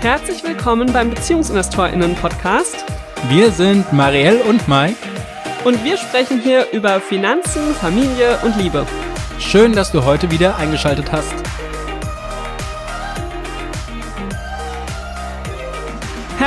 Herzlich 0.00 0.44
willkommen 0.44 0.92
beim 0.92 1.10
BeziehungsinvestorInnen-Podcast. 1.10 2.84
Wir 3.28 3.50
sind 3.50 3.92
Marielle 3.92 4.44
und 4.44 4.68
Mike. 4.68 4.96
Und 5.64 5.82
wir 5.82 5.96
sprechen 5.96 6.40
hier 6.40 6.70
über 6.70 7.00
Finanzen, 7.00 7.74
Familie 7.74 8.38
und 8.44 8.56
Liebe. 8.56 8.86
Schön, 9.40 9.72
dass 9.72 9.90
du 9.90 10.04
heute 10.04 10.30
wieder 10.30 10.56
eingeschaltet 10.56 11.10
hast. 11.10 11.34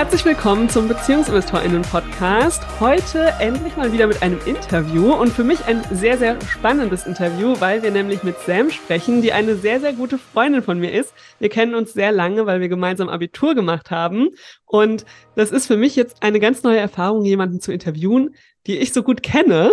Herzlich 0.02 0.26
willkommen 0.26 0.68
zum 0.68 0.88
BeziehungsinvestorInnen-Podcast. 0.88 2.64
Heute 2.80 3.36
endlich 3.38 3.78
mal 3.78 3.94
wieder 3.94 4.08
mit 4.08 4.24
einem 4.24 4.40
Interview 4.48 5.14
und 5.14 5.30
für 5.30 5.44
mich 5.44 5.66
ein 5.66 5.84
sehr, 5.92 6.18
sehr 6.18 6.42
spannendes 6.42 7.06
Interview, 7.06 7.54
weil 7.60 7.84
wir 7.84 7.92
nämlich 7.92 8.24
mit 8.24 8.36
Sam 8.40 8.72
sprechen, 8.72 9.22
die 9.22 9.32
eine 9.32 9.56
sehr, 9.56 9.80
sehr 9.80 9.94
gute 9.94 10.18
Freundin 10.18 10.64
von 10.64 10.80
mir 10.80 10.92
ist. 10.92 11.14
Wir 11.38 11.50
kennen 11.50 11.76
uns 11.76 11.94
sehr 11.94 12.12
lange, 12.12 12.48
weil 12.48 12.62
wir 12.62 12.68
gemeinsam 12.68 13.10
Abitur 13.10 13.54
gemacht 13.54 13.92
haben 13.92 14.30
und 14.66 15.06
das 15.36 15.52
ist 15.52 15.68
für 15.68 15.78
mich 15.78 15.96
jetzt 15.96 16.24
eine 16.24 16.40
ganz 16.40 16.64
neue 16.64 16.80
Erfahrung, 16.80 17.24
jemanden 17.24 17.62
zu 17.62 17.72
interviewen, 17.72 18.34
die 18.66 18.80
ich 18.80 18.94
so 18.94 19.04
gut 19.04 19.22
kenne 19.22 19.72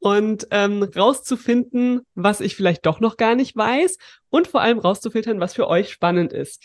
und 0.00 0.48
ähm, 0.50 0.82
rauszufinden, 0.82 2.00
was 2.16 2.40
ich 2.40 2.56
vielleicht 2.56 2.86
doch 2.86 2.98
noch 2.98 3.16
gar 3.16 3.36
nicht 3.36 3.56
weiß 3.56 3.98
und 4.30 4.48
vor 4.48 4.62
allem 4.62 4.80
rauszufiltern, 4.80 5.38
was 5.38 5.54
für 5.54 5.68
euch 5.68 5.92
spannend 5.92 6.32
ist. 6.32 6.60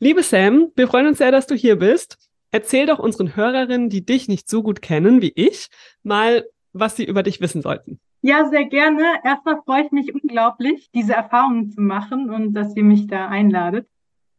Liebe 0.00 0.24
Sam, 0.24 0.72
wir 0.74 0.88
freuen 0.88 1.06
uns 1.06 1.18
sehr, 1.18 1.30
dass 1.30 1.46
du 1.46 1.54
hier 1.54 1.76
bist. 1.76 2.16
Erzähl 2.50 2.86
doch 2.86 2.98
unseren 2.98 3.36
Hörerinnen, 3.36 3.90
die 3.90 4.04
dich 4.04 4.28
nicht 4.28 4.48
so 4.48 4.62
gut 4.62 4.82
kennen 4.82 5.20
wie 5.22 5.32
ich, 5.34 5.68
mal, 6.02 6.46
was 6.72 6.96
sie 6.96 7.04
über 7.04 7.22
dich 7.22 7.40
wissen 7.40 7.62
sollten. 7.62 8.00
Ja, 8.20 8.48
sehr 8.48 8.64
gerne. 8.64 9.04
Erstmal 9.24 9.62
freue 9.64 9.84
ich 9.84 9.92
mich 9.92 10.12
unglaublich, 10.14 10.90
diese 10.92 11.14
Erfahrungen 11.14 11.70
zu 11.70 11.80
machen 11.80 12.30
und 12.30 12.52
dass 12.54 12.74
ihr 12.76 12.84
mich 12.84 13.06
da 13.06 13.28
einladet. 13.28 13.86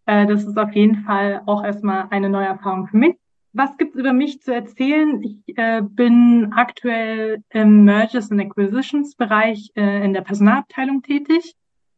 Äh, 0.05 0.25
das 0.25 0.43
ist 0.43 0.57
auf 0.57 0.73
jeden 0.73 1.03
Fall 1.03 1.43
auch 1.45 1.63
erstmal 1.63 2.07
eine 2.09 2.29
neue 2.29 2.47
Erfahrung 2.47 2.87
für 2.87 2.97
mich. 2.97 3.15
Was 3.53 3.77
gibt's 3.77 3.95
über 3.95 4.13
mich 4.13 4.41
zu 4.41 4.53
erzählen? 4.53 5.23
Ich 5.23 5.57
äh, 5.57 5.81
bin 5.81 6.51
aktuell 6.55 7.43
im 7.49 7.83
Mergers 7.83 8.31
and 8.31 8.41
Acquisitions 8.41 9.15
Bereich 9.15 9.71
äh, 9.75 10.03
in 10.03 10.13
der 10.13 10.21
Personalabteilung 10.21 11.01
tätig. 11.01 11.55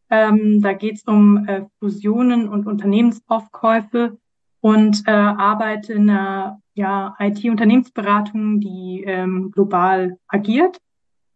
Ähm, 0.10 0.62
da 0.62 0.74
geht's 0.74 1.04
um 1.08 1.48
äh, 1.48 1.64
Fusionen 1.80 2.48
und 2.48 2.68
Unternehmensaufkäufe 2.68 4.18
und 4.62 5.04
äh, 5.08 5.12
arbeite 5.12 5.94
in 5.94 6.10
einer 6.10 6.62
ja, 6.74 7.16
IT-Unternehmensberatung, 7.20 8.60
die 8.60 9.04
ähm, 9.06 9.52
global 9.52 10.18
agiert. 10.28 10.78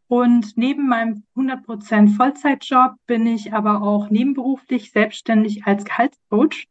Und 0.07 0.55
neben 0.55 0.87
meinem 0.87 1.23
100% 1.35 2.15
Vollzeitjob 2.15 2.93
bin 3.07 3.25
ich 3.25 3.53
aber 3.53 3.81
auch 3.81 4.11
nebenberuflich 4.11 4.91
selbstständig 4.91 5.65
als 5.65 5.83
Gehaltscoach 5.83 6.67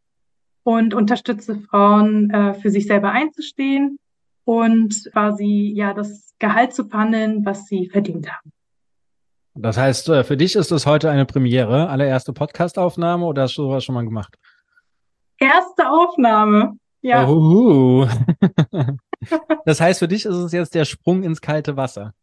und 0.63 0.95
unterstütze 0.95 1.59
Frauen, 1.61 2.31
äh, 2.31 2.55
für 2.55 2.71
sich 2.71 2.87
selber 2.87 3.11
einzustehen 3.11 3.99
und 4.45 5.11
quasi 5.13 5.73
ja 5.75 5.93
das 5.93 6.35
Gehalt 6.39 6.75
zu 6.75 6.85
verhandeln, 6.87 7.45
was 7.45 7.67
sie 7.67 7.89
verdient 7.89 8.31
haben. 8.31 8.53
Das 9.57 9.77
heißt, 9.77 10.09
äh, 10.09 10.25
für 10.25 10.37
dich 10.37 10.57
ist 10.57 10.71
das 10.71 10.87
heute 10.87 11.11
eine 11.11 11.27
Premiere, 11.27 11.89
allererste 11.89 12.33
Podcastaufnahme 12.33 13.25
oder 13.25 13.43
hast 13.43 13.57
du 13.57 13.63
sowas 13.63 13.85
schon 13.85 13.95
mal 13.95 14.05
gemacht? 14.05 14.37
Erste 15.39 15.91
Aufnahme. 15.91 16.79
Ja. 17.03 17.29
Oh. 17.29 18.09
das 19.67 19.81
heißt, 19.81 19.99
für 19.99 20.09
dich 20.09 20.25
ist 20.25 20.37
es 20.37 20.53
jetzt 20.53 20.75
der 20.75 20.85
Sprung 20.85 21.23
ins 21.23 21.41
kalte 21.41 21.77
Wasser. 21.77 22.15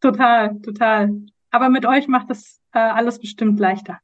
Total, 0.00 0.58
total. 0.60 1.10
Aber 1.50 1.68
mit 1.68 1.84
euch 1.84 2.08
macht 2.08 2.30
das 2.30 2.60
äh, 2.72 2.78
alles 2.78 3.18
bestimmt 3.18 3.60
leichter. 3.60 3.98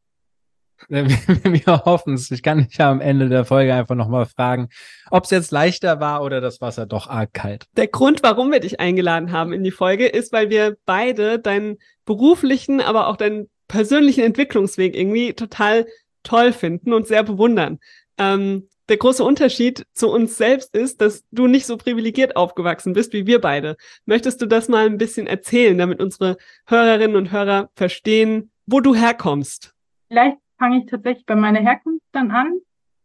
Wir 0.89 1.85
hoffen 1.85 2.15
es. 2.15 2.31
Ich 2.31 2.43
kann 2.43 2.59
dich 2.59 2.77
ja 2.77 2.91
am 2.91 3.01
Ende 3.01 3.29
der 3.29 3.45
Folge 3.45 3.75
einfach 3.75 3.95
nochmal 3.95 4.27
fragen, 4.27 4.69
ob 5.11 5.25
es 5.25 5.31
jetzt 5.31 5.51
leichter 5.51 6.01
war 6.01 6.23
oder 6.23 6.41
das 6.41 6.61
Wasser 6.61 6.87
doch 6.87 7.09
arg 7.09 7.33
kalt. 7.33 7.65
Der 7.77 7.87
Grund, 7.87 8.23
warum 8.23 8.53
wir 8.53 8.61
dich 8.61 8.79
eingeladen 8.79 9.33
haben 9.33 9.53
in 9.53 9.65
die 9.65 9.71
Folge, 9.71 10.07
ist, 10.07 10.33
weil 10.33 10.51
wir 10.51 10.77
beide 10.85 11.39
deinen 11.39 11.79
beruflichen, 12.05 12.81
aber 12.81 13.09
auch 13.09 13.17
deinen 13.17 13.49
persönlichen 13.69 14.23
Entwicklungsweg 14.23 14.95
irgendwie 14.95 15.33
total 15.33 15.87
toll 16.23 16.53
finden 16.53 16.93
und 16.93 17.07
sehr 17.07 17.23
bewundern. 17.23 17.79
Ähm, 18.19 18.69
der 18.89 18.99
große 18.99 19.25
Unterschied 19.25 19.85
zu 19.95 20.11
uns 20.11 20.37
selbst 20.37 20.75
ist, 20.75 21.01
dass 21.01 21.25
du 21.33 21.49
nicht 21.49 21.67
so 21.67 21.77
privilegiert 21.77 22.37
aufgewachsen 22.37 22.93
bist 22.93 23.13
wie 23.13 23.27
wir 23.27 23.41
beide. 23.41 23.77
Möchtest 24.05 24.41
du 24.41 24.47
das 24.47 24.69
mal 24.69 24.87
ein 24.87 24.99
bisschen 24.99 25.27
erzählen, 25.27 25.77
damit 25.77 26.01
unsere 26.01 26.37
Hörerinnen 26.67 27.17
und 27.17 27.33
Hörer 27.33 27.69
verstehen, 27.75 28.51
wo 28.67 28.81
du 28.81 28.95
herkommst? 28.95 29.75
Vielleicht 30.09 30.39
fange 30.59 30.79
ich 30.79 30.87
tatsächlich 30.87 31.27
bei 31.27 31.35
meiner 31.35 31.61
Herkunft 31.61 32.05
dann 32.13 32.31
an. 32.31 32.61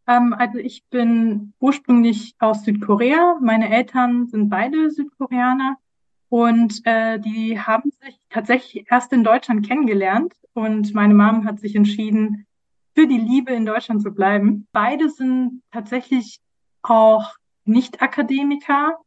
Ähm, 0.08 0.36
also 0.38 0.60
ich 0.60 0.84
bin 0.90 1.54
ursprünglich 1.60 2.36
aus 2.40 2.64
Südkorea. 2.64 3.38
Meine 3.42 3.74
Eltern 3.76 4.28
sind 4.28 4.50
beide 4.50 4.92
Südkoreaner 4.92 5.78
und 6.30 6.82
äh, 6.86 7.20
die 7.20 7.60
haben 7.60 7.92
sich 8.04 8.20
tatsächlich 8.30 8.86
erst 8.90 9.12
in 9.14 9.24
Deutschland 9.24 9.68
kennengelernt 9.68 10.34
und 10.54 10.94
meine 10.94 11.14
Mom 11.14 11.46
hat 11.46 11.60
sich 11.60 11.76
entschieden, 11.76 12.46
für 12.94 13.08
die 13.08 13.18
Liebe 13.18 13.54
in 13.54 13.66
Deutschland 13.66 14.02
zu 14.02 14.12
bleiben. 14.12 14.68
Beide 14.72 15.10
sind 15.10 15.62
tatsächlich 15.72 16.40
auch 16.82 17.34
Nicht-Akademiker. 17.66 18.98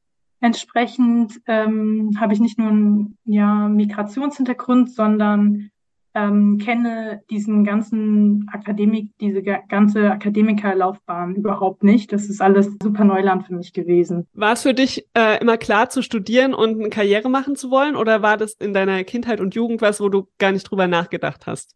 Entsprechend 0.41 1.41
ähm, 1.47 2.17
habe 2.19 2.33
ich 2.35 2.41
nicht 2.41 2.59
nur 2.59 2.69
einen 2.69 3.19
ja, 3.25 3.69
Migrationshintergrund, 3.69 4.91
sondern 4.91 5.71
ähm, 6.15 6.59
kenne 6.59 7.23
diesen 7.29 7.65
ganzen 7.65 8.49
Akademik, 8.53 9.11
diese 9.21 9.43
ganze 9.43 10.13
Akademikerlaufbahn 10.13 11.35
überhaupt 11.35 11.83
nicht. 11.83 12.13
Das 12.13 12.27
ist 12.27 12.41
alles 12.41 12.71
super 12.81 13.05
Neuland 13.05 13.47
für 13.47 13.55
mich 13.55 13.73
gewesen. 13.73 14.29
War 14.33 14.53
es 14.53 14.63
für 14.63 14.75
dich 14.75 15.09
äh, 15.15 15.41
immer 15.41 15.59
klar 15.59 15.91
zu 15.91 16.03
studieren 16.03 16.55
und 16.55 16.81
eine 16.81 16.91
Karriere 16.91 17.29
machen 17.29 17.57
zu 17.57 17.71
wollen 17.71 17.97
oder 17.97 18.23
war 18.23 18.37
das 18.37 18.55
in 18.55 18.73
deiner 18.73 19.03
Kindheit 19.03 19.41
und 19.41 19.55
Jugend 19.55 19.83
was, 19.83 20.01
wo 20.01 20.09
du 20.09 20.29
gar 20.39 20.53
nicht 20.53 20.71
drüber 20.71 20.87
nachgedacht 20.87 21.47
hast? 21.47 21.75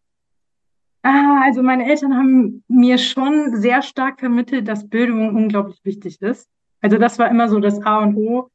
Ah, 1.11 1.41
also 1.43 1.63
meine 1.63 1.89
Eltern 1.89 2.15
haben 2.15 2.63
mir 2.69 2.99
schon 2.99 3.57
sehr 3.57 3.81
stark 3.81 4.21
vermittelt, 4.21 4.69
dass 4.69 4.91
Bildung 4.91 5.35
unglaublich 5.35 5.81
wichtig 5.83 6.21
ist. 6.21 6.51
Also 6.83 6.99
das 6.99 7.19
war 7.19 7.31
immer 7.31 7.49
so 7.49 7.61
das 7.61 7.81
A 7.81 8.01
und 8.01 8.15
O. 8.15 8.51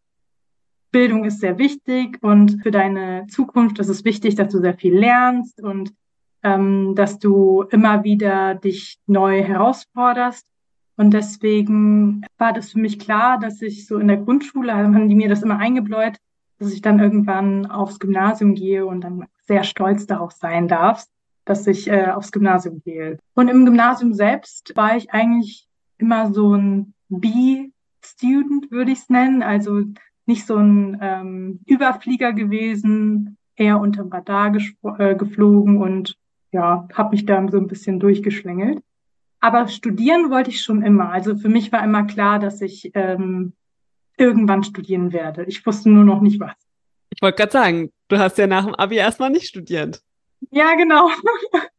Bildung 0.91 1.25
ist 1.25 1.39
sehr 1.39 1.57
wichtig 1.57 2.19
und 2.21 2.61
für 2.61 2.69
deine 2.69 3.25
Zukunft 3.25 3.79
ist 3.79 3.89
es 3.89 4.05
wichtig, 4.05 4.35
dass 4.35 4.51
du 4.51 4.59
sehr 4.59 4.75
viel 4.75 4.95
lernst 4.95 5.63
und 5.63 5.95
ähm, 6.43 6.93
dass 6.93 7.17
du 7.17 7.63
immer 7.71 8.03
wieder 8.03 8.53
dich 8.53 8.99
neu 9.07 9.41
herausforderst. 9.41 10.45
Und 10.95 11.11
deswegen 11.11 12.23
war 12.37 12.53
das 12.53 12.73
für 12.73 12.79
mich 12.79 12.99
klar, 12.99 13.39
dass 13.39 13.63
ich 13.63 13.87
so 13.87 13.97
in 13.97 14.09
der 14.09 14.17
Grundschule, 14.17 14.75
haben 14.75 15.09
die 15.09 15.15
mir 15.15 15.27
das 15.27 15.41
immer 15.41 15.57
eingebläut, 15.57 16.17
dass 16.59 16.71
ich 16.71 16.83
dann 16.83 16.99
irgendwann 16.99 17.65
aufs 17.65 17.97
Gymnasium 17.97 18.53
gehe 18.53 18.85
und 18.85 19.01
dann 19.01 19.25
sehr 19.39 19.63
stolz 19.63 20.05
darauf 20.05 20.33
sein 20.33 20.67
darf 20.67 21.07
dass 21.45 21.67
ich 21.67 21.89
äh, 21.89 22.07
aufs 22.07 22.31
Gymnasium 22.31 22.81
gehe. 22.83 23.17
Und 23.35 23.47
im 23.47 23.65
Gymnasium 23.65 24.13
selbst 24.13 24.73
war 24.75 24.95
ich 24.95 25.11
eigentlich 25.11 25.67
immer 25.97 26.33
so 26.33 26.55
ein 26.55 26.93
B-Student, 27.09 28.71
würde 28.71 28.91
ich 28.91 28.99
es 28.99 29.09
nennen. 29.09 29.43
Also 29.43 29.81
nicht 30.25 30.45
so 30.45 30.55
ein 30.55 30.97
ähm, 31.01 31.59
Überflieger 31.65 32.33
gewesen, 32.33 33.37
eher 33.55 33.79
unterm 33.79 34.09
Radar 34.09 34.55
äh, 34.97 35.15
geflogen 35.15 35.81
und 35.81 36.17
ja, 36.51 36.87
habe 36.93 37.11
mich 37.11 37.25
da 37.25 37.45
so 37.49 37.57
ein 37.57 37.67
bisschen 37.67 37.99
durchgeschlängelt. 37.99 38.79
Aber 39.39 39.67
studieren 39.67 40.29
wollte 40.31 40.51
ich 40.51 40.61
schon 40.61 40.83
immer. 40.83 41.09
Also 41.09 41.35
für 41.35 41.49
mich 41.49 41.71
war 41.71 41.83
immer 41.83 42.03
klar, 42.03 42.39
dass 42.39 42.61
ich 42.61 42.91
ähm, 42.93 43.53
irgendwann 44.17 44.63
studieren 44.63 45.11
werde. 45.11 45.43
Ich 45.45 45.65
wusste 45.65 45.89
nur 45.89 46.05
noch 46.05 46.21
nicht 46.21 46.39
was. 46.39 46.53
Ich 47.09 47.21
wollte 47.21 47.37
gerade 47.37 47.51
sagen, 47.51 47.91
du 48.07 48.17
hast 48.17 48.37
ja 48.37 48.47
nach 48.47 48.65
dem 48.65 48.75
Abi 48.75 48.95
erstmal 48.95 49.29
nicht 49.29 49.47
studiert. 49.47 50.01
Ja, 50.51 50.75
genau. 50.75 51.09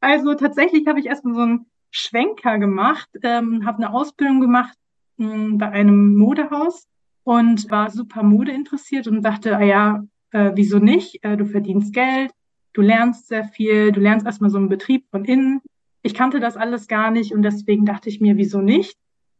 Also 0.00 0.34
tatsächlich 0.34 0.86
habe 0.86 1.00
ich 1.00 1.06
erstmal 1.06 1.34
so 1.34 1.40
einen 1.40 1.66
Schwenker 1.90 2.58
gemacht, 2.58 3.08
ähm, 3.22 3.64
habe 3.64 3.78
eine 3.78 3.90
Ausbildung 3.90 4.42
gemacht 4.42 4.76
mh, 5.16 5.32
hm, 5.32 5.58
bei 5.58 5.70
einem 5.70 6.14
Modehaus 6.14 6.86
und 7.22 7.70
war 7.70 7.90
super 7.90 8.22
Mode 8.22 8.52
interessiert 8.52 9.08
und 9.08 9.22
dachte, 9.22 9.56
ah 9.56 9.62
ja, 9.62 10.04
äh, 10.32 10.52
wieso 10.56 10.78
nicht? 10.78 11.24
Äh, 11.24 11.38
du 11.38 11.46
verdienst 11.46 11.94
Geld, 11.94 12.32
du 12.74 12.82
lernst 12.82 13.28
sehr 13.28 13.44
viel, 13.44 13.92
du 13.92 14.00
lernst 14.00 14.26
erstmal 14.26 14.50
so 14.50 14.58
einen 14.58 14.68
Betrieb 14.68 15.06
von 15.10 15.24
innen. 15.24 15.62
Ich 16.02 16.12
kannte 16.12 16.38
das 16.38 16.58
alles 16.58 16.86
gar 16.86 17.10
nicht 17.10 17.32
und 17.32 17.40
deswegen 17.40 17.86
dachte 17.86 18.10
ich 18.10 18.20
mir, 18.20 18.36
wieso 18.36 18.60
nicht? 18.60 18.98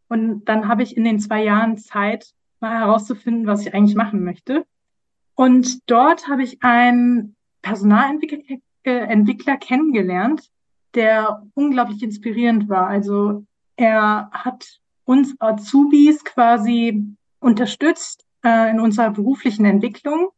Und 0.08 0.46
dann 0.46 0.66
habe 0.66 0.82
ich 0.82 0.96
in 0.96 1.04
den 1.04 1.20
zwei 1.20 1.44
Jahren 1.44 1.76
Zeit, 1.76 2.32
mal 2.60 2.78
herauszufinden, 2.78 3.46
was 3.46 3.66
ich 3.66 3.74
eigentlich 3.74 3.96
machen 3.96 4.24
möchte. 4.24 4.64
Und 5.34 5.90
dort 5.90 6.26
habe 6.28 6.42
ich 6.42 6.62
ein 6.62 7.34
Personalentwickler 7.64 9.54
äh, 9.54 9.58
kennengelernt, 9.58 10.50
der 10.94 11.42
unglaublich 11.54 12.02
inspirierend 12.02 12.68
war. 12.68 12.86
Also 12.86 13.44
er 13.76 14.30
hat 14.32 14.80
uns 15.04 15.34
Azubis 15.40 16.24
quasi 16.24 17.04
unterstützt 17.40 18.24
äh, 18.44 18.70
in 18.70 18.80
unserer 18.80 19.10
beruflichen 19.10 19.64
Entwicklung 19.64 20.28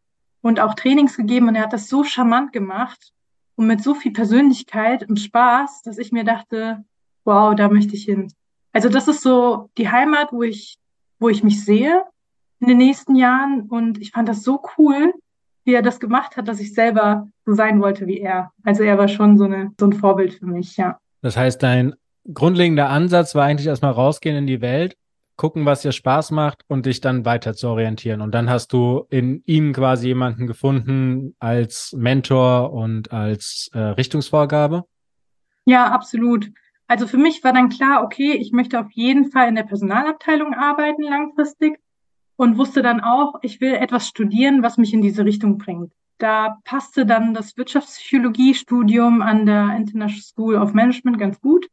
und 0.40 0.60
auch 0.60 0.74
Trainings 0.74 1.16
gegeben. 1.16 1.48
Und 1.48 1.56
er 1.56 1.64
hat 1.64 1.72
das 1.72 1.88
so 1.88 2.04
charmant 2.04 2.52
gemacht 2.52 3.12
und 3.56 3.66
mit 3.66 3.82
so 3.82 3.94
viel 3.94 4.12
Persönlichkeit 4.12 5.08
und 5.08 5.18
Spaß, 5.18 5.82
dass 5.82 5.98
ich 5.98 6.12
mir 6.12 6.24
dachte, 6.24 6.84
wow, 7.24 7.54
da 7.54 7.68
möchte 7.68 7.94
ich 7.94 8.04
hin. 8.04 8.32
Also 8.72 8.88
das 8.88 9.08
ist 9.08 9.22
so 9.22 9.70
die 9.76 9.90
Heimat, 9.90 10.32
wo 10.32 10.42
ich, 10.42 10.78
wo 11.18 11.28
ich 11.28 11.42
mich 11.42 11.64
sehe 11.64 12.04
in 12.60 12.68
den 12.68 12.78
nächsten 12.78 13.16
Jahren. 13.16 13.62
Und 13.62 13.98
ich 13.98 14.12
fand 14.12 14.28
das 14.28 14.42
so 14.42 14.62
cool, 14.78 15.12
wie 15.66 15.74
er 15.74 15.82
das 15.82 16.00
gemacht 16.00 16.36
hat, 16.36 16.48
dass 16.48 16.60
ich 16.60 16.72
selber 16.72 17.28
so 17.44 17.52
sein 17.52 17.82
wollte 17.82 18.06
wie 18.06 18.20
er. 18.20 18.52
Also 18.64 18.84
er 18.84 18.96
war 18.96 19.08
schon 19.08 19.36
so, 19.36 19.44
eine, 19.44 19.72
so 19.78 19.86
ein 19.86 19.92
Vorbild 19.92 20.34
für 20.34 20.46
mich, 20.46 20.76
ja. 20.76 20.98
Das 21.22 21.36
heißt, 21.36 21.62
dein 21.62 21.94
grundlegender 22.32 22.88
Ansatz 22.88 23.34
war 23.34 23.44
eigentlich 23.44 23.66
erstmal 23.66 23.92
rausgehen 23.92 24.36
in 24.36 24.46
die 24.46 24.60
Welt, 24.60 24.96
gucken, 25.36 25.66
was 25.66 25.82
dir 25.82 25.92
Spaß 25.92 26.30
macht 26.30 26.62
und 26.68 26.86
dich 26.86 27.00
dann 27.00 27.24
weiter 27.24 27.54
zu 27.54 27.68
orientieren. 27.68 28.20
Und 28.20 28.32
dann 28.32 28.48
hast 28.48 28.72
du 28.72 29.06
in 29.10 29.42
ihm 29.44 29.72
quasi 29.72 30.08
jemanden 30.08 30.46
gefunden 30.46 31.34
als 31.40 31.92
Mentor 31.96 32.72
und 32.72 33.12
als 33.12 33.68
äh, 33.74 33.78
Richtungsvorgabe? 33.78 34.84
Ja, 35.66 35.90
absolut. 35.90 36.50
Also 36.86 37.08
für 37.08 37.18
mich 37.18 37.42
war 37.42 37.52
dann 37.52 37.68
klar, 37.68 38.04
okay, 38.04 38.34
ich 38.34 38.52
möchte 38.52 38.78
auf 38.78 38.90
jeden 38.92 39.32
Fall 39.32 39.48
in 39.48 39.56
der 39.56 39.64
Personalabteilung 39.64 40.54
arbeiten 40.54 41.02
langfristig 41.02 41.80
und 42.36 42.58
wusste 42.58 42.82
dann 42.82 43.00
auch, 43.00 43.34
ich 43.42 43.60
will 43.60 43.74
etwas 43.74 44.08
studieren, 44.08 44.62
was 44.62 44.78
mich 44.78 44.92
in 44.92 45.02
diese 45.02 45.24
Richtung 45.24 45.58
bringt. 45.58 45.92
Da 46.18 46.58
passte 46.64 47.04
dann 47.04 47.34
das 47.34 47.56
Wirtschaftspsychologiestudium 47.56 49.20
an 49.22 49.46
der 49.46 49.76
International 49.76 50.22
School 50.22 50.54
of 50.56 50.72
Management 50.72 51.18
ganz 51.18 51.40
gut. 51.40 51.68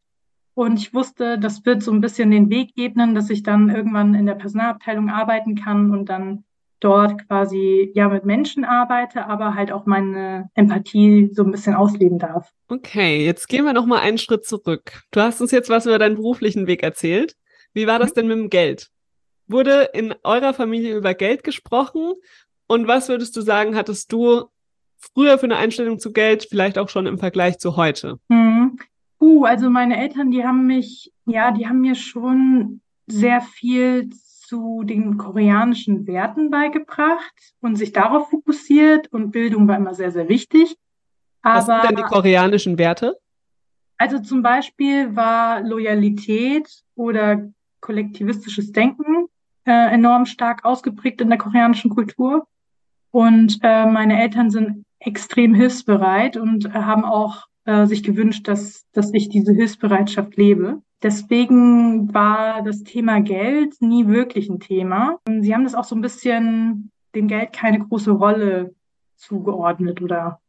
Und 0.56 0.80
ich 0.80 0.94
wusste, 0.94 1.40
das 1.40 1.66
wird 1.66 1.82
so 1.82 1.92
ein 1.92 2.02
bisschen 2.02 2.30
den 2.30 2.50
Weg 2.50 2.72
ebnen, 2.76 3.16
dass 3.16 3.30
ich 3.30 3.44
dann 3.44 3.70
irgendwann 3.70 4.14
in 4.14 4.26
der 4.26 4.36
Personalabteilung 4.36 5.10
arbeiten 5.10 5.56
kann 5.56 5.92
und 5.92 6.10
dann 6.10 6.44
dort 6.80 7.28
quasi 7.28 7.92
ja 7.96 8.10
mit 8.10 8.26
Menschen 8.26 8.66
arbeite, 8.66 9.26
aber 9.28 9.56
halt 9.56 9.72
auch 9.72 9.86
meine 9.86 10.50
Empathie 10.54 11.30
so 11.34 11.44
ein 11.44 11.52
bisschen 11.52 11.74
ausleben 11.74 12.20
darf. 12.20 12.52
Okay, 12.68 13.26
jetzt 13.26 13.48
gehen 13.48 13.64
wir 13.64 13.74
noch 13.74 13.86
mal 13.86 14.00
einen 14.00 14.18
Schritt 14.18 14.46
zurück. 14.46 15.02
Du 15.12 15.22
hast 15.22 15.42
uns 15.42 15.52
jetzt 15.52 15.70
was 15.70 15.86
über 15.86 15.98
deinen 15.98 16.16
beruflichen 16.16 16.68
Weg 16.68 16.84
erzählt. 16.84 17.36
Wie 17.74 17.88
war 17.88 18.00
das 18.00 18.12
mhm. 18.12 18.16
denn 18.16 18.28
mit 18.28 18.38
dem 18.38 18.50
Geld? 18.50 18.90
Wurde 19.48 19.90
in 19.94 20.16
eurer 20.24 20.54
Familie 20.54 20.96
über 20.96 21.14
Geld 21.14 21.44
gesprochen? 21.44 22.14
Und 22.68 22.88
was 22.88 23.10
würdest 23.10 23.36
du 23.36 23.42
sagen, 23.42 23.76
hattest 23.76 24.12
du 24.12 24.46
früher 24.98 25.38
für 25.38 25.46
eine 25.46 25.58
Einstellung 25.58 26.00
zu 26.00 26.14
Geld, 26.14 26.48
vielleicht 26.50 26.78
auch 26.78 26.90
schon 26.90 27.06
im 27.06 27.18
Vergleich 27.18 27.60
zu 27.60 27.76
heute? 27.76 28.20
Mhm. 28.30 28.78
Uh, 29.20 29.46
also 29.46 29.70
meine 29.70 29.98
Eltern, 29.98 30.32
die 30.32 30.44
haben 30.44 30.66
mich, 30.66 31.14
ja, 31.26 31.52
die 31.52 31.68
haben 31.68 31.82
mir 31.82 31.96
schon 31.96 32.82
sehr 33.08 33.42
viel 33.42 34.10
zu 34.10 34.84
den 34.84 35.18
koreanischen 35.18 36.08
Werten 36.08 36.50
beigebracht 36.50 37.54
und 37.62 37.78
sich 37.78 37.94
darauf 37.94 38.30
fokussiert 38.30 39.08
und 39.12 39.32
Bildung 39.32 39.68
war 39.68 39.78
immer 39.78 39.94
sehr, 39.94 40.12
sehr 40.12 40.28
wichtig. 40.28 40.76
Aber, 41.42 41.58
Was 41.58 41.66
sind 41.66 41.84
denn 41.90 41.96
die 41.96 42.12
koreanischen 42.12 42.78
Werte? 42.78 43.18
Also 43.98 44.20
zum 44.20 44.42
Beispiel 44.42 45.16
war 45.16 45.62
Loyalität 45.62 46.84
oder 46.96 47.50
kollektivistisches 47.80 48.72
Denken 48.72 49.28
äh, 49.66 49.94
enorm 49.94 50.26
stark 50.26 50.66
ausgeprägt 50.66 51.22
in 51.22 51.30
der 51.30 51.38
koreanischen 51.38 51.90
Kultur. 51.90 52.48
Und 53.12 53.60
äh, 53.62 53.86
meine 53.86 54.22
Eltern 54.22 54.50
sind 54.50 54.86
extrem 55.00 55.54
hilfsbereit 55.54 56.38
und 56.38 56.66
äh, 56.66 56.70
haben 56.70 57.06
auch 57.06 57.48
äh, 57.66 57.86
sich 57.86 58.04
gewünscht, 58.04 58.48
dass, 58.48 58.86
dass 58.92 59.14
ich 59.14 59.30
diese 59.30 59.54
Hilfsbereitschaft 59.54 60.36
lebe. 60.38 60.82
Deswegen 61.02 62.14
war 62.14 62.64
das 62.64 62.84
Thema 62.84 63.22
Geld 63.22 63.82
nie 63.82 64.08
wirklich 64.08 64.50
ein 64.50 64.60
Thema. 64.60 65.20
Sie 65.42 65.54
haben 65.54 65.66
das 65.66 65.76
auch 65.76 65.84
so 65.84 65.96
ein 65.96 66.02
bisschen 66.02 66.92
dem 67.14 67.28
Geld 67.28 67.54
keine 67.54 67.80
große 67.80 68.12
Rolle 68.12 68.74
zugeordnet 69.18 70.02
oder 70.02 70.40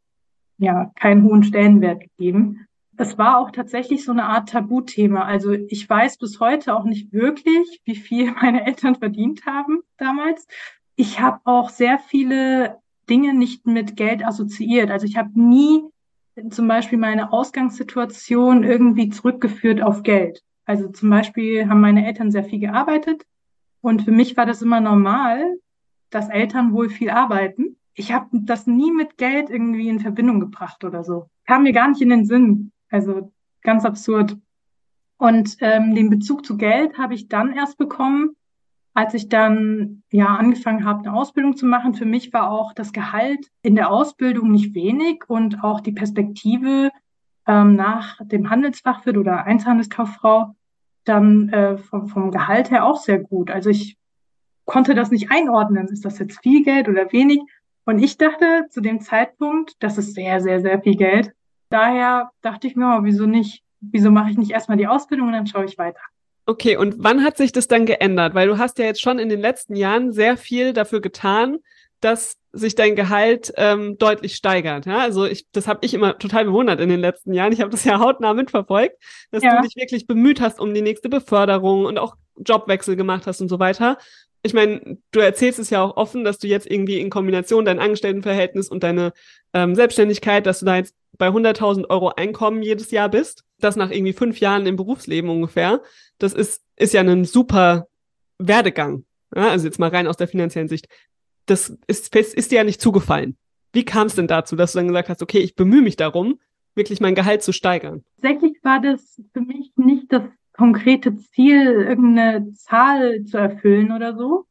ja, 0.57 0.91
keinen 0.95 1.23
hohen 1.23 1.43
Stellenwert 1.43 2.01
gegeben. 2.01 2.67
Es 2.97 3.17
war 3.17 3.39
auch 3.39 3.51
tatsächlich 3.51 4.05
so 4.05 4.11
eine 4.11 4.25
Art 4.25 4.49
Tabuthema. 4.49 5.23
Also 5.23 5.51
ich 5.51 5.89
weiß 5.89 6.17
bis 6.17 6.39
heute 6.39 6.75
auch 6.75 6.85
nicht 6.85 7.11
wirklich, 7.11 7.81
wie 7.85 7.95
viel 7.95 8.31
meine 8.41 8.65
Eltern 8.65 8.95
verdient 8.95 9.45
haben 9.45 9.81
damals. 9.97 10.47
Ich 10.95 11.19
habe 11.19 11.41
auch 11.43 11.69
sehr 11.69 11.99
viele 11.99 12.77
Dinge 13.09 13.33
nicht 13.33 13.67
mit 13.67 13.95
Geld 13.97 14.25
assoziiert. 14.25 14.91
Also 14.91 15.05
ich 15.05 15.17
habe 15.17 15.29
nie 15.39 15.83
zum 16.49 16.67
Beispiel 16.67 16.97
meine 16.97 17.31
Ausgangssituation 17.31 18.63
irgendwie 18.63 19.09
zurückgeführt 19.09 19.81
auf 19.81 20.03
Geld. 20.03 20.43
Also 20.65 20.89
zum 20.89 21.09
Beispiel 21.09 21.69
haben 21.69 21.81
meine 21.81 22.05
Eltern 22.05 22.31
sehr 22.31 22.43
viel 22.43 22.59
gearbeitet 22.59 23.25
und 23.81 24.01
für 24.01 24.11
mich 24.11 24.35
war 24.35 24.45
das 24.45 24.61
immer 24.61 24.81
normal, 24.81 25.59
dass 26.09 26.29
Eltern 26.29 26.73
wohl 26.73 26.89
viel 26.89 27.11
arbeiten. 27.11 27.77
Ich 27.93 28.11
habe 28.11 28.27
das 28.31 28.65
nie 28.67 28.91
mit 28.91 29.17
Geld 29.17 29.49
irgendwie 29.49 29.87
in 29.89 29.99
Verbindung 29.99 30.39
gebracht 30.39 30.83
oder 30.83 31.03
so. 31.03 31.29
Kam 31.45 31.63
mir 31.63 31.71
gar 31.71 31.87
nicht 31.87 32.01
in 32.01 32.09
den 32.09 32.25
Sinn. 32.25 32.71
Also 32.95 33.33
ganz 33.61 33.83
absurd. 33.83 34.37
Und 35.17 35.57
ähm, 35.59 35.95
den 35.95 36.09
Bezug 36.09 36.45
zu 36.45 36.55
Geld 36.55 36.97
habe 36.97 37.13
ich 37.13 37.27
dann 37.27 37.51
erst 37.51 37.77
bekommen, 37.77 38.37
als 38.93 39.13
ich 39.13 39.27
dann 39.27 40.03
ja 40.11 40.27
angefangen 40.27 40.85
habe, 40.85 40.99
eine 40.99 41.13
Ausbildung 41.13 41.57
zu 41.57 41.65
machen, 41.65 41.93
für 41.93 42.05
mich 42.05 42.31
war 42.31 42.49
auch 42.49 42.71
das 42.71 42.93
Gehalt 42.93 43.51
in 43.61 43.75
der 43.75 43.91
Ausbildung 43.91 44.49
nicht 44.49 44.73
wenig 44.73 45.25
und 45.27 45.61
auch 45.61 45.81
die 45.81 45.91
Perspektive 45.91 46.89
ähm, 47.45 47.75
nach 47.75 48.17
dem 48.23 48.49
Handelsfachwirt 48.49 49.17
oder 49.17 49.43
Einzelhandelskauffrau 49.43 50.55
dann 51.03 51.49
äh, 51.49 51.77
vom, 51.77 52.07
vom 52.07 52.31
Gehalt 52.31 52.71
her 52.71 52.85
auch 52.85 53.01
sehr 53.01 53.19
gut. 53.19 53.51
Also 53.51 53.69
ich 53.69 53.97
konnte 54.63 54.95
das 54.95 55.11
nicht 55.11 55.31
einordnen. 55.31 55.89
Ist 55.89 56.05
das 56.05 56.17
jetzt 56.17 56.41
viel 56.41 56.63
Geld 56.63 56.87
oder 56.87 57.11
wenig? 57.11 57.41
Und 57.83 57.99
ich 57.99 58.17
dachte 58.17 58.67
zu 58.69 58.79
dem 58.79 59.01
Zeitpunkt, 59.01 59.73
das 59.79 59.97
ist 59.97 60.13
sehr, 60.15 60.39
sehr, 60.39 60.61
sehr 60.61 60.81
viel 60.81 60.95
Geld. 60.95 61.34
Daher 61.69 62.31
dachte 62.41 62.67
ich 62.67 62.75
mir, 62.75 62.97
oh, 62.97 63.03
wieso 63.03 63.25
nicht? 63.25 63.63
Wieso 63.81 64.11
mache 64.11 64.31
ich 64.31 64.37
nicht 64.37 64.51
erstmal 64.51 64.77
die 64.77 64.87
Ausbildung 64.87 65.27
und 65.27 65.33
dann 65.33 65.47
schaue 65.47 65.65
ich 65.65 65.77
weiter? 65.77 65.99
Okay, 66.47 66.77
und 66.77 66.95
wann 66.99 67.23
hat 67.23 67.37
sich 67.37 67.51
das 67.51 67.67
dann 67.67 67.85
geändert? 67.85 68.35
Weil 68.35 68.47
du 68.47 68.57
hast 68.57 68.77
ja 68.77 68.85
jetzt 68.85 69.01
schon 69.01 69.17
in 69.17 69.29
den 69.29 69.41
letzten 69.41 69.75
Jahren 69.75 70.11
sehr 70.11 70.37
viel 70.37 70.73
dafür 70.73 71.01
getan, 71.01 71.57
dass 72.01 72.37
sich 72.51 72.75
dein 72.75 72.95
Gehalt 72.95 73.51
ähm, 73.57 73.97
deutlich 73.97 74.35
steigert. 74.35 74.85
Ja? 74.85 74.99
Also 74.99 75.25
ich, 75.25 75.47
das 75.51 75.67
habe 75.67 75.79
ich 75.83 75.93
immer 75.93 76.17
total 76.19 76.45
bewundert 76.45 76.79
in 76.79 76.89
den 76.89 76.99
letzten 76.99 77.33
Jahren. 77.33 77.51
Ich 77.51 77.61
habe 77.61 77.71
das 77.71 77.83
ja 77.83 77.99
hautnah 77.99 78.33
mitverfolgt, 78.33 78.95
dass 79.31 79.43
ja. 79.43 79.55
du 79.55 79.63
dich 79.63 79.75
wirklich 79.75 80.07
bemüht 80.07 80.39
hast 80.39 80.59
um 80.59 80.73
die 80.73 80.81
nächste 80.81 81.09
Beförderung 81.09 81.85
und 81.85 81.97
auch 81.97 82.15
Jobwechsel 82.37 82.95
gemacht 82.95 83.27
hast 83.27 83.41
und 83.41 83.49
so 83.49 83.59
weiter. 83.59 83.97
Ich 84.43 84.53
meine, 84.53 84.99
du 85.11 85.19
erzählst 85.19 85.57
es 85.57 85.71
ja 85.71 85.81
auch 85.81 85.97
offen, 85.97 86.23
dass 86.23 86.37
du 86.37 86.47
jetzt 86.47 86.69
irgendwie 86.69 86.99
in 86.99 87.09
Kombination 87.09 87.65
dein 87.65 87.79
Angestelltenverhältnis 87.79 88.69
und 88.69 88.83
deine 88.83 89.11
ähm, 89.53 89.73
Selbstständigkeit, 89.73 90.45
dass 90.45 90.59
du 90.59 90.65
da 90.65 90.75
jetzt 90.75 90.93
bei 91.17 91.27
100.000 91.27 91.89
Euro 91.89 92.09
Einkommen 92.09 92.61
jedes 92.61 92.91
Jahr 92.91 93.09
bist. 93.09 93.43
Das 93.59 93.75
nach 93.75 93.89
irgendwie 93.89 94.13
fünf 94.13 94.39
Jahren 94.39 94.65
im 94.65 94.75
Berufsleben 94.75 95.29
ungefähr 95.29 95.81
das 96.17 96.33
ist, 96.33 96.63
ist 96.75 96.93
ja 96.93 97.01
ein 97.01 97.25
super 97.25 97.87
Werdegang. 98.37 99.05
Ja, 99.35 99.49
also 99.49 99.65
jetzt 99.65 99.79
mal 99.79 99.89
rein 99.89 100.07
aus 100.07 100.17
der 100.17 100.27
finanziellen 100.27 100.67
Sicht. 100.67 100.87
Das 101.45 101.77
ist, 101.87 102.15
ist 102.15 102.51
dir 102.51 102.55
ja 102.57 102.63
nicht 102.63 102.81
zugefallen. 102.81 103.37
Wie 103.73 103.85
kam 103.85 104.07
es 104.07 104.15
denn 104.15 104.27
dazu, 104.27 104.55
dass 104.55 104.71
du 104.71 104.79
dann 104.79 104.87
gesagt 104.87 105.09
hast, 105.09 105.21
okay, 105.21 105.39
ich 105.39 105.55
bemühe 105.55 105.81
mich 105.81 105.97
darum, 105.97 106.39
wirklich 106.75 107.01
mein 107.01 107.15
Gehalt 107.15 107.43
zu 107.43 107.51
steigern? 107.51 108.03
Tatsächlich 108.21 108.57
war 108.63 108.81
das 108.81 109.21
für 109.33 109.41
mich 109.41 109.71
nicht 109.75 110.11
das 110.11 110.23
konkrete 110.53 111.15
Ziel, 111.17 111.65
irgendeine 111.65 112.53
Zahl 112.53 113.25
zu 113.25 113.37
erfüllen 113.37 113.91
oder 113.91 114.15
so, 114.15 114.45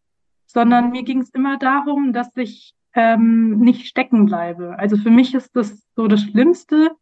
sondern 0.46 0.90
mir 0.90 1.02
ging 1.02 1.22
es 1.22 1.30
immer 1.30 1.58
darum, 1.58 2.12
dass 2.12 2.28
ich 2.36 2.74
ähm, 2.94 3.58
nicht 3.58 3.86
stecken 3.86 4.26
bleibe. 4.26 4.78
Also 4.78 4.96
für 4.96 5.10
mich 5.10 5.34
ist 5.34 5.54
das 5.56 5.86
so 5.96 6.06
das 6.06 6.22
Schlimmste, 6.22 6.92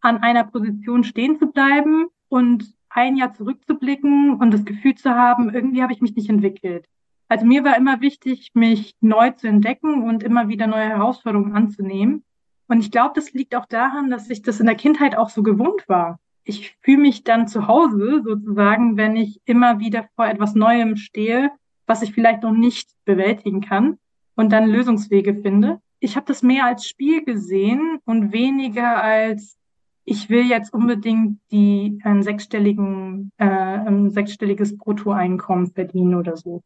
an 0.00 0.18
einer 0.18 0.44
Position 0.44 1.04
stehen 1.04 1.38
zu 1.38 1.46
bleiben 1.46 2.06
und 2.28 2.74
ein 2.88 3.16
Jahr 3.16 3.32
zurückzublicken 3.32 4.34
und 4.34 4.50
das 4.52 4.64
Gefühl 4.64 4.94
zu 4.94 5.10
haben, 5.10 5.54
irgendwie 5.54 5.82
habe 5.82 5.92
ich 5.92 6.00
mich 6.00 6.14
nicht 6.14 6.28
entwickelt. 6.28 6.86
Also 7.28 7.46
mir 7.46 7.64
war 7.64 7.76
immer 7.76 8.00
wichtig, 8.00 8.50
mich 8.54 8.94
neu 9.00 9.30
zu 9.30 9.46
entdecken 9.46 10.02
und 10.02 10.22
immer 10.22 10.48
wieder 10.48 10.66
neue 10.66 10.88
Herausforderungen 10.88 11.54
anzunehmen. 11.54 12.24
Und 12.68 12.80
ich 12.80 12.90
glaube, 12.90 13.12
das 13.14 13.32
liegt 13.32 13.54
auch 13.54 13.66
daran, 13.66 14.10
dass 14.10 14.28
ich 14.28 14.42
das 14.42 14.60
in 14.60 14.66
der 14.66 14.74
Kindheit 14.74 15.16
auch 15.16 15.30
so 15.30 15.42
gewohnt 15.42 15.88
war. 15.88 16.18
Ich 16.44 16.76
fühle 16.82 16.98
mich 16.98 17.24
dann 17.24 17.48
zu 17.48 17.68
Hause 17.68 18.22
sozusagen, 18.24 18.96
wenn 18.96 19.16
ich 19.16 19.40
immer 19.44 19.78
wieder 19.78 20.08
vor 20.16 20.26
etwas 20.26 20.54
Neuem 20.54 20.96
stehe, 20.96 21.50
was 21.86 22.02
ich 22.02 22.12
vielleicht 22.12 22.42
noch 22.42 22.52
nicht 22.52 22.90
bewältigen 23.04 23.60
kann 23.60 23.98
und 24.34 24.52
dann 24.52 24.68
Lösungswege 24.68 25.34
finde. 25.34 25.78
Ich 26.00 26.16
habe 26.16 26.26
das 26.26 26.42
mehr 26.42 26.66
als 26.66 26.86
Spiel 26.86 27.24
gesehen 27.24 27.98
und 28.04 28.32
weniger 28.32 29.02
als 29.02 29.56
ich 30.04 30.28
will 30.30 30.48
jetzt 30.48 30.72
unbedingt 30.72 31.38
die 31.50 32.00
einen 32.02 32.22
sechsstelligen, 32.22 33.30
äh, 33.36 33.44
ein 33.44 34.10
sechsstelliges 34.10 34.76
Bruttoeinkommen 34.76 35.72
verdienen 35.72 36.14
oder 36.14 36.36
so. 36.36 36.62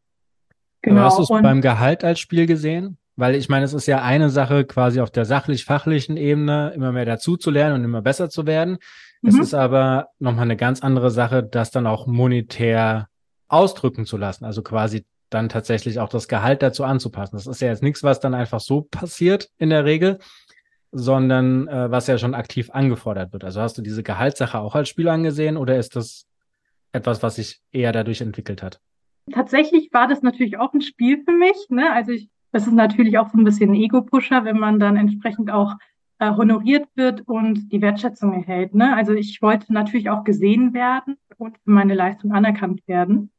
Genau. 0.81 1.01
Aber 1.01 1.05
hast 1.05 1.19
du 1.19 1.23
es 1.23 1.29
beim 1.29 1.61
Gehalt 1.61 2.03
als 2.03 2.19
Spiel 2.19 2.45
gesehen? 2.45 2.97
Weil 3.15 3.35
ich 3.35 3.49
meine, 3.49 3.65
es 3.65 3.73
ist 3.73 3.87
ja 3.87 4.01
eine 4.03 4.29
Sache, 4.29 4.63
quasi 4.63 5.01
auf 5.01 5.09
der 5.09 5.25
sachlich-fachlichen 5.25 6.17
Ebene 6.17 6.71
immer 6.75 6.91
mehr 6.91 7.05
dazu 7.05 7.35
zu 7.35 7.49
lernen 7.49 7.75
und 7.75 7.83
immer 7.83 8.01
besser 8.01 8.29
zu 8.29 8.45
werden. 8.45 8.77
Mhm. 9.21 9.29
Es 9.29 9.39
ist 9.39 9.53
aber 9.53 10.09
nochmal 10.19 10.43
eine 10.43 10.57
ganz 10.57 10.81
andere 10.81 11.09
Sache, 11.09 11.43
das 11.43 11.71
dann 11.71 11.87
auch 11.87 12.05
monetär 12.05 13.07
ausdrücken 13.47 14.05
zu 14.05 14.17
lassen. 14.17 14.45
Also 14.45 14.61
quasi 14.61 15.05
dann 15.29 15.49
tatsächlich 15.49 15.99
auch 15.99 16.09
das 16.09 16.27
Gehalt 16.27 16.61
dazu 16.61 16.83
anzupassen. 16.83 17.35
Das 17.35 17.47
ist 17.47 17.61
ja 17.61 17.69
jetzt 17.69 17.83
nichts, 17.83 18.03
was 18.03 18.19
dann 18.19 18.33
einfach 18.33 18.59
so 18.59 18.81
passiert 18.81 19.49
in 19.57 19.69
der 19.69 19.85
Regel, 19.85 20.19
sondern 20.91 21.67
äh, 21.67 21.91
was 21.91 22.07
ja 22.07 22.17
schon 22.17 22.33
aktiv 22.33 22.69
angefordert 22.71 23.33
wird. 23.33 23.43
Also 23.43 23.61
hast 23.61 23.77
du 23.77 23.81
diese 23.81 24.03
Gehaltssache 24.03 24.59
auch 24.59 24.75
als 24.75 24.89
Spiel 24.89 25.09
angesehen 25.09 25.57
oder 25.57 25.77
ist 25.77 25.95
das 25.95 26.25
etwas, 26.93 27.21
was 27.23 27.35
sich 27.35 27.61
eher 27.71 27.91
dadurch 27.91 28.21
entwickelt 28.21 28.63
hat? 28.63 28.79
Tatsächlich 29.31 29.89
war 29.91 30.07
das 30.07 30.21
natürlich 30.21 30.57
auch 30.57 30.73
ein 30.73 30.81
Spiel 30.81 31.23
für 31.23 31.33
mich. 31.33 31.67
Ne? 31.69 31.91
Also 31.91 32.11
ich, 32.13 32.29
das 32.51 32.65
ist 32.65 32.73
natürlich 32.73 33.17
auch 33.17 33.29
so 33.29 33.37
ein 33.37 33.43
bisschen 33.43 33.73
Ego-Pusher, 33.73 34.45
wenn 34.45 34.57
man 34.57 34.79
dann 34.79 34.95
entsprechend 34.95 35.51
auch 35.51 35.73
äh, 36.19 36.31
honoriert 36.31 36.87
wird 36.95 37.21
und 37.27 37.71
die 37.71 37.81
Wertschätzung 37.81 38.33
erhält. 38.33 38.73
Ne? 38.73 38.95
Also 38.95 39.13
ich 39.13 39.41
wollte 39.41 39.73
natürlich 39.73 40.09
auch 40.09 40.23
gesehen 40.23 40.73
werden 40.73 41.17
und 41.37 41.57
für 41.57 41.71
meine 41.71 41.93
Leistung 41.93 42.31
anerkannt 42.31 42.81
werden. 42.87 43.29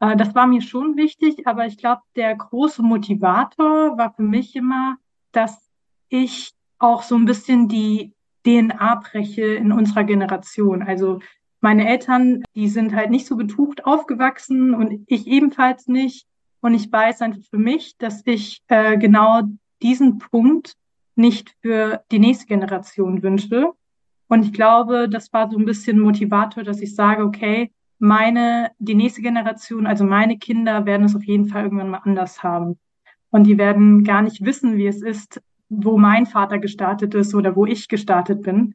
Äh, 0.00 0.16
das 0.16 0.34
war 0.34 0.46
mir 0.46 0.62
schon 0.62 0.96
wichtig, 0.96 1.46
aber 1.46 1.66
ich 1.66 1.78
glaube, 1.78 2.02
der 2.16 2.34
große 2.34 2.82
Motivator 2.82 3.96
war 3.98 4.12
für 4.14 4.22
mich 4.22 4.54
immer, 4.56 4.96
dass 5.32 5.70
ich 6.08 6.52
auch 6.78 7.02
so 7.02 7.16
ein 7.16 7.24
bisschen 7.24 7.68
die 7.68 8.12
DNA 8.46 8.96
breche 8.96 9.42
in 9.42 9.72
unserer 9.72 10.04
Generation. 10.04 10.82
Also 10.82 11.20
meine 11.60 11.88
Eltern, 11.88 12.44
die 12.54 12.68
sind 12.68 12.94
halt 12.94 13.10
nicht 13.10 13.26
so 13.26 13.36
betucht 13.36 13.84
aufgewachsen 13.84 14.74
und 14.74 15.04
ich 15.06 15.26
ebenfalls 15.26 15.88
nicht. 15.88 16.26
Und 16.60 16.74
ich 16.74 16.90
weiß 16.90 17.22
einfach 17.22 17.42
für 17.50 17.58
mich, 17.58 17.96
dass 17.98 18.22
ich 18.24 18.62
äh, 18.68 18.96
genau 18.96 19.42
diesen 19.82 20.18
Punkt 20.18 20.74
nicht 21.14 21.54
für 21.60 22.02
die 22.10 22.18
nächste 22.18 22.46
Generation 22.46 23.22
wünsche. 23.22 23.72
Und 24.28 24.44
ich 24.44 24.52
glaube, 24.52 25.08
das 25.08 25.32
war 25.32 25.50
so 25.50 25.58
ein 25.58 25.64
bisschen 25.64 25.98
Motivator, 25.98 26.62
dass 26.62 26.80
ich 26.80 26.94
sage, 26.94 27.24
okay, 27.24 27.72
meine, 27.98 28.70
die 28.78 28.94
nächste 28.94 29.22
Generation, 29.22 29.86
also 29.86 30.04
meine 30.04 30.38
Kinder 30.38 30.86
werden 30.86 31.04
es 31.04 31.16
auf 31.16 31.24
jeden 31.24 31.46
Fall 31.46 31.64
irgendwann 31.64 31.90
mal 31.90 32.00
anders 32.04 32.42
haben. 32.42 32.78
Und 33.30 33.44
die 33.44 33.58
werden 33.58 34.04
gar 34.04 34.22
nicht 34.22 34.44
wissen, 34.44 34.76
wie 34.76 34.86
es 34.86 35.02
ist, 35.02 35.40
wo 35.68 35.98
mein 35.98 36.26
Vater 36.26 36.58
gestartet 36.58 37.14
ist 37.14 37.34
oder 37.34 37.56
wo 37.56 37.66
ich 37.66 37.88
gestartet 37.88 38.42
bin, 38.42 38.74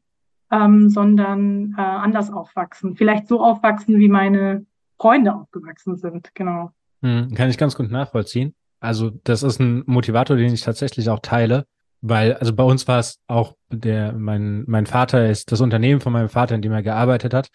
ähm, 0.52 0.90
sondern 0.90 1.74
äh, 1.78 1.82
anders 1.82 2.32
aufwachsen. 2.32 2.96
Vielleicht 2.96 3.28
so 3.28 3.44
aufwachsen, 3.44 3.98
wie 4.00 4.10
meine 4.10 4.66
Freunde 5.00 5.34
aufgewachsen 5.34 5.98
sind. 5.98 6.30
Genau. 6.36 6.72
Hm, 7.02 7.34
kann 7.34 7.50
ich 7.50 7.58
ganz 7.58 7.76
gut 7.76 7.90
nachvollziehen. 7.90 8.54
Also 8.80 9.12
das 9.24 9.44
ist 9.44 9.60
ein 9.60 9.84
Motivator, 9.86 10.38
den 10.38 10.54
ich 10.54 10.62
tatsächlich 10.62 11.10
auch 11.10 11.20
teile, 11.20 11.66
weil 12.02 12.34
also 12.34 12.54
bei 12.54 12.64
uns 12.64 12.88
war 12.88 13.00
es 13.00 13.20
auch 13.28 13.56
der 13.70 14.14
mein 14.14 14.66
mein 14.68 14.86
Vater 14.86 15.30
ist 15.30 15.52
das 15.52 15.62
Unternehmen 15.62 16.02
von 16.02 16.14
meinem 16.14 16.30
Vater, 16.30 16.56
in 16.56 16.62
dem 16.62 16.74
er 16.74 16.84
gearbeitet 16.84 17.34
hat. 17.34 17.50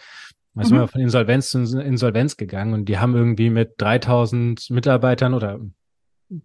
Da 0.58 0.64
sind 0.64 0.76
mhm. 0.76 0.80
wir 0.80 0.88
von 0.88 1.00
Insolvenz 1.00 1.50
zu 1.50 1.58
Insolvenz 1.80 2.36
gegangen 2.36 2.74
und 2.74 2.86
die 2.86 2.98
haben 2.98 3.14
irgendwie 3.14 3.48
mit 3.48 3.74
3000 3.78 4.70
Mitarbeitern 4.70 5.34
oder 5.34 5.60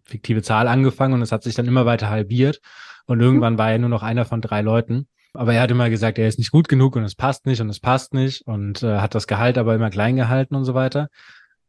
fiktive 0.04 0.42
Zahl 0.42 0.68
angefangen 0.68 1.16
und 1.16 1.22
es 1.22 1.32
hat 1.32 1.44
sich 1.44 1.56
dann 1.56 1.68
immer 1.68 1.86
weiter 1.86 2.10
halbiert 2.10 2.62
und 3.06 3.18
mhm. 3.18 3.24
irgendwann 3.24 3.58
war 3.58 3.72
er 3.72 3.80
nur 3.80 3.90
noch 3.90 4.04
einer 4.04 4.26
von 4.26 4.42
drei 4.42 4.62
Leuten. 4.62 5.08
Aber 5.34 5.54
er 5.54 5.62
hat 5.62 5.72
immer 5.72 5.90
gesagt, 5.90 6.20
er 6.20 6.28
ist 6.28 6.38
nicht 6.38 6.52
gut 6.52 6.70
genug 6.70 6.96
und 6.96 7.04
es 7.04 7.16
passt 7.16 7.48
nicht 7.48 7.60
und 7.60 7.70
es 7.70 7.80
passt 7.80 8.14
nicht 8.14 8.46
und 8.46 8.84
äh, 8.84 9.00
hat 9.00 9.16
das 9.16 9.26
Gehalt 9.26 9.58
aber 9.58 9.74
immer 9.74 9.90
klein 9.90 10.16
gehalten 10.16 10.54
und 10.54 10.64
so 10.64 10.76
weiter. 10.76 11.10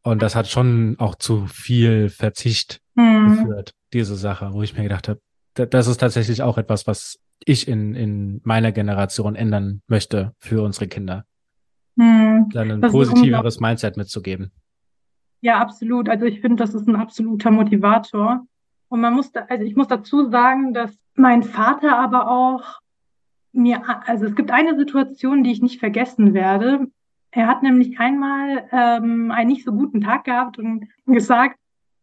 Und 0.02 0.20
das 0.20 0.36
hat 0.36 0.48
schon 0.48 0.96
auch 0.98 1.14
zu 1.14 1.46
viel 1.46 2.10
Verzicht 2.10 2.80
mhm. 2.94 3.30
geführt, 3.30 3.72
diese 3.94 4.16
Sache, 4.16 4.52
wo 4.52 4.62
ich 4.62 4.76
mir 4.76 4.82
gedacht 4.82 5.08
habe, 5.08 5.20
das 5.54 5.86
ist 5.86 5.98
tatsächlich 5.98 6.42
auch 6.42 6.58
etwas, 6.58 6.86
was 6.86 7.18
ich 7.44 7.68
in, 7.68 7.94
in 7.94 8.40
meiner 8.44 8.70
Generation 8.72 9.34
ändern 9.34 9.80
möchte 9.86 10.34
für 10.38 10.62
unsere 10.62 10.88
Kinder. 10.88 11.24
Mhm. 11.96 12.50
Dann 12.50 12.70
ein 12.70 12.80
das 12.80 12.92
positiveres 12.92 13.60
Mindset 13.60 13.96
mitzugeben. 13.96 14.50
Ja, 15.40 15.58
absolut. 15.58 16.08
Also 16.08 16.24
ich 16.24 16.40
finde, 16.40 16.56
das 16.56 16.74
ist 16.74 16.88
ein 16.88 16.96
absoluter 16.96 17.50
Motivator. 17.50 18.46
Und 18.88 19.00
man 19.00 19.14
muss, 19.14 19.32
da, 19.32 19.42
also 19.48 19.64
ich 19.64 19.76
muss 19.76 19.88
dazu 19.88 20.30
sagen, 20.30 20.72
dass 20.72 20.96
mein 21.14 21.42
Vater 21.42 21.98
aber 21.98 22.30
auch 22.30 22.80
mir, 23.52 23.82
also 24.06 24.26
es 24.26 24.34
gibt 24.34 24.50
eine 24.50 24.76
Situation, 24.76 25.44
die 25.44 25.52
ich 25.52 25.62
nicht 25.62 25.80
vergessen 25.80 26.34
werde. 26.34 26.86
Er 27.30 27.46
hat 27.46 27.62
nämlich 27.62 27.98
einmal 27.98 28.68
ähm, 28.72 29.30
einen 29.30 29.48
nicht 29.48 29.64
so 29.64 29.72
guten 29.72 30.00
Tag 30.00 30.24
gehabt 30.24 30.58
und 30.58 30.88
gesagt, 31.06 31.58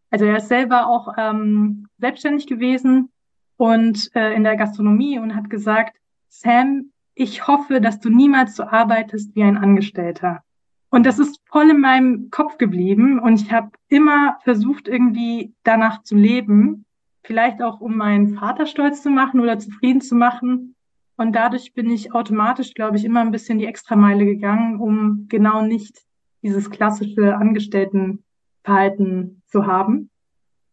also 0.10 0.26
er 0.26 0.38
ist 0.38 0.50
selber 0.50 0.88
auch 0.88 1.14
ähm, 1.18 1.88
selbstständig 1.98 2.48
gewesen 2.48 3.10
und 3.58 4.12
äh, 4.14 4.34
in 4.34 4.44
der 4.44 4.58
Gastronomie 4.58 5.20
und 5.20 5.36
hat 5.36 5.50
gesagt, 5.50 5.98
Sam, 6.28 6.91
ich 7.14 7.48
hoffe, 7.48 7.82
dass 7.82 8.00
du 8.00 8.10
niemals 8.10 8.56
so 8.56 8.64
arbeitest 8.64 9.36
wie 9.36 9.44
ein 9.44 9.58
Angestellter. 9.58 10.44
Und 10.90 11.06
das 11.06 11.20
ist 11.20 11.40
voll 11.50 11.70
in 11.70 11.80
meinem 11.80 12.32
Kopf 12.32 12.58
geblieben 12.58 13.20
und 13.20 13.42
ich 13.42 13.52
habe 13.52 13.72
immer 13.88 14.38
versucht, 14.44 14.90
irgendwie 14.90 15.54
danach 15.64 16.04
zu 16.04 16.16
leben, 16.16 16.86
vielleicht 17.24 17.62
auch 17.62 17.80
um 17.80 17.96
meinen 17.96 18.36
Vater 18.36 18.66
stolz 18.66 19.02
zu 19.02 19.10
machen 19.10 19.40
oder 19.40 19.58
zufrieden 19.58 20.02
zu 20.02 20.16
machen. 20.16 20.76
Und 21.16 21.34
dadurch 21.34 21.74
bin 21.74 21.90
ich 21.90 22.14
automatisch, 22.14 22.74
glaube 22.74 22.98
ich, 22.98 23.06
immer 23.06 23.22
ein 23.22 23.32
bisschen 23.32 23.60
die 23.60 23.68
Extrameile 23.68 24.26
gegangen, 24.26 24.80
um 24.80 25.28
genau 25.30 25.62
nicht 25.62 26.02
dieses 26.42 26.70
klassische 26.70 27.38
Angestelltenverhalten 27.38 29.42
zu 29.46 29.68
haben. 29.68 30.10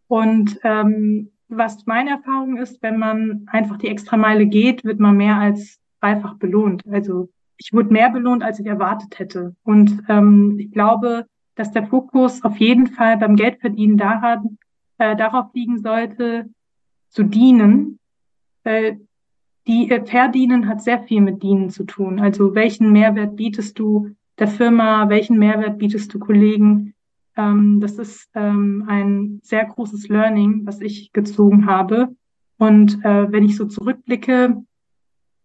Und 0.08 0.58
ähm, 0.64 1.30
was 1.48 1.86
meine 1.86 2.10
Erfahrung 2.10 2.56
ist, 2.56 2.82
wenn 2.82 2.98
man 2.98 3.46
einfach 3.46 3.76
die 3.76 3.88
Extrameile 3.88 4.46
geht, 4.46 4.84
wird 4.84 5.00
man 5.00 5.16
mehr 5.16 5.36
als 5.36 5.78
dreifach 6.00 6.34
belohnt. 6.36 6.82
Also 6.90 7.28
ich 7.56 7.72
wurde 7.72 7.92
mehr 7.92 8.10
belohnt, 8.10 8.42
als 8.42 8.60
ich 8.60 8.66
erwartet 8.66 9.18
hätte. 9.18 9.54
Und 9.64 10.02
ähm, 10.08 10.56
ich 10.58 10.70
glaube, 10.70 11.26
dass 11.54 11.72
der 11.72 11.86
Fokus 11.86 12.44
auf 12.44 12.58
jeden 12.58 12.86
Fall 12.86 13.16
beim 13.16 13.36
Geldverdienen 13.36 13.96
daran, 13.96 14.58
äh, 14.98 15.16
darauf 15.16 15.52
liegen 15.54 15.80
sollte, 15.80 16.48
zu 17.08 17.24
dienen. 17.24 17.98
Weil 18.62 19.00
die 19.66 19.90
äh, 19.90 20.04
Verdienen 20.04 20.68
hat 20.68 20.82
sehr 20.82 21.02
viel 21.02 21.20
mit 21.20 21.42
Dienen 21.42 21.70
zu 21.70 21.84
tun. 21.84 22.20
Also 22.20 22.54
welchen 22.54 22.92
Mehrwert 22.92 23.36
bietest 23.36 23.78
du 23.78 24.10
der 24.38 24.48
Firma, 24.48 25.08
welchen 25.08 25.38
Mehrwert 25.38 25.78
bietest 25.78 26.14
du 26.14 26.20
Kollegen? 26.20 26.94
Ähm, 27.36 27.80
das 27.80 27.98
ist 27.98 28.28
ähm, 28.34 28.84
ein 28.86 29.40
sehr 29.42 29.64
großes 29.64 30.08
Learning, 30.08 30.64
was 30.64 30.80
ich 30.80 31.12
gezogen 31.12 31.66
habe. 31.66 32.14
Und 32.56 33.04
äh, 33.04 33.30
wenn 33.32 33.44
ich 33.44 33.56
so 33.56 33.64
zurückblicke 33.64 34.62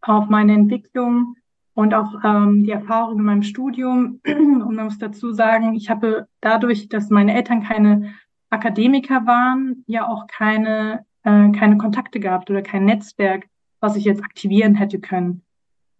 auf 0.04 0.30
meine 0.30 0.54
Entwicklung 0.54 1.36
und 1.74 1.94
auch 1.94 2.14
ähm, 2.24 2.64
die 2.64 2.72
Erfahrung 2.72 3.20
in 3.20 3.26
meinem 3.26 3.44
Studium, 3.44 4.20
und 4.28 4.76
man 4.76 4.86
muss 4.86 5.00
dazu 5.00 5.32
sagen, 5.32 5.74
ich 5.74 5.90
habe 5.90 6.28
dadurch, 6.42 6.90
dass 6.90 7.10
meine 7.10 7.34
Eltern 7.34 7.64
keine 7.64 8.14
Akademiker 8.50 9.26
waren, 9.26 9.84
ja 9.88 10.08
auch 10.08 10.28
keine, 10.28 11.06
äh, 11.24 11.52
keine 11.52 11.78
Kontakte 11.78 12.20
gehabt 12.20 12.50
oder 12.52 12.62
kein 12.62 12.86
Netzwerk, 12.86 13.48
was 13.80 13.96
ich 13.96 14.04
jetzt 14.04 14.24
aktivieren 14.24 14.76
hätte 14.76 15.00
können. 15.00 15.42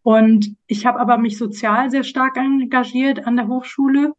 Und 0.04 0.56
ich 0.68 0.86
habe 0.86 1.00
aber 1.00 1.18
mich 1.18 1.38
sozial 1.38 1.90
sehr 1.90 2.04
stark 2.04 2.38
engagiert 2.38 3.26
an 3.26 3.38
der 3.38 3.48
Hochschule 3.48 4.14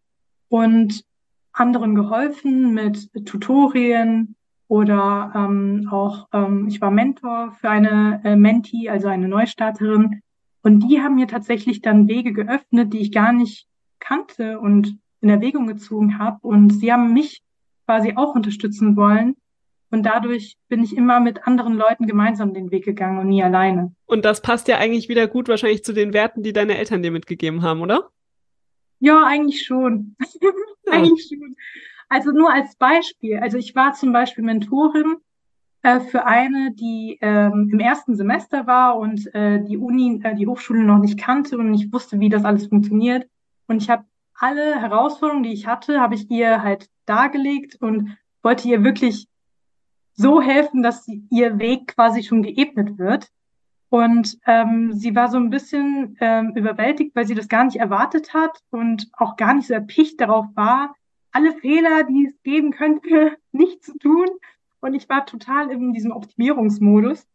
und 0.48 1.04
anderen 1.52 1.94
geholfen 1.94 2.72
mit 2.74 3.10
Tutorien 3.26 4.34
oder 4.68 5.32
ähm, 5.34 5.88
auch, 5.90 6.28
ähm, 6.32 6.66
ich 6.68 6.80
war 6.80 6.90
Mentor 6.90 7.52
für 7.60 7.70
eine 7.70 8.20
äh, 8.24 8.36
Mentee, 8.36 8.88
also 8.88 9.08
eine 9.08 9.28
Neustarterin. 9.28 10.22
Und 10.62 10.80
die 10.80 11.00
haben 11.00 11.16
mir 11.16 11.26
tatsächlich 11.26 11.82
dann 11.82 12.08
Wege 12.08 12.32
geöffnet, 12.32 12.92
die 12.92 13.00
ich 13.00 13.12
gar 13.12 13.32
nicht 13.32 13.66
kannte 14.00 14.58
und 14.58 14.98
in 15.20 15.28
Erwägung 15.28 15.66
gezogen 15.66 16.18
habe. 16.18 16.38
Und 16.42 16.70
sie 16.70 16.92
haben 16.92 17.12
mich 17.12 17.42
quasi 17.86 18.14
auch 18.16 18.34
unterstützen 18.34 18.96
wollen. 18.96 19.36
Und 19.90 20.04
dadurch 20.04 20.56
bin 20.68 20.82
ich 20.82 20.96
immer 20.96 21.20
mit 21.20 21.46
anderen 21.46 21.74
Leuten 21.74 22.06
gemeinsam 22.06 22.52
den 22.52 22.70
Weg 22.70 22.84
gegangen 22.84 23.18
und 23.18 23.28
nie 23.28 23.42
alleine. 23.42 23.94
Und 24.06 24.24
das 24.24 24.42
passt 24.42 24.66
ja 24.66 24.78
eigentlich 24.78 25.08
wieder 25.08 25.28
gut 25.28 25.48
wahrscheinlich 25.48 25.84
zu 25.84 25.92
den 25.92 26.12
Werten, 26.12 26.42
die 26.42 26.52
deine 26.52 26.78
Eltern 26.78 27.02
dir 27.02 27.12
mitgegeben 27.12 27.62
haben, 27.62 27.80
oder? 27.80 28.10
Ja, 28.98 29.24
eigentlich 29.24 29.64
schon. 29.64 30.16
Ja. 30.86 30.92
eigentlich 30.92 31.28
schon. 31.28 31.56
Also 32.14 32.30
nur 32.30 32.52
als 32.52 32.76
Beispiel. 32.76 33.40
Also 33.40 33.58
ich 33.58 33.74
war 33.74 33.92
zum 33.94 34.12
Beispiel 34.12 34.44
Mentorin 34.44 35.16
äh, 35.82 35.98
für 35.98 36.24
eine, 36.26 36.70
die 36.70 37.18
ähm, 37.20 37.70
im 37.72 37.80
ersten 37.80 38.14
Semester 38.14 38.68
war 38.68 38.98
und 38.98 39.34
äh, 39.34 39.60
die 39.64 39.76
Uni, 39.76 40.20
äh, 40.22 40.36
die 40.36 40.46
Hochschule 40.46 40.84
noch 40.84 41.00
nicht 41.00 41.18
kannte 41.18 41.58
und 41.58 41.72
nicht 41.72 41.92
wusste, 41.92 42.20
wie 42.20 42.28
das 42.28 42.44
alles 42.44 42.68
funktioniert. 42.68 43.28
Und 43.66 43.82
ich 43.82 43.90
habe 43.90 44.04
alle 44.32 44.80
Herausforderungen, 44.80 45.42
die 45.42 45.52
ich 45.54 45.66
hatte, 45.66 46.00
habe 46.00 46.14
ich 46.14 46.30
ihr 46.30 46.62
halt 46.62 46.88
dargelegt 47.04 47.82
und 47.82 48.16
wollte 48.44 48.68
ihr 48.68 48.84
wirklich 48.84 49.26
so 50.12 50.40
helfen, 50.40 50.84
dass 50.84 51.08
ihr 51.30 51.58
Weg 51.58 51.96
quasi 51.96 52.22
schon 52.22 52.44
geebnet 52.44 52.96
wird. 52.96 53.26
Und 53.88 54.38
ähm, 54.46 54.92
sie 54.92 55.16
war 55.16 55.28
so 55.28 55.38
ein 55.38 55.50
bisschen 55.50 56.16
ähm, 56.20 56.52
überwältigt, 56.54 57.16
weil 57.16 57.26
sie 57.26 57.34
das 57.34 57.48
gar 57.48 57.64
nicht 57.64 57.80
erwartet 57.80 58.34
hat 58.34 58.60
und 58.70 59.08
auch 59.14 59.34
gar 59.34 59.52
nicht 59.54 59.66
so 59.66 59.74
erpicht 59.74 60.20
darauf 60.20 60.46
war, 60.54 60.94
alle 61.34 61.52
Fehler, 61.52 62.04
die 62.04 62.28
es 62.28 62.42
geben 62.42 62.70
könnte, 62.70 63.36
nicht 63.52 63.84
zu 63.84 63.98
tun. 63.98 64.26
Und 64.80 64.94
ich 64.94 65.08
war 65.08 65.26
total 65.26 65.70
in 65.70 65.92
diesem 65.92 66.12
Optimierungsmodus. 66.12 67.26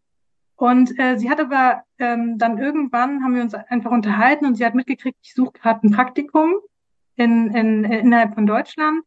Und 0.56 0.98
äh, 1.00 1.18
sie 1.18 1.30
hat 1.30 1.40
aber 1.40 1.84
ähm, 2.00 2.38
dann 2.38 2.58
irgendwann 2.58 3.24
haben 3.24 3.36
wir 3.36 3.42
uns 3.42 3.54
einfach 3.54 3.92
unterhalten 3.92 4.46
und 4.46 4.56
sie 4.56 4.66
hat 4.66 4.76
mitgekriegt, 4.76 5.18
ich 5.22 5.34
suche 5.34 5.54
gerade 5.54 5.88
ein 5.88 5.92
Praktikum 5.92 6.56
in, 7.16 7.54
in, 7.56 7.86
innerhalb 7.86 8.34
von 8.34 8.46
Deutschland. 8.46 9.04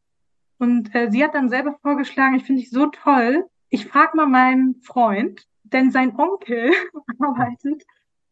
Und 0.59 0.95
äh, 0.95 1.11
sie 1.11 1.23
hat 1.23 1.35
dann 1.35 1.51
selber 1.51 1.79
vorgeschlagen, 1.83 2.37
ich 2.37 2.45
finde 2.45 2.63
ich 2.63 2.71
so 2.71 2.87
toll, 2.87 3.45
ich 3.69 3.87
frage 3.87 4.17
mal 4.17 4.27
meinen 4.27 4.77
Freund, 4.83 5.47
denn 5.65 5.91
sein 5.91 6.19
Onkel 6.19 6.73
arbeitet 7.19 7.85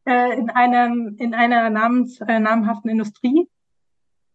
äh, 0.06 0.38
in 0.38 0.50
einem 0.50 1.16
in 1.18 1.34
einer 1.34 1.70
namens, 1.70 2.20
äh, 2.20 2.40
namhaften 2.40 2.90
Industrie 2.90 3.48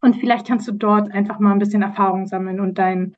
Und 0.06 0.18
vielleicht 0.18 0.46
kannst 0.46 0.68
du 0.68 0.72
dort 0.72 1.12
einfach 1.12 1.40
mal 1.40 1.52
ein 1.52 1.58
bisschen 1.58 1.82
Erfahrung 1.82 2.28
sammeln 2.28 2.60
und 2.60 2.78
dein 2.78 3.16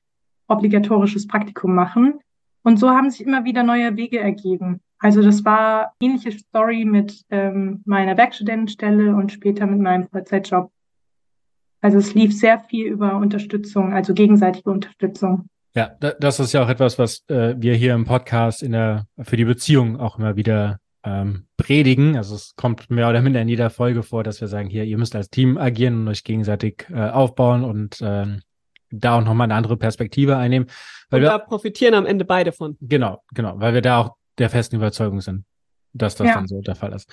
obligatorisches 0.47 1.27
Praktikum 1.27 1.75
machen. 1.75 2.21
Und 2.63 2.79
so 2.79 2.91
haben 2.91 3.09
sich 3.09 3.27
immer 3.27 3.43
wieder 3.43 3.61
neue 3.61 3.97
Wege 3.97 4.21
ergeben. 4.21 4.79
Also 4.97 5.21
das 5.21 5.43
war 5.43 5.91
ähnliche 5.99 6.31
Story 6.31 6.85
mit 6.85 7.25
ähm, 7.29 7.81
meiner 7.83 8.15
Werkstudentenstelle 8.15 9.13
und 9.13 9.33
später 9.33 9.67
mit 9.67 9.81
meinem 9.81 10.07
Vollzeitjob. 10.07 10.71
Also 11.81 11.97
es 11.97 12.13
lief 12.13 12.33
sehr 12.33 12.57
viel 12.57 12.85
über 12.85 13.17
Unterstützung, 13.17 13.91
also 13.91 14.13
gegenseitige 14.13 14.71
Unterstützung. 14.71 15.49
Ja, 15.75 15.89
das 15.99 16.39
ist 16.39 16.53
ja 16.53 16.63
auch 16.63 16.69
etwas, 16.69 16.97
was 16.97 17.21
äh, 17.27 17.53
wir 17.57 17.75
hier 17.75 17.95
im 17.95 18.05
Podcast 18.05 18.63
in 18.63 18.71
der 18.71 19.07
für 19.23 19.35
die 19.35 19.43
Beziehung 19.43 19.99
auch 19.99 20.17
immer 20.17 20.37
wieder 20.37 20.79
ähm, 21.03 21.47
predigen. 21.57 22.17
Also 22.17 22.35
es 22.35 22.55
kommt 22.55 22.89
mehr 22.89 23.09
oder 23.09 23.21
minder 23.21 23.41
in 23.41 23.49
jeder 23.49 23.69
Folge 23.69 24.03
vor, 24.03 24.23
dass 24.23 24.41
wir 24.41 24.47
sagen, 24.47 24.69
hier, 24.69 24.83
ihr 24.83 24.97
müsst 24.97 25.15
als 25.15 25.29
Team 25.29 25.57
agieren 25.57 26.01
und 26.01 26.07
euch 26.07 26.23
gegenseitig 26.23 26.85
äh, 26.89 27.09
aufbauen 27.09 27.63
und 27.63 27.97
ähm, 28.01 28.41
da 28.89 29.17
auch 29.17 29.23
nochmal 29.23 29.45
eine 29.45 29.55
andere 29.55 29.77
Perspektive 29.77 30.37
einnehmen. 30.37 30.67
Weil 31.09 31.19
und 31.19 31.25
wir, 31.25 31.29
da 31.29 31.37
profitieren 31.39 31.93
am 31.93 32.05
Ende 32.05 32.25
beide 32.25 32.51
von. 32.51 32.77
Genau, 32.81 33.23
genau, 33.33 33.59
weil 33.59 33.73
wir 33.73 33.81
da 33.81 34.01
auch 34.01 34.15
der 34.37 34.49
festen 34.49 34.75
Überzeugung 34.75 35.21
sind, 35.21 35.45
dass 35.93 36.15
das 36.15 36.27
ja. 36.27 36.33
dann 36.35 36.47
so 36.47 36.61
der 36.61 36.75
Fall 36.75 36.93
ist. 36.93 37.09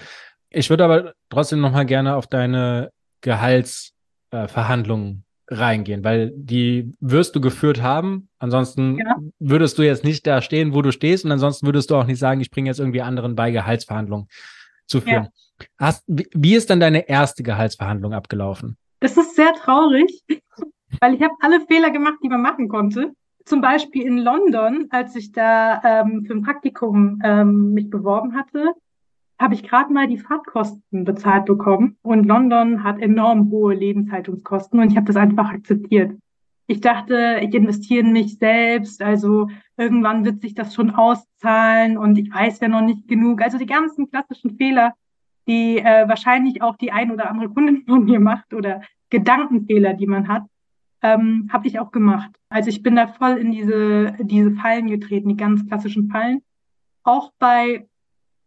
Ich 0.50 0.70
würde 0.70 0.84
aber 0.84 1.14
trotzdem 1.30 1.60
nochmal 1.60 1.86
gerne 1.86 2.16
auf 2.16 2.26
deine 2.26 2.90
Gehaltsverhandlungen 3.22 5.23
reingehen, 5.48 6.04
weil 6.04 6.32
die 6.34 6.92
wirst 7.00 7.36
du 7.36 7.40
geführt 7.40 7.82
haben. 7.82 8.28
Ansonsten 8.38 8.98
ja. 8.98 9.16
würdest 9.38 9.78
du 9.78 9.82
jetzt 9.82 10.04
nicht 10.04 10.26
da 10.26 10.40
stehen, 10.40 10.74
wo 10.74 10.82
du 10.82 10.92
stehst, 10.92 11.24
und 11.24 11.32
ansonsten 11.32 11.66
würdest 11.66 11.90
du 11.90 11.96
auch 11.96 12.06
nicht 12.06 12.18
sagen, 12.18 12.40
ich 12.40 12.50
bringe 12.50 12.70
jetzt 12.70 12.80
irgendwie 12.80 13.02
anderen 13.02 13.34
bei, 13.34 13.50
Gehaltsverhandlungen 13.50 14.28
zu 14.86 15.00
führen. 15.00 15.24
Ja. 15.24 15.66
Hast, 15.78 16.04
wie 16.06 16.54
ist 16.54 16.70
dann 16.70 16.80
deine 16.80 17.08
erste 17.08 17.42
Gehaltsverhandlung 17.42 18.12
abgelaufen? 18.12 18.76
Das 19.00 19.16
ist 19.16 19.36
sehr 19.36 19.52
traurig, 19.54 20.24
weil 21.00 21.14
ich 21.14 21.22
habe 21.22 21.34
alle 21.40 21.60
Fehler 21.66 21.90
gemacht, 21.90 22.18
die 22.22 22.28
man 22.28 22.42
machen 22.42 22.68
konnte. 22.68 23.12
Zum 23.44 23.60
Beispiel 23.60 24.06
in 24.06 24.18
London, 24.18 24.86
als 24.90 25.14
ich 25.16 25.30
da 25.30 25.82
ähm, 25.84 26.24
für 26.26 26.32
ein 26.32 26.42
Praktikum 26.42 27.20
ähm, 27.22 27.74
mich 27.74 27.90
beworben 27.90 28.34
hatte, 28.34 28.72
habe 29.38 29.54
ich 29.54 29.62
gerade 29.62 29.92
mal 29.92 30.06
die 30.06 30.18
Fahrtkosten 30.18 31.04
bezahlt 31.04 31.46
bekommen. 31.46 31.96
Und 32.02 32.24
London 32.24 32.84
hat 32.84 33.00
enorm 33.00 33.50
hohe 33.50 33.74
Lebenshaltungskosten 33.74 34.80
und 34.80 34.90
ich 34.90 34.96
habe 34.96 35.06
das 35.06 35.16
einfach 35.16 35.50
akzeptiert. 35.50 36.16
Ich 36.66 36.80
dachte, 36.80 37.40
ich 37.42 37.52
investiere 37.52 38.00
in 38.00 38.12
mich 38.12 38.38
selbst, 38.38 39.02
also 39.02 39.48
irgendwann 39.76 40.24
wird 40.24 40.40
sich 40.40 40.54
das 40.54 40.74
schon 40.74 40.90
auszahlen 40.90 41.98
und 41.98 42.16
ich 42.16 42.32
weiß 42.32 42.60
ja 42.60 42.68
noch 42.68 42.80
nicht 42.80 43.06
genug. 43.06 43.42
Also 43.42 43.58
die 43.58 43.66
ganzen 43.66 44.08
klassischen 44.08 44.56
Fehler, 44.56 44.94
die 45.46 45.78
äh, 45.78 46.08
wahrscheinlich 46.08 46.62
auch 46.62 46.76
die 46.76 46.90
ein 46.90 47.10
oder 47.10 47.28
andere 47.28 47.50
Kundin 47.50 47.84
von 47.86 48.04
mir 48.04 48.20
macht 48.20 48.54
oder 48.54 48.80
Gedankenfehler, 49.10 49.92
die 49.92 50.06
man 50.06 50.28
hat, 50.28 50.44
ähm, 51.02 51.50
habe 51.52 51.66
ich 51.66 51.78
auch 51.78 51.92
gemacht. 51.92 52.30
Also 52.48 52.70
ich 52.70 52.82
bin 52.82 52.96
da 52.96 53.08
voll 53.08 53.36
in 53.36 53.50
diese, 53.50 54.14
diese 54.20 54.52
Fallen 54.52 54.86
getreten, 54.86 55.28
die 55.28 55.36
ganz 55.36 55.66
klassischen 55.66 56.08
Fallen. 56.08 56.40
Auch 57.02 57.30
bei 57.38 57.86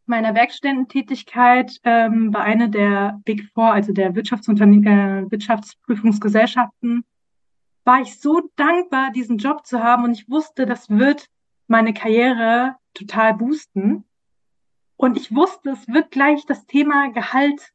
meiner 0.07 0.35
Werkstättentätigkeit 0.35 1.79
ähm, 1.83 2.31
bei 2.31 2.39
einer 2.39 2.67
der 2.67 3.19
Big 3.25 3.49
Four, 3.53 3.71
also 3.71 3.93
der 3.93 4.15
Wirtschaftsunternehmen, 4.15 4.87
äh, 5.27 5.31
Wirtschaftsprüfungsgesellschaften, 5.31 7.03
war 7.83 8.01
ich 8.01 8.19
so 8.19 8.49
dankbar, 8.55 9.11
diesen 9.11 9.37
Job 9.37 9.65
zu 9.65 9.83
haben 9.83 10.03
und 10.03 10.11
ich 10.11 10.29
wusste, 10.29 10.65
das 10.65 10.89
wird 10.89 11.27
meine 11.67 11.93
Karriere 11.93 12.75
total 12.93 13.33
boosten. 13.33 14.03
Und 14.97 15.15
ich 15.15 15.33
wusste, 15.33 15.71
es 15.71 15.87
wird 15.87 16.11
gleich 16.11 16.45
das 16.45 16.65
Thema 16.65 17.11
Gehalt 17.11 17.71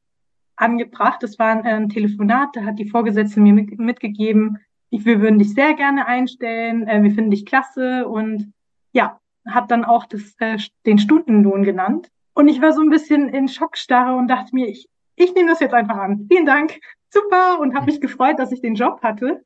angebracht. 0.57 1.23
Das 1.23 1.39
war 1.39 1.53
ein, 1.53 1.63
ein 1.63 1.89
Telefonat, 1.89 2.51
da 2.55 2.65
hat 2.65 2.79
die 2.79 2.89
Vorgesetzte 2.89 3.41
mir 3.41 3.53
mit, 3.53 3.79
mitgegeben, 3.79 4.59
ich, 4.91 5.07
wir 5.07 5.21
würden 5.23 5.39
dich 5.39 5.55
sehr 5.55 5.75
gerne 5.75 6.07
einstellen, 6.07 6.87
äh, 6.87 7.03
wir 7.03 7.13
finden 7.13 7.31
dich 7.31 7.47
klasse 7.47 8.07
und 8.07 8.53
ja, 8.93 9.19
hat 9.47 9.71
dann 9.71 9.85
auch 9.85 10.05
das, 10.05 10.35
äh, 10.39 10.59
den 10.85 10.99
Stundenlohn 10.99 11.63
genannt. 11.63 12.11
Und 12.35 12.49
ich 12.49 12.61
war 12.61 12.73
so 12.73 12.81
ein 12.81 12.91
bisschen 12.91 13.29
in 13.29 13.49
Schockstarre 13.49 14.17
und 14.17 14.29
dachte 14.29 14.55
mir, 14.55 14.69
ich, 14.69 14.89
ich 15.17 15.35
nehme 15.35 15.51
das 15.51 15.61
jetzt 15.61 15.75
einfach 15.75 15.97
an. 15.97 16.27
Vielen 16.31 16.47
Dank, 16.47 16.81
super 17.11 17.59
und 17.61 17.75
habe 17.75 17.87
mich 17.87 18.01
gefreut, 18.01 18.39
dass 18.39 18.53
ich 18.53 18.61
den 18.61 18.75
Job 18.75 19.03
hatte, 19.03 19.45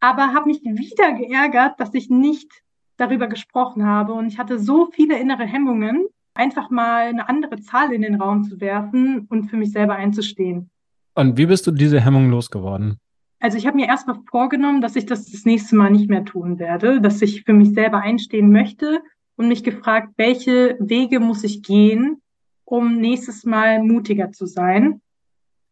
aber 0.00 0.34
habe 0.34 0.48
mich 0.48 0.62
wieder 0.62 1.12
geärgert, 1.12 1.78
dass 1.78 1.94
ich 1.94 2.10
nicht 2.10 2.50
darüber 2.96 3.28
gesprochen 3.28 3.86
habe 3.86 4.14
und 4.14 4.26
ich 4.26 4.38
hatte 4.38 4.58
so 4.58 4.86
viele 4.86 5.18
innere 5.18 5.44
Hemmungen, 5.44 6.06
einfach 6.34 6.70
mal 6.70 7.06
eine 7.06 7.28
andere 7.28 7.60
Zahl 7.60 7.92
in 7.92 8.02
den 8.02 8.20
Raum 8.20 8.44
zu 8.44 8.60
werfen 8.60 9.26
und 9.28 9.48
für 9.48 9.56
mich 9.56 9.72
selber 9.72 9.94
einzustehen. 9.94 10.70
Und 11.14 11.38
wie 11.38 11.46
bist 11.46 11.66
du 11.66 11.70
diese 11.70 12.00
Hemmung 12.00 12.30
losgeworden? 12.30 12.98
Also 13.38 13.58
ich 13.58 13.66
habe 13.66 13.76
mir 13.76 13.86
erstmal 13.86 14.18
vorgenommen, 14.30 14.80
dass 14.80 14.96
ich 14.96 15.06
das 15.06 15.30
das 15.30 15.44
nächste 15.44 15.76
Mal 15.76 15.90
nicht 15.90 16.08
mehr 16.08 16.24
tun 16.24 16.58
werde, 16.58 17.00
dass 17.00 17.22
ich 17.22 17.44
für 17.44 17.52
mich 17.52 17.74
selber 17.74 18.00
einstehen 18.00 18.50
möchte 18.50 19.02
und 19.36 19.48
mich 19.48 19.62
gefragt, 19.62 20.14
welche 20.16 20.76
Wege 20.80 21.20
muss 21.20 21.44
ich 21.44 21.62
gehen, 21.62 22.22
um 22.64 22.96
nächstes 22.96 23.44
Mal 23.44 23.82
mutiger 23.82 24.32
zu 24.32 24.46
sein. 24.46 25.00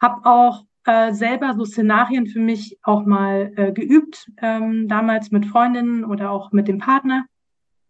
Hab 0.01 0.25
auch 0.25 0.65
äh, 0.85 1.13
selber 1.13 1.55
so 1.55 1.65
Szenarien 1.65 2.27
für 2.27 2.41
mich 2.41 2.79
auch 2.83 3.05
mal 3.05 3.53
äh, 3.57 3.73
geübt, 3.73 4.31
ähm, 4.41 4.87
damals 4.89 5.31
mit 5.31 5.47
Freundinnen 5.47 6.05
oder 6.05 6.31
auch 6.31 6.53
mit 6.53 6.69
dem 6.69 6.79
Partner 6.79 7.25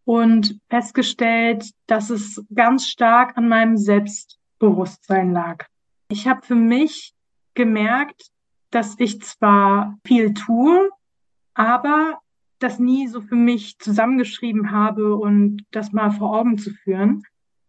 und 0.05 0.61
festgestellt, 0.69 1.71
dass 1.87 2.11
es 2.11 2.45
ganz 2.55 2.87
stark 2.87 3.37
an 3.37 3.49
meinem 3.49 3.77
Selbstbewusstsein 3.77 5.33
lag. 5.33 5.67
Ich 6.09 6.29
habe 6.29 6.43
für 6.43 6.55
mich 6.55 7.15
gemerkt, 7.55 8.31
dass 8.71 8.95
ich 8.99 9.23
zwar 9.23 9.99
viel 10.07 10.35
tue, 10.35 10.91
aber 11.55 12.19
das 12.65 12.79
nie 12.79 13.07
so 13.07 13.21
für 13.21 13.37
mich 13.37 13.79
zusammengeschrieben 13.79 14.71
habe 14.73 15.15
und 15.17 15.65
das 15.71 15.93
mal 15.93 16.11
vor 16.11 16.37
Augen 16.37 16.59
zu 16.59 16.71
führen. 16.71 17.23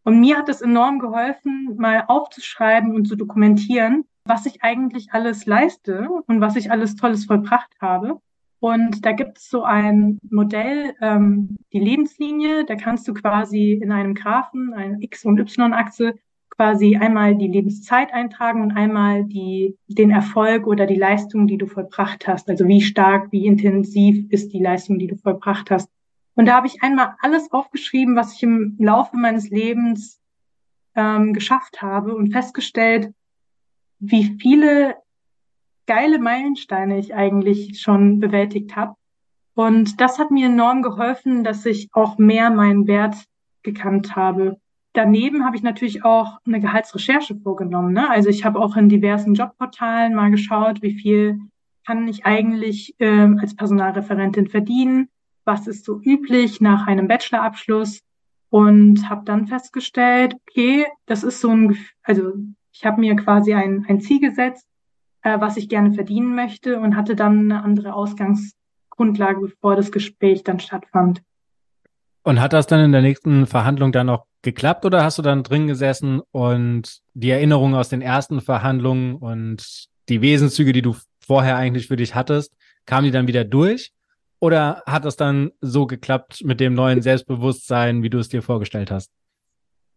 Und 0.03 0.19
mir 0.19 0.37
hat 0.37 0.49
es 0.49 0.61
enorm 0.61 0.99
geholfen, 0.99 1.75
mal 1.77 2.05
aufzuschreiben 2.07 2.95
und 2.95 3.05
zu 3.05 3.15
dokumentieren, 3.15 4.05
was 4.25 4.45
ich 4.45 4.63
eigentlich 4.63 5.11
alles 5.11 5.45
leiste 5.45 6.09
und 6.27 6.41
was 6.41 6.55
ich 6.55 6.71
alles 6.71 6.95
Tolles 6.95 7.25
vollbracht 7.25 7.75
habe. 7.81 8.19
Und 8.59 9.05
da 9.05 9.11
gibt 9.11 9.37
es 9.37 9.49
so 9.49 9.63
ein 9.63 10.17
Modell, 10.29 10.95
ähm, 11.01 11.57
die 11.73 11.79
Lebenslinie, 11.79 12.65
da 12.65 12.75
kannst 12.75 13.07
du 13.07 13.13
quasi 13.13 13.73
in 13.73 13.91
einem 13.91 14.15
Graphen, 14.15 14.73
eine 14.73 14.97
X- 15.01 15.25
und 15.25 15.39
Y-Achse, 15.39 16.15
quasi 16.55 16.95
einmal 16.95 17.35
die 17.35 17.47
Lebenszeit 17.47 18.13
eintragen 18.13 18.61
und 18.61 18.71
einmal 18.71 19.25
die, 19.25 19.77
den 19.87 20.09
Erfolg 20.09 20.67
oder 20.67 20.85
die 20.85 20.95
Leistung, 20.95 21.47
die 21.47 21.57
du 21.57 21.67
vollbracht 21.67 22.27
hast. 22.27 22.49
Also 22.49 22.67
wie 22.67 22.81
stark, 22.81 23.31
wie 23.31 23.45
intensiv 23.45 24.25
ist 24.29 24.53
die 24.53 24.61
Leistung, 24.61 24.97
die 24.97 25.07
du 25.07 25.17
vollbracht 25.17 25.69
hast. 25.69 25.89
Und 26.35 26.47
da 26.47 26.55
habe 26.55 26.67
ich 26.67 26.81
einmal 26.81 27.15
alles 27.19 27.51
aufgeschrieben, 27.51 28.15
was 28.15 28.33
ich 28.33 28.43
im 28.43 28.75
Laufe 28.79 29.17
meines 29.17 29.49
Lebens 29.49 30.21
ähm, 30.95 31.33
geschafft 31.33 31.81
habe 31.81 32.15
und 32.15 32.31
festgestellt, 32.31 33.13
wie 33.99 34.37
viele 34.39 34.95
geile 35.87 36.19
Meilensteine 36.19 36.97
ich 36.97 37.13
eigentlich 37.13 37.79
schon 37.79 38.19
bewältigt 38.19 38.75
habe. 38.75 38.95
Und 39.55 40.01
das 40.01 40.19
hat 40.19 40.31
mir 40.31 40.47
enorm 40.47 40.81
geholfen, 40.81 41.43
dass 41.43 41.65
ich 41.65 41.89
auch 41.93 42.17
mehr 42.17 42.49
meinen 42.49 42.87
Wert 42.87 43.15
gekannt 43.63 44.15
habe 44.15 44.57
daneben 44.95 45.45
habe 45.45 45.55
ich 45.55 45.63
natürlich 45.63 46.03
auch 46.03 46.39
eine 46.45 46.59
Gehaltsrecherche 46.59 47.35
vorgenommen. 47.35 47.93
Ne? 47.93 48.09
Also 48.09 48.29
ich 48.29 48.45
habe 48.45 48.59
auch 48.59 48.75
in 48.75 48.89
diversen 48.89 49.33
Jobportalen 49.33 50.15
mal 50.15 50.31
geschaut, 50.31 50.81
wie 50.81 50.93
viel 50.93 51.39
kann 51.85 52.07
ich 52.07 52.25
eigentlich 52.25 52.95
ähm, 52.99 53.37
als 53.39 53.55
Personalreferentin 53.55 54.47
verdienen, 54.47 55.09
was 55.43 55.67
ist 55.67 55.85
so 55.85 55.99
üblich 56.01 56.61
nach 56.61 56.87
einem 56.87 57.07
Bachelorabschluss 57.07 58.01
und 58.49 59.09
habe 59.09 59.23
dann 59.25 59.47
festgestellt, 59.47 60.35
okay, 60.47 60.85
das 61.05 61.23
ist 61.23 61.41
so 61.41 61.51
ein, 61.51 61.77
also 62.03 62.33
ich 62.71 62.85
habe 62.85 62.99
mir 63.01 63.15
quasi 63.15 63.53
ein, 63.53 63.85
ein 63.87 64.01
Ziel 64.01 64.19
gesetzt, 64.19 64.65
äh, 65.21 65.39
was 65.39 65.57
ich 65.57 65.69
gerne 65.69 65.93
verdienen 65.93 66.35
möchte 66.35 66.79
und 66.79 66.95
hatte 66.95 67.15
dann 67.15 67.51
eine 67.51 67.63
andere 67.63 67.93
Ausgangsgrundlage, 67.93 69.41
bevor 69.41 69.75
das 69.75 69.91
Gespräch 69.91 70.43
dann 70.43 70.59
stattfand. 70.59 71.21
Und 72.23 72.41
hat 72.41 72.53
das 72.53 72.65
dann 72.65 72.79
in 72.79 72.91
der 72.91 73.03
nächsten 73.03 73.45
Verhandlung 73.45 73.91
dann 73.91 74.09
auch 74.09 74.25
geklappt 74.45 74.85
oder 74.85 75.03
hast 75.03 75.17
du 75.17 75.21
dann 75.21 75.43
drin 75.43 75.67
gesessen 75.67 76.21
und 76.31 77.01
die 77.13 77.31
Erinnerungen 77.31 77.75
aus 77.75 77.89
den 77.89 78.01
ersten 78.01 78.39
Verhandlungen 78.39 79.15
und 79.15 79.87
die 80.07 80.21
Wesenszüge, 80.21 80.71
die 80.71 80.81
du 80.81 80.95
vorher 81.19 81.57
eigentlich 81.57 81.87
für 81.87 81.97
dich 81.97 82.15
hattest, 82.15 82.55
kamen 82.85 83.05
die 83.05 83.11
dann 83.11 83.27
wieder 83.27 83.43
durch? 83.43 83.91
Oder 84.39 84.83
hat 84.85 85.03
das 85.03 85.17
dann 85.17 85.51
so 85.59 85.87
geklappt 85.87 86.43
mit 86.45 86.59
dem 86.59 86.73
neuen 86.75 87.01
Selbstbewusstsein, 87.01 88.03
wie 88.03 88.09
du 88.09 88.19
es 88.19 88.29
dir 88.29 88.41
vorgestellt 88.41 88.91
hast? 88.91 89.11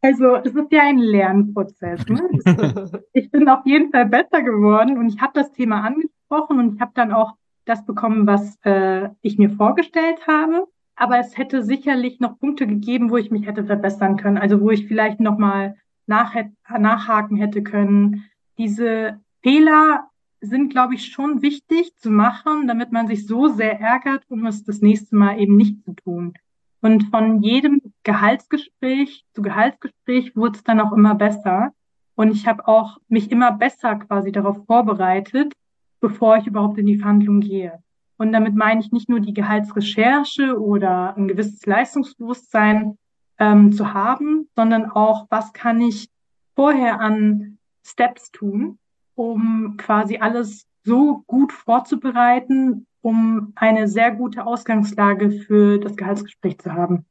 Also 0.01 0.37
es 0.37 0.55
ist 0.55 0.73
ja 0.73 0.83
ein 0.83 0.99
Lernprozess. 0.99 2.07
Ne? 2.07 2.23
ich 3.13 3.31
bin 3.31 3.49
auf 3.49 3.67
jeden 3.67 3.91
Fall 3.91 4.07
besser 4.07 4.43
geworden 4.43 4.97
und 4.97 5.09
ich 5.09 5.21
habe 5.21 5.33
das 5.35 5.53
Thema 5.53 5.83
angesprochen 5.83 6.59
und 6.59 6.75
ich 6.77 6.81
habe 6.81 6.93
dann 6.95 7.13
auch 7.13 7.35
das 7.65 7.85
bekommen, 7.85 8.27
was 8.27 8.59
äh, 8.65 9.09
ich 9.21 9.37
mir 9.39 9.51
vorgestellt 9.51 10.27
habe 10.27 10.67
aber 10.99 11.19
es 11.19 11.39
hätte 11.39 11.63
sicherlich 11.63 12.19
noch 12.19 12.39
Punkte 12.39 12.67
gegeben, 12.67 13.11
wo 13.11 13.17
ich 13.17 13.31
mich 13.31 13.47
hätte 13.47 13.65
verbessern 13.65 14.17
können, 14.17 14.37
also 14.37 14.61
wo 14.61 14.71
ich 14.71 14.87
vielleicht 14.89 15.21
nochmal 15.21 15.77
nach, 16.07 16.35
nachhaken 16.69 17.37
hätte 17.37 17.63
können. 17.63 18.25
Diese 18.59 19.21
Fehler 19.43 20.09
sind, 20.41 20.71
glaube 20.71 20.95
ich, 20.95 21.07
schon 21.07 21.41
wichtig 21.41 21.97
zu 21.97 22.11
machen, 22.11 22.67
damit 22.67 22.91
man 22.91 23.07
sich 23.07 23.27
so 23.27 23.49
sehr 23.49 23.81
ärgert, 23.81 24.25
um 24.29 24.45
es 24.47 24.65
das 24.65 24.81
nächste 24.81 25.15
Mal 25.15 25.39
eben 25.39 25.57
nicht 25.57 25.85
zu 25.85 25.95
tun. 25.95 26.35
Und 26.81 27.05
von 27.11 27.43
jedem 27.43 27.81
Gehaltsgespräch 28.03 29.25
zu 29.35 29.43
Gehaltsgespräch 29.43 30.37
wurde 30.37 30.59
es 30.59 30.65
dann 30.65 30.81
auch 30.81 30.93
immer 30.93 31.15
besser. 31.15 31.73
Und 32.17 32.33
ich 32.33 32.47
habe 32.49 32.67
auch 32.67 32.99
mich 33.09 33.31
immer 33.31 33.53
besser 33.53 33.97
quasi 33.97 34.33
darauf 34.33 34.65
vorbereitet, 34.67 35.53
bevor 36.01 36.39
ich 36.39 36.47
überhaupt 36.47 36.79
in 36.79 36.87
die 36.87 36.99
Verhandlung 36.99 37.41
gehe. 37.41 37.83
Und 38.19 38.33
damit 38.33 38.55
meine 38.55 38.81
ich 38.81 38.93
nicht 38.93 39.09
nur 39.09 39.21
die 39.21 39.33
Gehaltsrecherche 39.33 40.61
oder 40.61 41.17
ein 41.17 41.29
gewisses 41.29 41.65
Leistungsbewusstsein 41.65 42.99
ähm, 43.39 43.73
zu 43.73 43.95
haben, 43.95 44.49
sondern 44.57 44.91
auch, 44.91 45.27
was 45.31 45.53
kann 45.53 45.81
ich 45.81 46.09
vorher 46.57 47.01
an 47.01 47.59
Steps 47.87 48.33
tun, 48.33 48.79
um 49.15 49.77
quasi 49.79 50.19
alles 50.19 50.67
so 50.85 51.23
gut 51.27 51.53
vorzubereiten, 51.53 52.87
um 53.01 53.53
eine 53.55 53.87
sehr 53.87 54.11
gute 54.11 54.45
Ausgangslage 54.45 55.31
für 55.31 55.79
das 55.79 55.97
Gehaltsgespräch 55.97 56.59
zu 56.59 56.73
haben. 56.73 57.07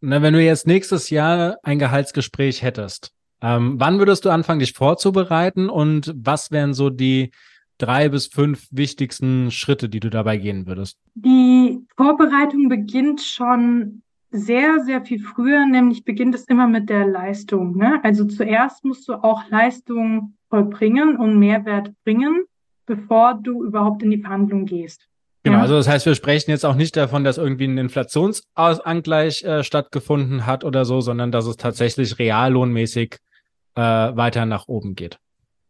Na, 0.00 0.20
wenn 0.20 0.34
du 0.34 0.42
jetzt 0.42 0.66
nächstes 0.66 1.10
Jahr 1.10 1.58
ein 1.62 1.78
Gehaltsgespräch 1.78 2.62
hättest, 2.62 3.12
ähm, 3.40 3.74
wann 3.78 3.98
würdest 3.98 4.24
du 4.24 4.30
anfangen, 4.30 4.58
dich 4.58 4.72
vorzubereiten 4.72 5.70
und 5.70 6.12
was 6.16 6.50
wären 6.50 6.74
so 6.74 6.90
die 6.90 7.30
drei 7.78 8.08
bis 8.08 8.26
fünf 8.26 8.68
wichtigsten 8.70 9.50
Schritte, 9.50 9.88
die 9.88 10.00
du 10.00 10.10
dabei 10.10 10.36
gehen 10.36 10.66
würdest? 10.66 10.98
Die 11.14 11.80
Vorbereitung 11.96 12.68
beginnt 12.68 13.20
schon 13.20 14.02
sehr, 14.30 14.80
sehr 14.84 15.02
viel 15.02 15.20
früher, 15.20 15.66
nämlich 15.66 16.04
beginnt 16.04 16.34
es 16.34 16.44
immer 16.44 16.66
mit 16.66 16.88
der 16.88 17.06
Leistung. 17.06 17.76
Ne? 17.76 18.00
Also 18.02 18.24
zuerst 18.24 18.84
musst 18.84 19.08
du 19.08 19.14
auch 19.14 19.48
Leistung 19.50 20.34
vollbringen 20.48 21.16
und 21.16 21.38
Mehrwert 21.38 21.92
bringen, 22.04 22.44
bevor 22.86 23.34
du 23.34 23.64
überhaupt 23.64 24.02
in 24.02 24.10
die 24.10 24.18
Verhandlung 24.18 24.64
gehst. 24.64 25.06
Genau, 25.44 25.58
also 25.58 25.74
das 25.74 25.88
heißt, 25.88 26.06
wir 26.06 26.14
sprechen 26.14 26.52
jetzt 26.52 26.64
auch 26.64 26.76
nicht 26.76 26.96
davon, 26.96 27.24
dass 27.24 27.36
irgendwie 27.36 27.64
ein 27.64 27.76
Inflationsangleich 27.76 29.42
äh, 29.42 29.64
stattgefunden 29.64 30.46
hat 30.46 30.62
oder 30.62 30.84
so, 30.84 31.00
sondern 31.00 31.32
dass 31.32 31.46
es 31.46 31.56
tatsächlich 31.56 32.18
reallohnmäßig 32.18 33.16
äh, 33.74 33.80
weiter 33.80 34.46
nach 34.46 34.68
oben 34.68 34.94
geht. 34.94 35.18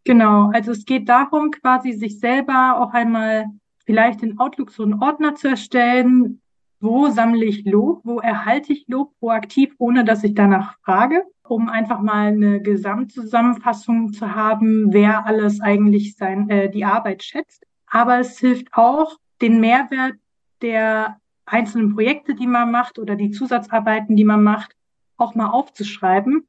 Genau, 0.04 0.50
also 0.52 0.72
es 0.72 0.84
geht 0.84 1.08
darum, 1.08 1.50
quasi 1.50 1.92
sich 1.92 2.18
selber 2.18 2.80
auch 2.80 2.92
einmal 2.92 3.46
vielleicht 3.84 4.22
in 4.22 4.38
Outlook 4.38 4.70
so 4.70 4.82
einen 4.82 5.02
Ordner 5.02 5.34
zu 5.34 5.48
erstellen, 5.48 6.40
wo 6.80 7.08
sammle 7.08 7.44
ich 7.44 7.64
Lob, 7.64 8.00
wo 8.02 8.18
erhalte 8.18 8.72
ich 8.72 8.86
Lob 8.88 9.16
proaktiv, 9.20 9.72
ohne 9.78 10.04
dass 10.04 10.24
ich 10.24 10.34
danach 10.34 10.76
frage, 10.84 11.24
um 11.46 11.68
einfach 11.68 12.00
mal 12.00 12.28
eine 12.28 12.60
Gesamtzusammenfassung 12.60 14.12
zu 14.12 14.34
haben, 14.34 14.92
wer 14.92 15.24
alles 15.24 15.60
eigentlich 15.60 16.16
sein, 16.16 16.50
äh, 16.50 16.68
die 16.68 16.84
Arbeit 16.84 17.22
schätzt. 17.22 17.64
Aber 17.86 18.18
es 18.18 18.38
hilft 18.38 18.68
auch, 18.72 19.16
den 19.40 19.60
Mehrwert 19.60 20.14
der 20.60 21.18
einzelnen 21.46 21.94
Projekte, 21.94 22.34
die 22.34 22.46
man 22.46 22.72
macht 22.72 22.98
oder 22.98 23.14
die 23.14 23.30
Zusatzarbeiten, 23.30 24.16
die 24.16 24.24
man 24.24 24.42
macht, 24.42 24.74
auch 25.16 25.34
mal 25.34 25.50
aufzuschreiben. 25.50 26.46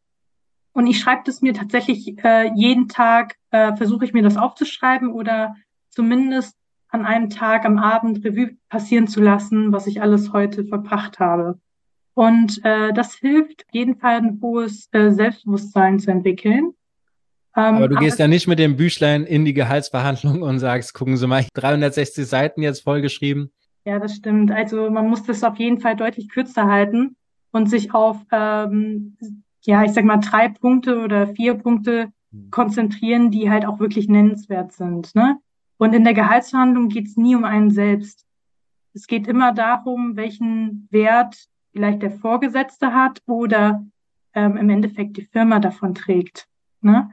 Und 0.73 0.87
ich 0.87 0.99
schreibe 0.99 1.21
das 1.25 1.41
mir 1.41 1.53
tatsächlich 1.53 2.17
äh, 2.23 2.51
jeden 2.55 2.87
Tag, 2.87 3.35
äh, 3.51 3.75
versuche 3.75 4.05
ich 4.05 4.13
mir 4.13 4.23
das 4.23 4.37
aufzuschreiben 4.37 5.11
oder 5.11 5.55
zumindest 5.89 6.55
an 6.89 7.05
einem 7.05 7.29
Tag 7.29 7.65
am 7.65 7.77
Abend 7.77 8.23
Revue 8.23 8.57
passieren 8.69 9.07
zu 9.07 9.21
lassen, 9.21 9.71
was 9.71 9.87
ich 9.87 10.01
alles 10.01 10.33
heute 10.33 10.65
verbracht 10.65 11.19
habe. 11.19 11.59
Und 12.15 12.63
äh, 12.63 12.93
das 12.93 13.15
hilft 13.15 13.65
auf 13.65 13.73
jeden 13.73 13.95
Fall 13.97 14.17
ein 14.17 14.39
hohes 14.41 14.87
äh, 14.91 15.11
Selbstbewusstsein 15.11 15.99
zu 15.99 16.11
entwickeln. 16.11 16.73
Ähm, 17.55 17.75
aber 17.75 17.87
du 17.87 17.95
gehst 17.97 18.17
aber, 18.17 18.25
ja 18.25 18.27
nicht 18.27 18.47
mit 18.47 18.59
dem 18.59 18.75
Büchlein 18.75 19.25
in 19.25 19.45
die 19.45 19.53
Gehaltsverhandlung 19.53 20.41
und 20.41 20.59
sagst, 20.59 20.93
gucken 20.93 21.17
Sie 21.17 21.27
mal, 21.27 21.45
360 21.53 22.25
Seiten 22.25 22.61
jetzt 22.61 22.83
vollgeschrieben. 22.83 23.51
Ja, 23.85 23.99
das 23.99 24.15
stimmt. 24.15 24.51
Also 24.51 24.89
man 24.89 25.07
muss 25.07 25.23
das 25.23 25.43
auf 25.43 25.57
jeden 25.57 25.79
Fall 25.79 25.95
deutlich 25.95 26.29
kürzer 26.29 26.67
halten 26.67 27.15
und 27.51 27.69
sich 27.69 27.93
auf, 27.93 28.17
ähm, 28.31 29.17
ja, 29.65 29.83
ich 29.83 29.93
sag 29.93 30.05
mal, 30.05 30.17
drei 30.17 30.49
Punkte 30.49 31.01
oder 31.01 31.27
vier 31.27 31.55
Punkte 31.55 32.11
hm. 32.31 32.51
konzentrieren, 32.51 33.31
die 33.31 33.49
halt 33.49 33.65
auch 33.65 33.79
wirklich 33.79 34.07
nennenswert 34.07 34.73
sind. 34.73 35.15
Ne? 35.15 35.39
Und 35.77 35.93
in 35.93 36.03
der 36.03 36.13
Gehaltsverhandlung 36.13 36.89
geht 36.89 37.07
es 37.07 37.17
nie 37.17 37.35
um 37.35 37.45
einen 37.45 37.71
selbst. 37.71 38.25
Es 38.93 39.07
geht 39.07 39.27
immer 39.27 39.53
darum, 39.53 40.15
welchen 40.15 40.87
Wert 40.91 41.47
vielleicht 41.71 42.03
der 42.03 42.11
Vorgesetzte 42.11 42.93
hat 42.93 43.21
oder 43.25 43.83
ähm, 44.33 44.57
im 44.57 44.69
Endeffekt 44.69 45.17
die 45.17 45.25
Firma 45.25 45.59
davon 45.59 45.95
trägt. 45.95 46.47
Ne? 46.81 47.11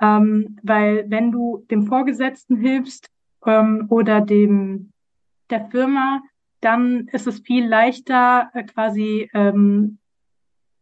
Ähm, 0.00 0.58
weil 0.62 1.04
wenn 1.08 1.32
du 1.32 1.66
dem 1.70 1.86
Vorgesetzten 1.86 2.56
hilfst 2.56 3.10
ähm, 3.44 3.86
oder 3.90 4.20
dem 4.20 4.92
der 5.50 5.66
Firma, 5.66 6.22
dann 6.60 7.08
ist 7.08 7.26
es 7.26 7.40
viel 7.40 7.66
leichter 7.66 8.50
äh, 8.54 8.64
quasi 8.64 9.28
ähm, 9.34 9.98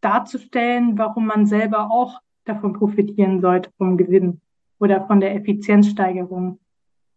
darzustellen, 0.00 0.98
warum 0.98 1.26
man 1.26 1.46
selber 1.46 1.90
auch 1.90 2.20
davon 2.44 2.72
profitieren 2.72 3.40
sollte 3.40 3.70
vom 3.76 3.96
Gewinn 3.96 4.40
oder 4.78 5.06
von 5.06 5.20
der 5.20 5.34
Effizienzsteigerung. 5.34 6.58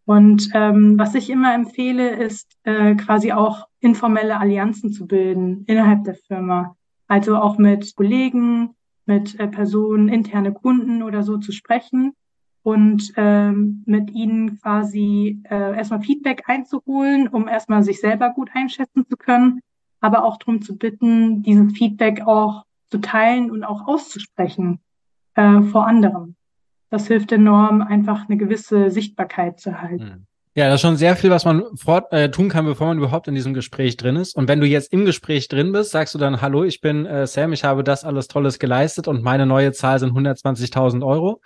Und 0.05 0.49
ähm, 0.55 0.97
was 0.97 1.13
ich 1.13 1.29
immer 1.29 1.53
empfehle, 1.53 2.09
ist 2.09 2.57
äh, 2.63 2.95
quasi 2.95 3.31
auch 3.31 3.67
informelle 3.79 4.39
Allianzen 4.39 4.91
zu 4.91 5.05
bilden 5.05 5.65
innerhalb 5.67 6.03
der 6.03 6.15
Firma. 6.15 6.75
Also 7.07 7.37
auch 7.37 7.59
mit 7.59 7.95
Kollegen, 7.95 8.71
mit 9.05 9.39
äh, 9.39 9.47
Personen, 9.47 10.09
interne 10.09 10.51
Kunden 10.51 11.03
oder 11.03 11.21
so 11.21 11.37
zu 11.37 11.51
sprechen 11.51 12.13
und 12.63 13.13
ähm, 13.17 13.83
mit 13.85 14.11
ihnen 14.11 14.59
quasi 14.59 15.41
äh, 15.49 15.75
erstmal 15.77 16.01
Feedback 16.01 16.43
einzuholen, 16.47 17.27
um 17.27 17.47
erstmal 17.47 17.83
sich 17.83 17.99
selber 17.99 18.31
gut 18.31 18.49
einschätzen 18.53 19.05
zu 19.07 19.15
können, 19.15 19.61
aber 20.01 20.23
auch 20.23 20.37
darum 20.37 20.61
zu 20.61 20.77
bitten, 20.77 21.43
dieses 21.43 21.73
Feedback 21.73 22.21
auch 22.25 22.65
zu 22.89 22.99
teilen 22.99 23.51
und 23.51 23.63
auch 23.63 23.87
auszusprechen 23.87 24.79
äh, 25.35 25.61
vor 25.61 25.87
anderen 25.87 26.35
das 26.89 27.07
hilft 27.07 27.31
enorm, 27.31 27.81
einfach 27.81 28.27
eine 28.27 28.37
gewisse 28.37 28.89
Sichtbarkeit 28.89 29.59
zu 29.59 29.81
halten. 29.81 30.11
Hm. 30.11 30.25
Ja, 30.55 30.65
das 30.65 30.75
ist 30.75 30.81
schon 30.81 30.97
sehr 30.97 31.15
viel, 31.15 31.29
was 31.29 31.45
man 31.45 31.63
fort, 31.77 32.11
äh, 32.11 32.31
tun 32.31 32.49
kann, 32.49 32.65
bevor 32.65 32.87
man 32.87 32.97
überhaupt 32.97 33.27
in 33.27 33.35
diesem 33.35 33.53
Gespräch 33.53 33.95
drin 33.97 34.15
ist. 34.15 34.35
Und 34.35 34.47
wenn 34.47 34.59
du 34.59 34.65
jetzt 34.65 34.91
im 34.91 35.05
Gespräch 35.05 35.47
drin 35.47 35.71
bist, 35.71 35.91
sagst 35.91 36.15
du 36.15 36.17
dann, 36.17 36.41
hallo, 36.41 36.63
ich 36.63 36.81
bin 36.81 37.05
äh, 37.05 37.27
Sam, 37.27 37.53
ich 37.53 37.63
habe 37.63 37.83
das 37.83 38.03
alles 38.03 38.27
Tolles 38.27 38.59
geleistet 38.59 39.07
und 39.07 39.23
meine 39.23 39.45
neue 39.45 39.71
Zahl 39.71 39.99
sind 39.99 40.11
120.000 40.11 41.05
Euro. 41.05 41.41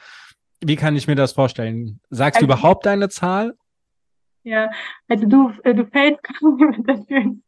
Wie 0.62 0.78
kann 0.78 0.96
ich 0.96 1.08
mir 1.08 1.16
das 1.16 1.34
vorstellen? 1.34 2.00
Sagst 2.10 2.38
also, 2.38 2.48
du 2.48 2.54
überhaupt 2.54 2.86
deine 2.86 3.10
Zahl? 3.10 3.54
Ja, 4.44 4.72
also 5.10 5.28
du, 5.28 5.52
äh, 5.64 5.76
du 5.76 5.86
fällst 5.86 6.24
gerade 6.24 6.78
mit 6.78 7.10
der 7.10 7.18
ins 7.18 7.44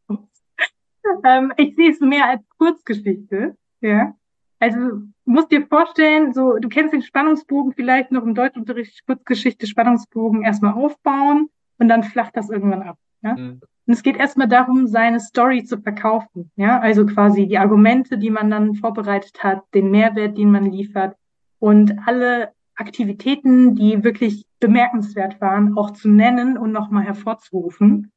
ähm, 1.24 1.52
Ich 1.56 1.74
sehe 1.74 1.90
es 1.90 2.00
mehr 2.00 2.28
als 2.28 2.42
Kurzgeschichte. 2.58 3.56
Ja. 3.80 4.14
Also 4.58 4.78
musst 5.24 5.50
dir 5.50 5.66
vorstellen, 5.66 6.32
so 6.32 6.58
du 6.58 6.68
kennst 6.68 6.94
den 6.94 7.02
Spannungsbogen 7.02 7.72
vielleicht 7.72 8.10
noch 8.10 8.22
im 8.22 8.34
Deutschunterricht 8.34 9.06
Kurzgeschichte 9.06 9.66
Spannungsbogen 9.66 10.42
erstmal 10.42 10.74
aufbauen 10.74 11.48
und 11.78 11.88
dann 11.88 12.04
flacht 12.04 12.36
das 12.36 12.48
irgendwann 12.48 12.82
ab. 12.82 12.98
Ja? 13.22 13.34
Mhm. 13.34 13.60
Und 13.86 13.92
es 13.92 14.02
geht 14.02 14.16
erstmal 14.16 14.48
darum, 14.48 14.88
seine 14.88 15.20
Story 15.20 15.64
zu 15.64 15.78
verkaufen. 15.78 16.50
Ja, 16.56 16.80
also 16.80 17.06
quasi 17.06 17.46
die 17.46 17.58
Argumente, 17.58 18.18
die 18.18 18.30
man 18.30 18.50
dann 18.50 18.74
vorbereitet 18.74 19.44
hat, 19.44 19.62
den 19.74 19.90
Mehrwert, 19.90 20.36
den 20.36 20.50
man 20.50 20.64
liefert 20.64 21.16
und 21.58 21.94
alle 22.06 22.52
Aktivitäten, 22.74 23.74
die 23.74 24.04
wirklich 24.04 24.44
bemerkenswert 24.60 25.40
waren, 25.40 25.76
auch 25.78 25.92
zu 25.92 26.08
nennen 26.08 26.58
und 26.58 26.72
nochmal 26.72 27.04
hervorzurufen. 27.04 28.10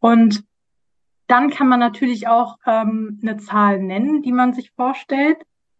Und 0.00 0.44
dann 1.26 1.50
kann 1.50 1.68
man 1.68 1.80
natürlich 1.80 2.28
auch 2.28 2.58
ähm, 2.66 3.18
eine 3.22 3.36
Zahl 3.36 3.82
nennen, 3.82 4.22
die 4.22 4.32
man 4.32 4.52
sich 4.52 4.70
vorstellt. 4.72 5.38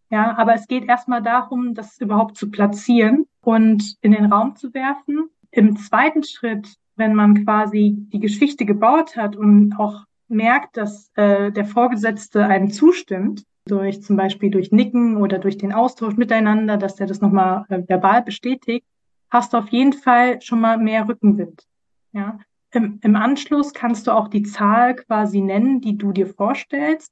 Ja, 0.09 0.37
aber 0.37 0.53
es 0.53 0.67
geht 0.67 0.87
erstmal 0.87 1.21
darum, 1.21 1.73
das 1.73 1.99
überhaupt 1.99 2.37
zu 2.37 2.49
platzieren 2.49 3.25
und 3.41 3.95
in 4.01 4.13
den 4.13 4.31
Raum 4.31 4.55
zu 4.55 4.73
werfen. 4.73 5.29
Im 5.51 5.77
zweiten 5.77 6.23
Schritt, 6.23 6.75
wenn 6.95 7.13
man 7.13 7.43
quasi 7.43 7.95
die 8.13 8.19
Geschichte 8.19 8.65
gebaut 8.65 9.17
hat 9.17 9.35
und 9.35 9.75
auch 9.77 10.05
merkt, 10.29 10.77
dass 10.77 11.11
äh, 11.15 11.51
der 11.51 11.65
Vorgesetzte 11.65 12.45
einem 12.45 12.71
zustimmt, 12.71 13.43
durch 13.65 14.01
zum 14.01 14.15
Beispiel 14.15 14.49
durch 14.49 14.71
Nicken 14.71 15.17
oder 15.17 15.39
durch 15.39 15.57
den 15.57 15.73
Austausch 15.73 16.15
miteinander, 16.15 16.77
dass 16.77 16.95
der 16.95 17.07
das 17.07 17.21
nochmal 17.21 17.65
äh, 17.69 17.81
verbal 17.85 18.23
bestätigt, 18.23 18.85
hast 19.29 19.53
du 19.53 19.57
auf 19.57 19.69
jeden 19.69 19.93
Fall 19.93 20.41
schon 20.41 20.61
mal 20.61 20.77
mehr 20.77 21.07
Rückenwind. 21.07 21.63
Ja. 22.13 22.39
Im, 22.77 22.99
Im 23.01 23.15
Anschluss 23.15 23.73
kannst 23.73 24.07
du 24.07 24.11
auch 24.11 24.27
die 24.27 24.43
Zahl 24.43 24.95
quasi 24.95 25.41
nennen, 25.41 25.81
die 25.81 25.97
du 25.97 26.11
dir 26.11 26.27
vorstellst 26.27 27.11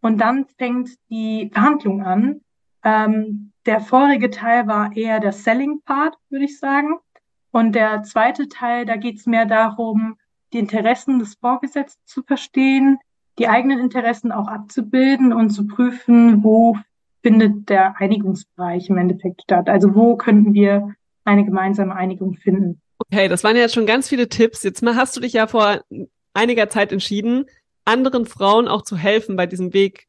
und 0.00 0.20
dann 0.20 0.46
fängt 0.58 0.90
die 1.10 1.50
Verhandlung 1.52 2.02
an. 2.02 2.40
Ähm, 2.82 3.52
der 3.66 3.80
vorige 3.80 4.30
Teil 4.30 4.66
war 4.66 4.96
eher 4.96 5.20
der 5.20 5.32
Selling-Part, 5.32 6.16
würde 6.30 6.44
ich 6.44 6.58
sagen. 6.58 6.94
Und 7.50 7.74
der 7.74 8.02
zweite 8.04 8.48
Teil, 8.48 8.86
da 8.86 8.96
geht 8.96 9.18
es 9.18 9.26
mehr 9.26 9.44
darum, 9.44 10.16
die 10.52 10.58
Interessen 10.58 11.18
des 11.18 11.34
Vorgesetzten 11.34 12.02
zu 12.06 12.22
verstehen, 12.22 12.98
die 13.38 13.48
eigenen 13.48 13.80
Interessen 13.80 14.32
auch 14.32 14.48
abzubilden 14.48 15.32
und 15.32 15.50
zu 15.50 15.66
prüfen, 15.66 16.42
wo 16.42 16.76
findet 17.22 17.68
der 17.68 18.00
Einigungsbereich 18.00 18.88
im 18.88 18.98
Endeffekt 18.98 19.42
statt. 19.42 19.68
Also 19.68 19.94
wo 19.94 20.16
könnten 20.16 20.54
wir 20.54 20.94
eine 21.24 21.44
gemeinsame 21.44 21.94
Einigung 21.94 22.34
finden. 22.34 22.80
Okay, 23.00 23.28
das 23.28 23.44
waren 23.44 23.56
ja 23.56 23.62
jetzt 23.62 23.74
schon 23.74 23.86
ganz 23.86 24.08
viele 24.08 24.28
Tipps. 24.28 24.62
Jetzt 24.62 24.82
mal 24.82 24.94
hast 24.94 25.16
du 25.16 25.20
dich 25.20 25.32
ja 25.32 25.46
vor 25.46 25.80
einiger 26.34 26.68
Zeit 26.68 26.92
entschieden, 26.92 27.46
anderen 27.84 28.26
Frauen 28.26 28.68
auch 28.68 28.82
zu 28.82 28.96
helfen 28.96 29.36
bei 29.36 29.46
diesem 29.46 29.72
Weg 29.72 30.06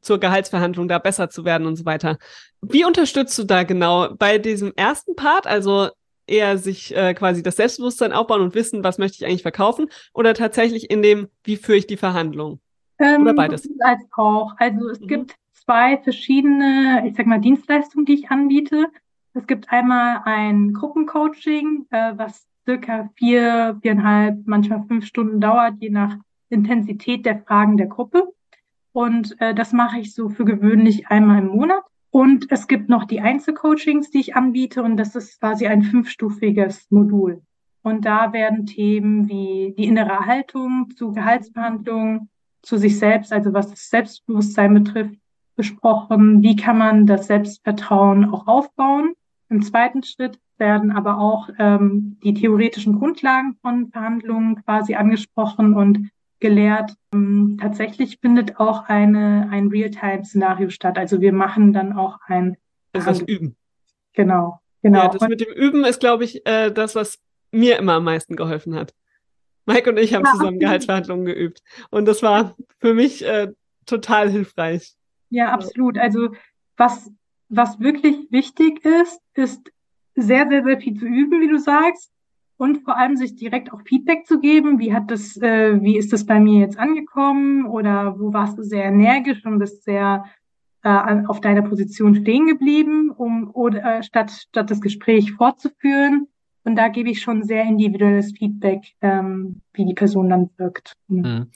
zur 0.00 0.18
Gehaltsverhandlung, 0.18 0.88
da 0.88 0.98
besser 0.98 1.28
zu 1.28 1.44
werden 1.44 1.66
und 1.66 1.76
so 1.76 1.84
weiter. 1.84 2.18
Wie 2.62 2.84
unterstützt 2.84 3.38
du 3.38 3.44
da 3.44 3.62
genau 3.64 4.14
bei 4.14 4.38
diesem 4.38 4.72
ersten 4.74 5.14
Part, 5.14 5.46
also 5.46 5.90
eher 6.26 6.56
sich 6.58 6.96
äh, 6.96 7.12
quasi 7.12 7.42
das 7.42 7.56
Selbstbewusstsein 7.56 8.12
aufbauen 8.12 8.40
und 8.40 8.54
wissen, 8.54 8.82
was 8.82 8.98
möchte 8.98 9.18
ich 9.18 9.26
eigentlich 9.26 9.42
verkaufen, 9.42 9.88
oder 10.14 10.32
tatsächlich 10.32 10.90
in 10.90 11.02
dem, 11.02 11.28
wie 11.44 11.56
führe 11.56 11.78
ich 11.78 11.86
die 11.86 11.96
Verhandlung? 11.96 12.60
Ähm, 12.98 13.22
oder 13.22 13.34
beides? 13.34 13.68
Als 13.80 14.02
auch. 14.16 14.54
Also 14.58 14.88
es 14.88 15.00
mhm. 15.00 15.08
gibt 15.08 15.34
zwei 15.52 15.98
verschiedene, 15.98 17.04
ich 17.06 17.16
sag 17.16 17.26
mal, 17.26 17.40
Dienstleistungen, 17.40 18.06
die 18.06 18.14
ich 18.14 18.30
anbiete. 18.30 18.86
Es 19.32 19.46
gibt 19.46 19.70
einmal 19.70 20.22
ein 20.24 20.72
Gruppencoaching, 20.72 21.86
äh, 21.90 22.12
was 22.16 22.46
circa 22.64 23.10
vier, 23.14 23.78
viereinhalb, 23.80 24.46
manchmal 24.46 24.84
fünf 24.86 25.06
Stunden 25.06 25.40
dauert, 25.40 25.74
je 25.78 25.90
nach 25.90 26.16
Intensität 26.48 27.24
der 27.24 27.38
Fragen 27.38 27.76
der 27.76 27.86
Gruppe. 27.86 28.24
Und 28.92 29.40
äh, 29.40 29.54
das 29.54 29.72
mache 29.72 30.00
ich 30.00 30.14
so 30.14 30.28
für 30.28 30.44
gewöhnlich 30.44 31.08
einmal 31.08 31.38
im 31.38 31.48
Monat. 31.48 31.84
Und 32.10 32.50
es 32.50 32.66
gibt 32.66 32.88
noch 32.88 33.04
die 33.04 33.20
Einzelcoachings, 33.20 34.10
die 34.10 34.18
ich 34.18 34.34
anbiete. 34.34 34.82
Und 34.82 34.96
das 34.96 35.14
ist 35.14 35.38
quasi 35.38 35.68
ein 35.68 35.82
fünfstufiges 35.82 36.90
Modul. 36.90 37.42
Und 37.82 38.04
da 38.04 38.32
werden 38.32 38.66
Themen 38.66 39.28
wie 39.28 39.74
die 39.78 39.86
innere 39.86 40.26
Haltung 40.26 40.90
zu 40.96 41.12
Gehaltsbehandlung, 41.12 42.28
zu 42.62 42.76
sich 42.76 42.98
selbst, 42.98 43.32
also 43.32 43.54
was 43.54 43.70
das 43.70 43.88
Selbstbewusstsein 43.88 44.74
betrifft, 44.74 45.14
besprochen. 45.56 46.42
Wie 46.42 46.56
kann 46.56 46.78
man 46.78 47.06
das 47.06 47.28
Selbstvertrauen 47.28 48.28
auch 48.28 48.46
aufbauen? 48.48 49.14
Im 49.50 49.62
zweiten 49.62 50.02
Schritt 50.02 50.38
werden 50.58 50.92
aber 50.92 51.18
auch 51.18 51.48
ähm, 51.58 52.18
die 52.22 52.34
theoretischen 52.34 52.98
Grundlagen 52.98 53.56
von 53.60 53.90
Verhandlungen 53.90 54.62
quasi 54.64 54.94
angesprochen 54.94 55.74
und 55.74 56.10
gelehrt. 56.38 56.94
Ähm, 57.12 57.58
tatsächlich 57.60 58.18
findet 58.20 58.60
auch 58.60 58.84
eine, 58.84 59.48
ein 59.50 59.68
Realtime-Szenario 59.68 60.70
statt. 60.70 60.98
Also 60.98 61.20
wir 61.20 61.32
machen 61.32 61.72
dann 61.72 61.92
auch 61.92 62.18
ein 62.26 62.56
also 62.92 63.10
das 63.10 63.20
Üben. 63.20 63.56
Genau, 64.12 64.60
genau. 64.82 65.04
Ja, 65.04 65.08
das 65.08 65.28
mit 65.28 65.40
dem 65.40 65.52
Üben 65.52 65.84
ist, 65.84 66.00
glaube 66.00 66.24
ich, 66.24 66.46
äh, 66.46 66.70
das, 66.70 66.94
was 66.94 67.18
mir 67.50 67.78
immer 67.78 67.94
am 67.94 68.04
meisten 68.04 68.36
geholfen 68.36 68.74
hat. 68.74 68.94
Mike 69.66 69.90
und 69.90 69.98
ich 69.98 70.14
haben 70.14 70.24
ja, 70.24 70.30
zusammen 70.32 70.48
absolut. 70.48 70.60
Gehaltsverhandlungen 70.60 71.24
geübt. 71.26 71.62
Und 71.90 72.06
das 72.06 72.22
war 72.22 72.56
für 72.78 72.94
mich 72.94 73.24
äh, 73.24 73.52
total 73.86 74.30
hilfreich. 74.30 74.94
Ja, 75.28 75.52
absolut. 75.52 75.98
Also 75.98 76.30
was, 76.76 77.10
was 77.50 77.78
wirklich 77.80 78.30
wichtig 78.30 78.84
ist, 78.84 79.20
ist 79.34 79.70
sehr, 80.14 80.48
sehr, 80.48 80.64
sehr 80.64 80.80
viel 80.80 80.98
zu 80.98 81.04
üben, 81.04 81.40
wie 81.40 81.48
du 81.48 81.58
sagst 81.58 82.10
und 82.56 82.84
vor 82.84 82.96
allem 82.96 83.16
sich 83.16 83.36
direkt 83.36 83.72
auch 83.72 83.80
Feedback 83.82 84.26
zu 84.26 84.40
geben. 84.40 84.78
Wie 84.78 84.94
hat 84.94 85.10
das, 85.10 85.36
äh, 85.38 85.82
wie 85.82 85.96
ist 85.96 86.12
das 86.12 86.24
bei 86.24 86.38
mir 86.38 86.60
jetzt 86.60 86.78
angekommen 86.78 87.66
oder 87.66 88.18
wo 88.18 88.32
warst 88.32 88.58
du 88.58 88.62
sehr 88.62 88.84
energisch 88.84 89.44
und 89.44 89.58
bist 89.58 89.84
sehr 89.84 90.24
äh, 90.82 91.24
auf 91.26 91.40
deiner 91.40 91.62
Position 91.62 92.14
stehen 92.14 92.46
geblieben, 92.46 93.10
um 93.10 93.50
oder 93.52 93.98
äh, 93.98 94.02
statt 94.02 94.30
statt 94.30 94.70
das 94.70 94.80
Gespräch 94.80 95.32
fortzuführen. 95.32 96.28
Und 96.62 96.76
da 96.76 96.88
gebe 96.88 97.10
ich 97.10 97.22
schon 97.22 97.42
sehr 97.42 97.64
individuelles 97.64 98.32
Feedback, 98.32 98.92
ähm, 99.00 99.60
wie 99.72 99.86
die 99.86 99.94
Person 99.94 100.28
dann 100.28 100.50
wirkt. 100.56 100.92
Mhm. 101.08 101.46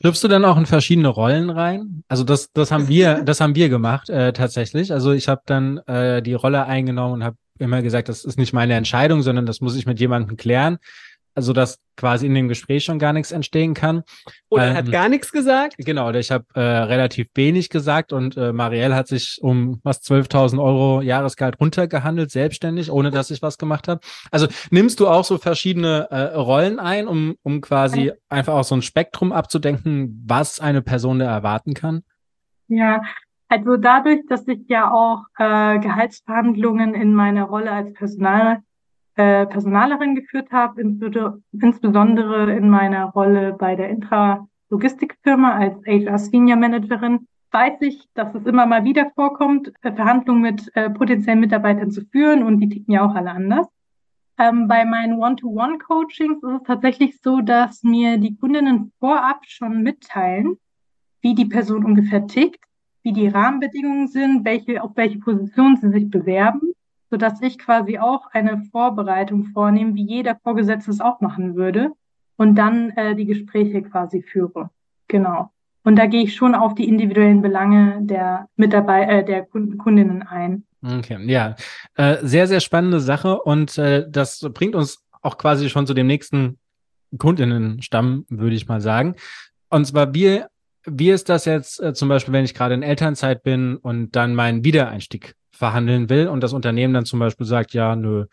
Schlüpfst 0.00 0.22
du 0.22 0.28
dann 0.28 0.44
auch 0.44 0.56
in 0.56 0.66
verschiedene 0.66 1.08
Rollen 1.08 1.50
rein? 1.50 2.04
Also 2.08 2.24
das, 2.24 2.52
das 2.52 2.70
haben 2.70 2.88
wir, 2.88 3.22
das 3.24 3.40
haben 3.40 3.54
wir 3.54 3.68
gemacht 3.68 4.08
äh, 4.10 4.32
tatsächlich. 4.32 4.92
Also 4.92 5.12
ich 5.12 5.28
habe 5.28 5.42
dann 5.46 5.78
äh, 5.86 6.22
die 6.22 6.34
Rolle 6.34 6.64
eingenommen 6.64 7.14
und 7.14 7.24
habe 7.24 7.36
immer 7.58 7.82
gesagt, 7.82 8.08
das 8.08 8.24
ist 8.24 8.38
nicht 8.38 8.52
meine 8.52 8.74
Entscheidung, 8.74 9.22
sondern 9.22 9.46
das 9.46 9.60
muss 9.60 9.76
ich 9.76 9.86
mit 9.86 9.98
jemandem 9.98 10.36
klären. 10.36 10.78
Also 11.38 11.52
dass 11.52 11.78
quasi 11.96 12.26
in 12.26 12.34
dem 12.34 12.48
Gespräch 12.48 12.82
schon 12.82 12.98
gar 12.98 13.12
nichts 13.12 13.30
entstehen 13.30 13.72
kann. 13.72 14.02
Oder 14.48 14.64
er 14.64 14.70
ähm, 14.70 14.76
hat 14.76 14.90
gar 14.90 15.08
nichts 15.08 15.30
gesagt? 15.30 15.76
Genau, 15.78 16.10
ich 16.10 16.32
habe 16.32 16.46
äh, 16.54 16.60
relativ 16.60 17.28
wenig 17.36 17.70
gesagt 17.70 18.12
und 18.12 18.36
äh, 18.36 18.52
Marielle 18.52 18.96
hat 18.96 19.06
sich 19.06 19.38
um 19.40 19.78
was 19.84 20.02
12.000 20.02 20.60
Euro 20.60 21.00
Jahresgehalt 21.00 21.60
runtergehandelt, 21.60 22.32
selbstständig, 22.32 22.90
ohne 22.90 23.12
dass 23.12 23.30
ich 23.30 23.40
was 23.40 23.56
gemacht 23.56 23.86
habe. 23.86 24.00
Also 24.32 24.48
nimmst 24.72 24.98
du 24.98 25.06
auch 25.06 25.22
so 25.22 25.38
verschiedene 25.38 26.08
äh, 26.10 26.34
Rollen 26.34 26.80
ein, 26.80 27.06
um, 27.06 27.36
um 27.44 27.60
quasi 27.60 28.10
einfach 28.28 28.54
auch 28.54 28.64
so 28.64 28.74
ein 28.74 28.82
Spektrum 28.82 29.30
abzudenken, 29.30 30.24
was 30.26 30.58
eine 30.58 30.82
Person 30.82 31.20
da 31.20 31.32
erwarten 31.32 31.74
kann? 31.74 32.02
Ja, 32.66 33.00
also 33.46 33.76
dadurch, 33.76 34.26
dass 34.28 34.48
ich 34.48 34.66
ja 34.66 34.90
auch 34.90 35.22
äh, 35.38 35.78
Gehaltsverhandlungen 35.78 36.94
in 36.94 37.14
meiner 37.14 37.44
Rolle 37.44 37.70
als 37.70 37.92
Personal, 37.92 38.58
äh, 39.18 39.46
Personalerin 39.46 40.14
geführt 40.14 40.50
habe, 40.52 40.80
insbesondere 40.80 42.52
in 42.56 42.70
meiner 42.70 43.06
Rolle 43.06 43.52
bei 43.52 43.74
der 43.76 43.90
Intra-Logistikfirma 43.90 45.54
als 45.56 45.84
HR 45.84 46.18
Senior 46.18 46.56
Managerin, 46.56 47.26
weiß 47.50 47.80
ich, 47.80 48.08
dass 48.14 48.34
es 48.34 48.46
immer 48.46 48.66
mal 48.66 48.84
wieder 48.84 49.10
vorkommt, 49.14 49.72
äh, 49.82 49.92
Verhandlungen 49.92 50.42
mit 50.42 50.70
äh, 50.74 50.88
potenziellen 50.88 51.40
Mitarbeitern 51.40 51.90
zu 51.90 52.02
führen 52.12 52.42
und 52.42 52.60
die 52.60 52.68
ticken 52.68 52.94
ja 52.94 53.04
auch 53.04 53.14
alle 53.14 53.32
anders. 53.32 53.66
Ähm, 54.38 54.68
bei 54.68 54.84
meinen 54.84 55.18
One-to-One-Coachings 55.18 56.42
ist 56.42 56.60
es 56.60 56.62
tatsächlich 56.62 57.20
so, 57.20 57.40
dass 57.40 57.82
mir 57.82 58.18
die 58.18 58.36
Kundinnen 58.36 58.92
vorab 59.00 59.40
schon 59.46 59.82
mitteilen, 59.82 60.58
wie 61.22 61.34
die 61.34 61.46
Person 61.46 61.84
ungefähr 61.84 62.26
tickt 62.26 62.64
wie 63.02 63.12
die 63.12 63.28
Rahmenbedingungen 63.28 64.08
sind, 64.08 64.44
welche, 64.44 64.82
auf 64.82 64.90
welche 64.94 65.18
Position 65.18 65.76
sie 65.76 65.90
sich 65.90 66.10
bewerben, 66.10 66.72
sodass 67.10 67.40
ich 67.42 67.58
quasi 67.58 67.98
auch 67.98 68.26
eine 68.32 68.62
Vorbereitung 68.70 69.44
vornehme, 69.46 69.94
wie 69.94 70.04
jeder 70.04 70.36
Vorgesetzte 70.36 70.90
es 70.90 71.00
auch 71.00 71.20
machen 71.20 71.56
würde 71.56 71.92
und 72.36 72.56
dann 72.56 72.90
äh, 72.90 73.14
die 73.14 73.26
Gespräche 73.26 73.82
quasi 73.82 74.22
führe. 74.22 74.70
Genau. 75.08 75.50
Und 75.84 75.96
da 75.96 76.06
gehe 76.06 76.22
ich 76.22 76.34
schon 76.34 76.54
auf 76.54 76.74
die 76.74 76.86
individuellen 76.86 77.40
Belange 77.40 77.98
der 78.02 78.48
Mitarbeiter, 78.56 79.10
äh, 79.10 79.24
der 79.24 79.46
Kundinnen 79.46 80.22
ein. 80.22 80.64
Okay, 80.82 81.18
ja, 81.26 81.56
äh, 81.94 82.18
sehr, 82.22 82.46
sehr 82.46 82.60
spannende 82.60 83.00
Sache 83.00 83.40
und 83.40 83.78
äh, 83.78 84.06
das 84.08 84.46
bringt 84.54 84.74
uns 84.74 85.04
auch 85.22 85.38
quasi 85.38 85.68
schon 85.68 85.86
zu 85.86 85.94
dem 85.94 86.06
nächsten 86.06 86.58
Kundinnenstamm, 87.16 88.26
würde 88.28 88.54
ich 88.54 88.68
mal 88.68 88.80
sagen. 88.80 89.16
Und 89.70 89.86
zwar 89.86 90.14
wir 90.14 90.48
wie 90.90 91.10
ist 91.10 91.28
das 91.28 91.44
jetzt 91.44 91.80
äh, 91.80 91.92
zum 91.92 92.08
Beispiel, 92.08 92.32
wenn 92.32 92.44
ich 92.44 92.54
gerade 92.54 92.74
in 92.74 92.82
Elternzeit 92.82 93.42
bin 93.42 93.76
und 93.76 94.12
dann 94.12 94.34
meinen 94.34 94.64
Wiedereinstieg 94.64 95.34
verhandeln 95.58 96.08
will 96.08 96.28
und 96.28 96.42
das 96.42 96.52
Unternehmen 96.52 96.94
dann 96.94 97.04
zum 97.04 97.18
Beispiel 97.18 97.46
sagt, 97.46 97.74
ja, 97.74 97.96
nö, 97.96 98.26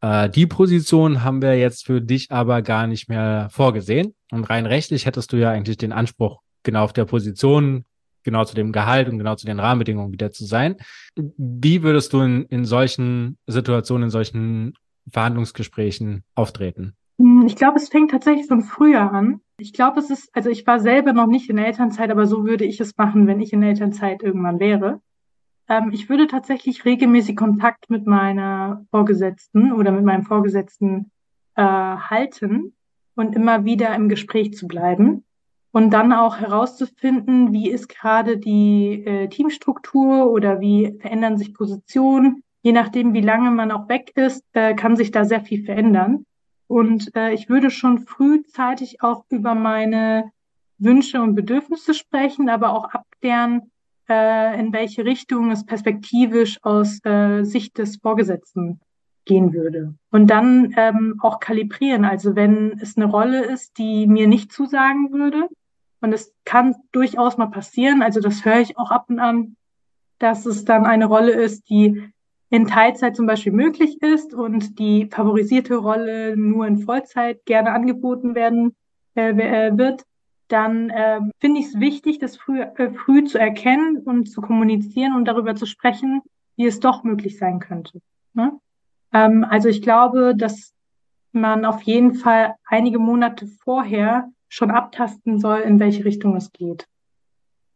äh, 0.00 0.28
die 0.30 0.46
Position 0.46 1.22
haben 1.22 1.42
wir 1.42 1.58
jetzt 1.58 1.86
für 1.86 2.00
dich 2.00 2.30
aber 2.30 2.62
gar 2.62 2.86
nicht 2.86 3.08
mehr 3.08 3.48
vorgesehen. 3.50 4.14
Und 4.32 4.44
rein 4.44 4.66
rechtlich 4.66 5.06
hättest 5.06 5.32
du 5.32 5.36
ja 5.36 5.50
eigentlich 5.50 5.76
den 5.76 5.92
Anspruch, 5.92 6.40
genau 6.62 6.84
auf 6.84 6.92
der 6.92 7.04
Position, 7.04 7.84
genau 8.22 8.44
zu 8.44 8.54
dem 8.54 8.72
Gehalt 8.72 9.08
und 9.08 9.18
genau 9.18 9.34
zu 9.34 9.46
den 9.46 9.60
Rahmenbedingungen 9.60 10.12
wieder 10.12 10.30
zu 10.30 10.44
sein. 10.44 10.76
Wie 11.16 11.82
würdest 11.82 12.12
du 12.12 12.20
in, 12.20 12.44
in 12.46 12.64
solchen 12.64 13.38
Situationen, 13.46 14.04
in 14.04 14.10
solchen 14.10 14.74
Verhandlungsgesprächen 15.10 16.24
auftreten? 16.34 16.94
Hm, 17.18 17.44
ich 17.46 17.56
glaube, 17.56 17.76
es 17.76 17.88
fängt 17.88 18.10
tatsächlich 18.10 18.46
schon 18.46 18.62
früher 18.62 19.12
an. 19.12 19.40
Ich 19.58 19.74
glaube, 19.74 20.00
es 20.00 20.08
ist, 20.08 20.30
also 20.34 20.48
ich 20.48 20.66
war 20.66 20.80
selber 20.80 21.12
noch 21.12 21.26
nicht 21.26 21.50
in 21.50 21.58
Elternzeit, 21.58 22.10
aber 22.10 22.26
so 22.26 22.46
würde 22.46 22.64
ich 22.64 22.80
es 22.80 22.96
machen, 22.96 23.26
wenn 23.26 23.40
ich 23.40 23.52
in 23.52 23.62
Elternzeit 23.62 24.22
irgendwann 24.22 24.58
wäre. 24.58 25.00
Ähm, 25.70 25.90
ich 25.92 26.10
würde 26.10 26.26
tatsächlich 26.26 26.84
regelmäßig 26.84 27.36
Kontakt 27.36 27.88
mit 27.88 28.06
meiner 28.06 28.84
Vorgesetzten 28.90 29.72
oder 29.72 29.92
mit 29.92 30.04
meinem 30.04 30.24
Vorgesetzten 30.24 31.10
äh, 31.54 31.62
halten 31.62 32.74
und 33.14 33.34
immer 33.34 33.64
wieder 33.64 33.94
im 33.94 34.08
Gespräch 34.10 34.52
zu 34.54 34.66
bleiben 34.66 35.24
und 35.72 35.90
dann 35.90 36.12
auch 36.12 36.38
herauszufinden, 36.38 37.52
wie 37.52 37.70
ist 37.70 37.88
gerade 37.88 38.36
die 38.36 39.04
äh, 39.06 39.28
Teamstruktur 39.28 40.30
oder 40.30 40.60
wie 40.60 40.98
verändern 41.00 41.38
sich 41.38 41.54
Positionen. 41.54 42.42
Je 42.62 42.72
nachdem, 42.72 43.14
wie 43.14 43.20
lange 43.20 43.50
man 43.50 43.70
auch 43.70 43.88
weg 43.88 44.12
ist, 44.16 44.44
äh, 44.52 44.74
kann 44.74 44.96
sich 44.96 45.12
da 45.12 45.24
sehr 45.24 45.40
viel 45.40 45.64
verändern. 45.64 46.26
Und 46.66 47.14
äh, 47.16 47.32
ich 47.32 47.48
würde 47.48 47.70
schon 47.70 48.00
frühzeitig 48.00 49.02
auch 49.02 49.24
über 49.28 49.54
meine 49.54 50.32
Wünsche 50.78 51.22
und 51.22 51.34
Bedürfnisse 51.34 51.94
sprechen, 51.94 52.48
aber 52.48 52.72
auch 52.72 52.86
abklären, 52.90 53.70
äh, 54.10 54.58
in 54.58 54.72
welche 54.72 55.04
Richtung 55.04 55.50
es 55.50 55.64
perspektivisch 55.64 56.58
aus 56.62 56.98
äh, 57.04 57.44
Sicht 57.44 57.78
des 57.78 57.96
Vorgesetzten 57.96 58.80
gehen 59.24 59.52
würde. 59.54 59.94
Und 60.10 60.28
dann 60.28 60.74
ähm, 60.76 61.20
auch 61.22 61.38
kalibrieren. 61.38 62.04
Also 62.04 62.34
wenn 62.34 62.78
es 62.80 62.96
eine 62.96 63.06
Rolle 63.06 63.44
ist, 63.44 63.78
die 63.78 64.06
mir 64.06 64.26
nicht 64.26 64.52
zusagen 64.52 65.12
würde, 65.12 65.48
und 66.02 66.12
es 66.12 66.34
kann 66.44 66.74
durchaus 66.92 67.36
mal 67.36 67.50
passieren, 67.50 68.02
also 68.02 68.20
das 68.20 68.44
höre 68.44 68.60
ich 68.60 68.78
auch 68.78 68.90
ab 68.90 69.04
und 69.08 69.18
an, 69.18 69.56
dass 70.18 70.46
es 70.46 70.64
dann 70.64 70.86
eine 70.86 71.06
Rolle 71.06 71.32
ist, 71.32 71.68
die 71.68 72.02
in 72.48 72.66
Teilzeit 72.66 73.14
zum 73.14 73.26
Beispiel 73.26 73.52
möglich 73.52 74.02
ist 74.02 74.34
und 74.34 74.78
die 74.78 75.08
favorisierte 75.10 75.76
Rolle 75.76 76.36
nur 76.36 76.66
in 76.66 76.78
Vollzeit 76.78 77.44
gerne 77.44 77.70
angeboten 77.72 78.34
werden 78.34 78.74
äh, 79.14 79.30
äh 79.30 79.78
wird, 79.78 80.04
dann 80.50 80.90
äh, 80.90 81.20
finde 81.38 81.60
ich 81.60 81.66
es 81.66 81.80
wichtig, 81.80 82.18
das 82.18 82.36
früh, 82.36 82.60
äh, 82.60 82.90
früh 82.90 83.24
zu 83.24 83.38
erkennen 83.38 83.98
und 83.98 84.30
zu 84.30 84.40
kommunizieren 84.40 85.14
und 85.14 85.26
darüber 85.26 85.54
zu 85.54 85.66
sprechen, 85.66 86.22
wie 86.56 86.66
es 86.66 86.80
doch 86.80 87.04
möglich 87.04 87.38
sein 87.38 87.60
könnte. 87.60 88.00
Ne? 88.34 88.58
Ähm, 89.12 89.44
also 89.48 89.68
ich 89.68 89.82
glaube, 89.82 90.34
dass 90.36 90.74
man 91.32 91.64
auf 91.64 91.82
jeden 91.82 92.14
Fall 92.14 92.56
einige 92.66 92.98
Monate 92.98 93.46
vorher 93.46 94.30
schon 94.48 94.70
abtasten 94.70 95.38
soll, 95.38 95.60
in 95.60 95.78
welche 95.78 96.04
Richtung 96.04 96.36
es 96.36 96.52
geht. 96.52 96.86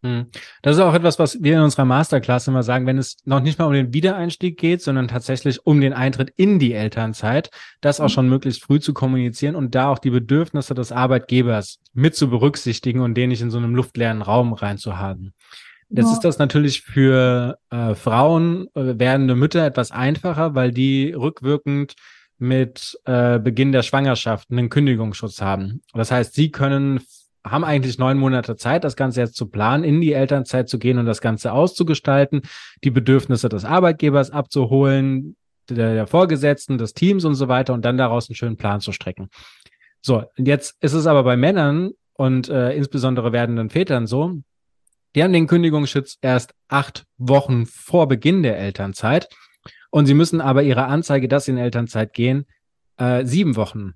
Hm. 0.04 0.26
Das 0.60 0.76
ist 0.76 0.82
auch 0.82 0.92
etwas, 0.92 1.18
was 1.18 1.42
wir 1.42 1.54
in 1.54 1.62
unserer 1.62 1.86
Masterclass 1.86 2.46
immer 2.46 2.62
sagen, 2.62 2.86
wenn 2.86 2.98
es 2.98 3.16
noch 3.24 3.40
nicht 3.40 3.58
mal 3.58 3.64
um 3.64 3.72
den 3.72 3.94
Wiedereinstieg 3.94 4.58
geht, 4.58 4.82
sondern 4.82 5.08
tatsächlich 5.08 5.64
um 5.66 5.80
den 5.80 5.94
Eintritt 5.94 6.30
in 6.36 6.58
die 6.58 6.74
Elternzeit, 6.74 7.48
das 7.80 8.00
auch 8.00 8.04
mhm. 8.04 8.10
schon 8.10 8.28
möglichst 8.28 8.62
früh 8.62 8.80
zu 8.80 8.92
kommunizieren 8.92 9.56
und 9.56 9.74
da 9.74 9.88
auch 9.88 9.98
die 9.98 10.10
Bedürfnisse 10.10 10.74
des 10.74 10.92
Arbeitgebers 10.92 11.78
mit 11.94 12.14
zu 12.14 12.28
berücksichtigen 12.28 13.00
und 13.00 13.14
den 13.14 13.30
nicht 13.30 13.40
in 13.40 13.50
so 13.50 13.56
einem 13.56 13.74
luftleeren 13.74 14.20
Raum 14.20 14.52
reinzuhaben. 14.52 15.32
Jetzt 15.88 16.12
ist 16.12 16.20
das 16.20 16.38
natürlich 16.38 16.82
für 16.82 17.58
äh, 17.70 17.94
Frauen, 17.94 18.66
äh, 18.74 18.98
werdende 18.98 19.34
Mütter 19.36 19.64
etwas 19.64 19.90
einfacher, 19.90 20.54
weil 20.54 20.70
die 20.70 21.12
rückwirkend 21.12 21.94
mit 22.36 22.98
äh, 23.04 23.38
Beginn 23.38 23.72
der 23.72 23.82
Schwangerschaft 23.82 24.50
einen 24.50 24.68
Kündigungsschutz 24.68 25.40
haben. 25.40 25.80
Das 25.94 26.10
heißt, 26.10 26.34
sie 26.34 26.50
können 26.50 27.00
haben 27.44 27.64
eigentlich 27.64 27.98
neun 27.98 28.18
Monate 28.18 28.56
Zeit, 28.56 28.84
das 28.84 28.96
Ganze 28.96 29.20
jetzt 29.20 29.36
zu 29.36 29.46
planen, 29.46 29.84
in 29.84 30.00
die 30.00 30.12
Elternzeit 30.12 30.68
zu 30.68 30.78
gehen 30.78 30.98
und 30.98 31.06
das 31.06 31.20
Ganze 31.20 31.52
auszugestalten, 31.52 32.42
die 32.82 32.90
Bedürfnisse 32.90 33.48
des 33.48 33.64
Arbeitgebers 33.64 34.30
abzuholen, 34.30 35.36
der, 35.68 35.94
der 35.94 36.06
Vorgesetzten, 36.06 36.78
des 36.78 36.94
Teams 36.94 37.24
und 37.24 37.34
so 37.34 37.48
weiter 37.48 37.74
und 37.74 37.84
dann 37.84 37.98
daraus 37.98 38.28
einen 38.28 38.36
schönen 38.36 38.56
Plan 38.56 38.80
zu 38.80 38.92
strecken. 38.92 39.28
So, 40.00 40.24
jetzt 40.36 40.76
ist 40.82 40.94
es 40.94 41.06
aber 41.06 41.22
bei 41.22 41.36
Männern 41.36 41.92
und 42.14 42.48
äh, 42.48 42.72
insbesondere 42.72 43.32
werdenden 43.32 43.70
Vätern 43.70 44.06
so, 44.06 44.40
die 45.14 45.22
haben 45.22 45.32
den 45.32 45.46
Kündigungsschutz 45.46 46.18
erst 46.22 46.54
acht 46.68 47.04
Wochen 47.18 47.66
vor 47.66 48.08
Beginn 48.08 48.42
der 48.42 48.58
Elternzeit 48.58 49.28
und 49.90 50.06
sie 50.06 50.14
müssen 50.14 50.40
aber 50.40 50.62
ihre 50.62 50.86
Anzeige, 50.86 51.28
dass 51.28 51.44
sie 51.44 51.52
in 51.52 51.58
Elternzeit 51.58 52.12
gehen, 52.12 52.46
äh, 52.96 53.24
sieben 53.24 53.56
Wochen 53.56 53.94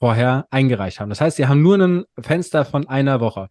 vorher 0.00 0.46
eingereicht 0.50 0.98
haben. 0.98 1.10
Das 1.10 1.20
heißt, 1.20 1.36
sie 1.36 1.46
haben 1.46 1.62
nur 1.62 1.78
ein 1.78 2.04
Fenster 2.18 2.64
von 2.64 2.88
einer 2.88 3.20
Woche. 3.20 3.48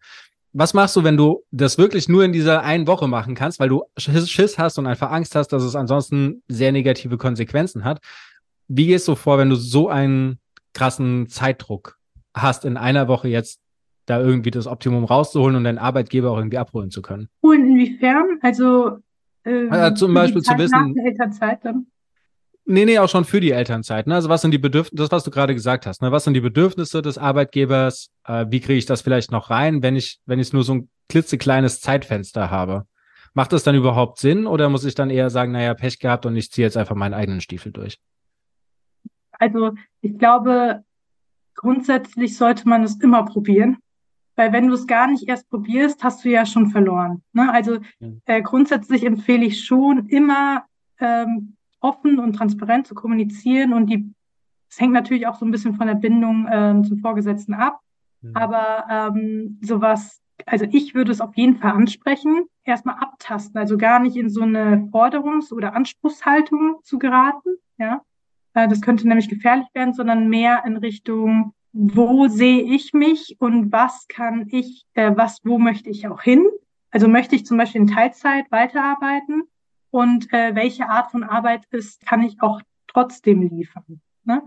Was 0.52 0.74
machst 0.74 0.96
du, 0.96 1.04
wenn 1.04 1.16
du 1.16 1.44
das 1.52 1.78
wirklich 1.78 2.08
nur 2.08 2.24
in 2.24 2.32
dieser 2.32 2.64
einen 2.64 2.88
Woche 2.88 3.06
machen 3.06 3.36
kannst, 3.36 3.60
weil 3.60 3.68
du 3.68 3.84
Schiss 3.96 4.58
hast 4.58 4.78
und 4.78 4.86
einfach 4.86 5.12
Angst 5.12 5.36
hast, 5.36 5.48
dass 5.48 5.62
es 5.62 5.76
ansonsten 5.76 6.42
sehr 6.48 6.72
negative 6.72 7.18
Konsequenzen 7.18 7.84
hat? 7.84 8.00
Wie 8.66 8.88
gehst 8.88 9.06
du 9.06 9.14
vor, 9.14 9.38
wenn 9.38 9.48
du 9.48 9.54
so 9.54 9.88
einen 9.88 10.40
krassen 10.74 11.28
Zeitdruck 11.28 11.98
hast, 12.34 12.64
in 12.64 12.76
einer 12.76 13.06
Woche 13.06 13.28
jetzt 13.28 13.60
da 14.06 14.20
irgendwie 14.20 14.50
das 14.50 14.66
Optimum 14.66 15.04
rauszuholen 15.04 15.54
und 15.54 15.64
deinen 15.64 15.78
Arbeitgeber 15.78 16.32
auch 16.32 16.38
irgendwie 16.38 16.58
abholen 16.58 16.90
zu 16.90 17.00
können? 17.00 17.28
Und 17.42 17.64
inwiefern? 17.64 18.38
Also, 18.42 18.98
äh, 19.44 19.68
also 19.68 20.06
zum 20.06 20.14
Beispiel 20.14 20.42
zu 20.42 20.58
wissen. 20.58 20.88
Nach 20.88 20.94
der 20.94 21.04
Elternzeit 21.04 21.64
dann? 21.64 21.86
Nee, 22.66 22.84
nee, 22.84 22.98
auch 22.98 23.08
schon 23.08 23.24
für 23.24 23.40
die 23.40 23.50
Elternzeit. 23.50 24.06
Ne? 24.06 24.14
Also 24.14 24.28
was 24.28 24.42
sind 24.42 24.52
die 24.52 24.58
Bedürfnisse, 24.58 25.02
das, 25.02 25.10
was 25.10 25.24
du 25.24 25.30
gerade 25.30 25.54
gesagt 25.54 25.86
hast, 25.86 26.02
ne? 26.02 26.12
was 26.12 26.24
sind 26.24 26.34
die 26.34 26.40
Bedürfnisse 26.40 27.02
des 27.02 27.18
Arbeitgebers? 27.18 28.10
Äh, 28.24 28.46
wie 28.48 28.60
kriege 28.60 28.78
ich 28.78 28.86
das 28.86 29.00
vielleicht 29.00 29.32
noch 29.32 29.50
rein, 29.50 29.82
wenn 29.82 29.96
ich, 29.96 30.20
wenn 30.26 30.38
ich 30.38 30.52
nur 30.52 30.62
so 30.62 30.74
ein 30.74 30.90
klitzekleines 31.08 31.80
Zeitfenster 31.80 32.50
habe? 32.50 32.86
Macht 33.32 33.52
das 33.52 33.62
dann 33.62 33.74
überhaupt 33.74 34.18
Sinn 34.18 34.46
oder 34.46 34.68
muss 34.68 34.84
ich 34.84 34.94
dann 34.94 35.10
eher 35.10 35.30
sagen, 35.30 35.52
naja, 35.52 35.74
Pech 35.74 35.98
gehabt 35.98 36.26
und 36.26 36.36
ich 36.36 36.50
ziehe 36.50 36.66
jetzt 36.66 36.76
einfach 36.76 36.96
meinen 36.96 37.14
eigenen 37.14 37.40
Stiefel 37.40 37.72
durch? 37.72 37.98
Also 39.32 39.72
ich 40.00 40.18
glaube, 40.18 40.84
grundsätzlich 41.54 42.36
sollte 42.36 42.68
man 42.68 42.84
es 42.84 43.00
immer 43.00 43.24
probieren. 43.24 43.78
Weil 44.36 44.52
wenn 44.52 44.68
du 44.68 44.74
es 44.74 44.86
gar 44.86 45.06
nicht 45.06 45.28
erst 45.28 45.50
probierst, 45.50 46.02
hast 46.02 46.24
du 46.24 46.30
ja 46.30 46.46
schon 46.46 46.70
verloren. 46.70 47.22
Ne? 47.32 47.52
Also 47.52 47.78
äh, 48.24 48.40
grundsätzlich 48.40 49.04
empfehle 49.04 49.44
ich 49.44 49.64
schon 49.64 50.08
immer 50.08 50.64
ähm, 50.98 51.56
offen 51.80 52.18
und 52.18 52.34
transparent 52.34 52.86
zu 52.86 52.94
kommunizieren 52.94 53.72
und 53.72 53.86
die, 53.86 54.12
es 54.68 54.80
hängt 54.80 54.92
natürlich 54.92 55.26
auch 55.26 55.34
so 55.34 55.44
ein 55.44 55.50
bisschen 55.50 55.74
von 55.74 55.86
der 55.86 55.94
Bindung 55.94 56.46
ähm, 56.50 56.84
zum 56.84 56.98
Vorgesetzten 56.98 57.54
ab. 57.54 57.80
Mhm. 58.20 58.36
Aber 58.36 58.84
ähm, 58.90 59.58
sowas, 59.62 60.20
also 60.46 60.66
ich 60.70 60.94
würde 60.94 61.12
es 61.12 61.20
auf 61.20 61.36
jeden 61.36 61.56
Fall 61.56 61.72
ansprechen, 61.72 62.44
erstmal 62.64 62.96
abtasten, 62.96 63.58
also 63.58 63.76
gar 63.76 64.00
nicht 64.00 64.16
in 64.16 64.30
so 64.30 64.42
eine 64.42 64.88
Forderungs- 64.92 65.52
oder 65.52 65.74
Anspruchshaltung 65.74 66.76
zu 66.82 66.98
geraten, 66.98 67.56
ja. 67.78 68.02
Äh, 68.54 68.68
das 68.68 68.80
könnte 68.80 69.08
nämlich 69.08 69.28
gefährlich 69.28 69.66
werden, 69.74 69.94
sondern 69.94 70.28
mehr 70.28 70.62
in 70.66 70.76
Richtung, 70.76 71.52
wo 71.72 72.28
sehe 72.28 72.62
ich 72.62 72.92
mich 72.92 73.36
und 73.38 73.72
was 73.72 74.06
kann 74.08 74.48
ich, 74.50 74.84
äh, 74.94 75.12
was, 75.14 75.38
wo 75.44 75.58
möchte 75.58 75.88
ich 75.88 76.08
auch 76.08 76.22
hin? 76.22 76.44
Also 76.90 77.06
möchte 77.08 77.36
ich 77.36 77.46
zum 77.46 77.56
Beispiel 77.56 77.82
in 77.82 77.86
Teilzeit 77.86 78.50
weiterarbeiten 78.50 79.44
und 79.90 80.32
äh, 80.32 80.54
welche 80.54 80.88
Art 80.88 81.10
von 81.10 81.24
Arbeit 81.24 81.64
ist, 81.70 82.04
kann 82.06 82.22
ich 82.22 82.40
auch 82.42 82.60
trotzdem 82.86 83.42
liefern. 83.42 84.00
Ne? 84.24 84.42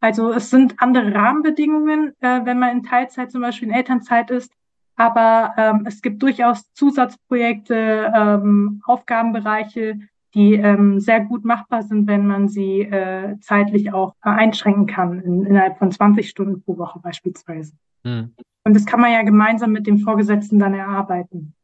Also 0.00 0.32
es 0.32 0.50
sind 0.50 0.74
andere 0.78 1.14
Rahmenbedingungen, 1.14 2.14
äh, 2.20 2.40
wenn 2.44 2.58
man 2.58 2.78
in 2.78 2.82
Teilzeit 2.82 3.30
zum 3.30 3.42
Beispiel 3.42 3.68
in 3.68 3.74
Elternzeit 3.74 4.30
ist, 4.30 4.52
aber 4.96 5.54
ähm, 5.56 5.84
es 5.86 6.02
gibt 6.02 6.22
durchaus 6.22 6.72
Zusatzprojekte, 6.72 8.12
ähm, 8.14 8.82
Aufgabenbereiche, 8.84 10.00
die 10.34 10.54
ähm, 10.54 11.00
sehr 11.00 11.20
gut 11.20 11.44
machbar 11.44 11.82
sind, 11.82 12.06
wenn 12.08 12.26
man 12.26 12.48
sie 12.48 12.82
äh, 12.82 13.38
zeitlich 13.40 13.92
auch 13.92 14.14
äh, 14.24 14.30
einschränken 14.30 14.86
kann, 14.86 15.20
in, 15.20 15.44
innerhalb 15.44 15.78
von 15.78 15.90
20 15.90 16.28
Stunden 16.28 16.62
pro 16.62 16.78
Woche 16.78 16.98
beispielsweise. 16.98 17.74
Hm. 18.04 18.34
Und 18.64 18.74
das 18.74 18.86
kann 18.86 19.00
man 19.00 19.12
ja 19.12 19.22
gemeinsam 19.22 19.72
mit 19.72 19.86
dem 19.86 19.98
Vorgesetzten 19.98 20.58
dann 20.58 20.74
erarbeiten. 20.74 21.54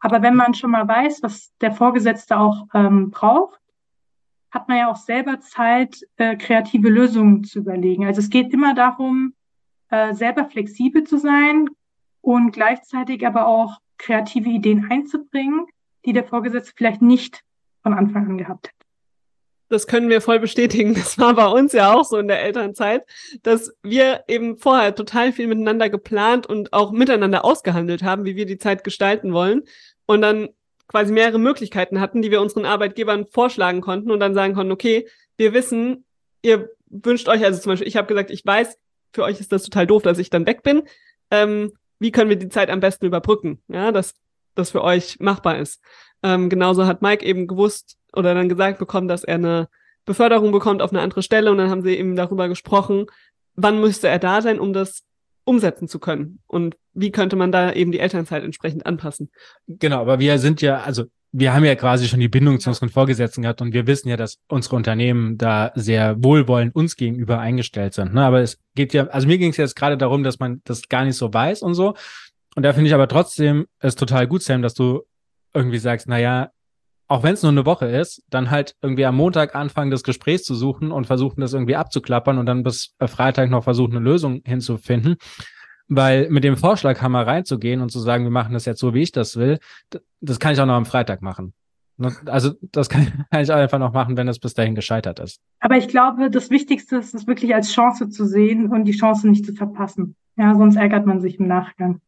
Aber 0.00 0.22
wenn 0.22 0.36
man 0.36 0.54
schon 0.54 0.70
mal 0.70 0.86
weiß, 0.86 1.22
was 1.22 1.52
der 1.60 1.72
Vorgesetzte 1.72 2.38
auch 2.38 2.66
ähm, 2.74 3.10
braucht, 3.10 3.60
hat 4.50 4.68
man 4.68 4.78
ja 4.78 4.90
auch 4.90 4.96
selber 4.96 5.40
Zeit, 5.40 6.06
äh, 6.16 6.36
kreative 6.36 6.88
Lösungen 6.88 7.44
zu 7.44 7.60
überlegen. 7.60 8.06
Also 8.06 8.20
es 8.20 8.30
geht 8.30 8.52
immer 8.52 8.74
darum, 8.74 9.34
äh, 9.90 10.14
selber 10.14 10.46
flexibel 10.46 11.04
zu 11.04 11.18
sein 11.18 11.68
und 12.20 12.52
gleichzeitig 12.52 13.26
aber 13.26 13.46
auch 13.46 13.78
kreative 13.98 14.48
Ideen 14.48 14.90
einzubringen, 14.90 15.66
die 16.06 16.12
der 16.12 16.24
Vorgesetzte 16.24 16.72
vielleicht 16.76 17.02
nicht 17.02 17.42
von 17.82 17.92
Anfang 17.92 18.26
an 18.26 18.38
gehabt 18.38 18.68
hätte. 18.68 18.77
Das 19.68 19.86
können 19.86 20.08
wir 20.08 20.20
voll 20.20 20.38
bestätigen. 20.38 20.94
Das 20.94 21.18
war 21.18 21.34
bei 21.34 21.46
uns 21.46 21.72
ja 21.72 21.92
auch 21.92 22.04
so 22.04 22.16
in 22.16 22.28
der 22.28 22.42
Elternzeit, 22.42 23.04
dass 23.42 23.72
wir 23.82 24.24
eben 24.28 24.56
vorher 24.56 24.94
total 24.94 25.32
viel 25.32 25.46
miteinander 25.46 25.90
geplant 25.90 26.46
und 26.46 26.72
auch 26.72 26.90
miteinander 26.90 27.44
ausgehandelt 27.44 28.02
haben, 28.02 28.24
wie 28.24 28.36
wir 28.36 28.46
die 28.46 28.58
Zeit 28.58 28.84
gestalten 28.84 29.32
wollen 29.32 29.62
und 30.06 30.22
dann 30.22 30.48
quasi 30.88 31.12
mehrere 31.12 31.38
Möglichkeiten 31.38 32.00
hatten, 32.00 32.22
die 32.22 32.30
wir 32.30 32.40
unseren 32.40 32.64
Arbeitgebern 32.64 33.26
vorschlagen 33.26 33.82
konnten 33.82 34.10
und 34.10 34.20
dann 34.20 34.34
sagen 34.34 34.54
konnten, 34.54 34.72
okay, 34.72 35.06
wir 35.36 35.52
wissen, 35.52 36.04
ihr 36.42 36.70
wünscht 36.86 37.28
euch, 37.28 37.44
also 37.44 37.60
zum 37.60 37.72
Beispiel, 37.72 37.88
ich 37.88 37.96
habe 37.96 38.08
gesagt, 38.08 38.30
ich 38.30 38.44
weiß, 38.44 38.78
für 39.12 39.24
euch 39.24 39.38
ist 39.40 39.52
das 39.52 39.62
total 39.64 39.86
doof, 39.86 40.02
dass 40.02 40.18
ich 40.18 40.30
dann 40.30 40.46
weg 40.46 40.62
bin. 40.62 40.82
Ähm, 41.30 41.72
wie 41.98 42.10
können 42.10 42.30
wir 42.30 42.36
die 42.36 42.48
Zeit 42.48 42.70
am 42.70 42.80
besten 42.80 43.06
überbrücken? 43.06 43.60
Ja, 43.68 43.92
dass 43.92 44.14
das 44.54 44.70
für 44.70 44.82
euch 44.82 45.20
machbar 45.20 45.58
ist. 45.58 45.80
Ähm, 46.22 46.48
genauso 46.48 46.86
hat 46.86 47.02
Mike 47.02 47.24
eben 47.24 47.46
gewusst 47.46 47.96
oder 48.14 48.34
dann 48.34 48.48
gesagt 48.48 48.78
bekommen, 48.78 49.08
dass 49.08 49.24
er 49.24 49.36
eine 49.36 49.68
Beförderung 50.04 50.52
bekommt 50.52 50.82
auf 50.82 50.90
eine 50.90 51.00
andere 51.00 51.22
Stelle 51.22 51.50
und 51.50 51.58
dann 51.58 51.70
haben 51.70 51.82
sie 51.82 51.96
eben 51.96 52.16
darüber 52.16 52.48
gesprochen, 52.48 53.06
wann 53.54 53.80
müsste 53.80 54.08
er 54.08 54.18
da 54.18 54.40
sein, 54.40 54.58
um 54.58 54.72
das 54.72 55.02
umsetzen 55.44 55.88
zu 55.88 55.98
können 55.98 56.40
und 56.46 56.76
wie 56.92 57.10
könnte 57.10 57.36
man 57.36 57.52
da 57.52 57.72
eben 57.72 57.92
die 57.92 58.00
Elternzeit 58.00 58.44
entsprechend 58.44 58.86
anpassen. 58.86 59.30
Genau, 59.66 60.00
aber 60.00 60.18
wir 60.18 60.38
sind 60.38 60.60
ja, 60.60 60.80
also 60.80 61.04
wir 61.32 61.54
haben 61.54 61.64
ja 61.64 61.74
quasi 61.74 62.08
schon 62.08 62.20
die 62.20 62.28
Bindung 62.28 62.58
zu 62.58 62.70
unseren 62.70 62.88
Vorgesetzten 62.88 63.42
gehabt 63.42 63.60
und 63.60 63.72
wir 63.72 63.86
wissen 63.86 64.08
ja, 64.08 64.16
dass 64.16 64.38
unsere 64.48 64.76
Unternehmen 64.76 65.36
da 65.36 65.72
sehr 65.74 66.22
wohlwollend 66.22 66.74
uns 66.74 66.96
gegenüber 66.96 67.38
eingestellt 67.38 67.94
sind. 67.94 68.14
Ne? 68.14 68.22
Aber 68.22 68.40
es 68.40 68.58
geht 68.74 68.94
ja, 68.94 69.06
also 69.08 69.26
mir 69.26 69.38
ging 69.38 69.50
es 69.50 69.56
jetzt 69.56 69.76
gerade 69.76 69.98
darum, 69.98 70.22
dass 70.22 70.38
man 70.38 70.62
das 70.64 70.88
gar 70.88 71.04
nicht 71.04 71.16
so 71.16 71.32
weiß 71.32 71.62
und 71.62 71.74
so. 71.74 71.94
Und 72.54 72.62
da 72.62 72.72
finde 72.72 72.88
ich 72.88 72.94
aber 72.94 73.08
trotzdem 73.08 73.66
es 73.78 73.94
total 73.94 74.26
gut, 74.26 74.42
Sam, 74.42 74.62
dass 74.62 74.74
du 74.74 75.02
irgendwie 75.54 75.78
sagst, 75.78 76.08
na 76.08 76.18
ja, 76.18 76.50
auch 77.08 77.22
wenn 77.22 77.34
es 77.34 77.42
nur 77.42 77.52
eine 77.52 77.66
Woche 77.66 77.86
ist, 77.86 78.22
dann 78.28 78.50
halt 78.50 78.76
irgendwie 78.82 79.06
am 79.06 79.16
Montag 79.16 79.54
anfangen, 79.54 79.90
das 79.90 80.02
Gespräch 80.02 80.44
zu 80.44 80.54
suchen 80.54 80.92
und 80.92 81.06
versuchen, 81.06 81.40
das 81.40 81.54
irgendwie 81.54 81.76
abzuklappern 81.76 82.38
und 82.38 82.46
dann 82.46 82.62
bis 82.62 82.94
äh, 82.98 83.08
Freitag 83.08 83.50
noch 83.50 83.64
versuchen, 83.64 83.96
eine 83.96 84.04
Lösung 84.04 84.42
hinzufinden. 84.44 85.16
Weil 85.88 86.28
mit 86.28 86.44
dem 86.44 86.58
Vorschlaghammer 86.58 87.26
reinzugehen 87.26 87.80
und 87.80 87.90
zu 87.90 87.98
sagen, 87.98 88.24
wir 88.24 88.30
machen 88.30 88.52
das 88.52 88.66
jetzt 88.66 88.78
so, 88.78 88.92
wie 88.92 89.02
ich 89.02 89.12
das 89.12 89.36
will, 89.36 89.58
das 90.20 90.38
kann 90.38 90.52
ich 90.52 90.60
auch 90.60 90.66
noch 90.66 90.74
am 90.74 90.84
Freitag 90.84 91.22
machen. 91.22 91.54
Ne, 91.96 92.14
also 92.26 92.52
das 92.60 92.90
kann 92.90 93.24
ich 93.32 93.52
einfach 93.52 93.78
noch 93.78 93.94
machen, 93.94 94.16
wenn 94.18 94.28
es 94.28 94.38
bis 94.38 94.52
dahin 94.52 94.74
gescheitert 94.74 95.18
ist. 95.18 95.40
Aber 95.60 95.78
ich 95.78 95.88
glaube, 95.88 96.30
das 96.30 96.50
Wichtigste 96.50 96.96
ist 96.96 97.14
es 97.14 97.26
wirklich 97.26 97.54
als 97.54 97.72
Chance 97.72 98.10
zu 98.10 98.26
sehen 98.26 98.68
und 98.68 98.84
die 98.84 98.92
Chance 98.92 99.28
nicht 99.28 99.46
zu 99.46 99.54
verpassen. 99.54 100.14
Ja, 100.36 100.54
sonst 100.54 100.76
ärgert 100.76 101.06
man 101.06 101.20
sich 101.20 101.40
im 101.40 101.48
Nachgang. 101.48 102.00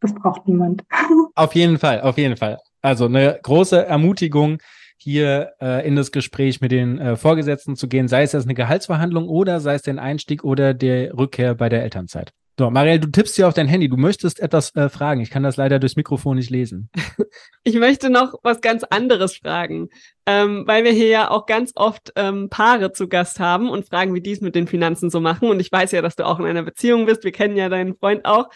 Das 0.00 0.14
braucht 0.14 0.46
niemand. 0.46 0.84
Auf 1.34 1.54
jeden 1.54 1.78
Fall, 1.78 2.02
auf 2.02 2.16
jeden 2.16 2.36
Fall. 2.36 2.58
Also 2.82 3.06
eine 3.06 3.38
große 3.42 3.84
Ermutigung, 3.84 4.58
hier 4.96 5.52
äh, 5.60 5.86
in 5.86 5.96
das 5.96 6.12
Gespräch 6.12 6.60
mit 6.60 6.72
den 6.72 6.98
äh, 6.98 7.16
Vorgesetzten 7.16 7.74
zu 7.74 7.88
gehen, 7.88 8.06
sei 8.06 8.22
es 8.22 8.32
jetzt 8.32 8.44
eine 8.44 8.54
Gehaltsverhandlung 8.54 9.28
oder 9.28 9.60
sei 9.60 9.74
es 9.74 9.82
den 9.82 9.98
Einstieg 9.98 10.44
oder 10.44 10.74
der 10.74 11.16
Rückkehr 11.16 11.54
bei 11.54 11.68
der 11.68 11.82
Elternzeit. 11.82 12.32
So, 12.58 12.68
Marielle, 12.68 13.00
du 13.00 13.08
tippst 13.08 13.36
hier 13.36 13.48
auf 13.48 13.54
dein 13.54 13.68
Handy. 13.68 13.88
Du 13.88 13.96
möchtest 13.96 14.38
etwas 14.38 14.76
äh, 14.76 14.90
fragen. 14.90 15.22
Ich 15.22 15.30
kann 15.30 15.42
das 15.42 15.56
leider 15.56 15.78
durchs 15.78 15.96
Mikrofon 15.96 16.36
nicht 16.36 16.50
lesen. 16.50 16.90
ich 17.64 17.76
möchte 17.76 18.10
noch 18.10 18.34
was 18.42 18.60
ganz 18.60 18.84
anderes 18.84 19.38
fragen, 19.38 19.88
ähm, 20.26 20.64
weil 20.66 20.84
wir 20.84 20.92
hier 20.92 21.08
ja 21.08 21.30
auch 21.30 21.46
ganz 21.46 21.72
oft 21.74 22.12
ähm, 22.16 22.50
Paare 22.50 22.92
zu 22.92 23.08
Gast 23.08 23.40
haben 23.40 23.70
und 23.70 23.88
fragen, 23.88 24.12
wie 24.12 24.20
die 24.20 24.32
es 24.32 24.42
mit 24.42 24.54
den 24.54 24.66
Finanzen 24.66 25.08
so 25.08 25.20
machen. 25.20 25.48
Und 25.48 25.58
ich 25.58 25.72
weiß 25.72 25.92
ja, 25.92 26.02
dass 26.02 26.16
du 26.16 26.26
auch 26.26 26.38
in 26.38 26.44
einer 26.44 26.62
Beziehung 26.62 27.06
bist. 27.06 27.24
Wir 27.24 27.32
kennen 27.32 27.56
ja 27.56 27.70
deinen 27.70 27.96
Freund 27.96 28.26
auch. 28.26 28.50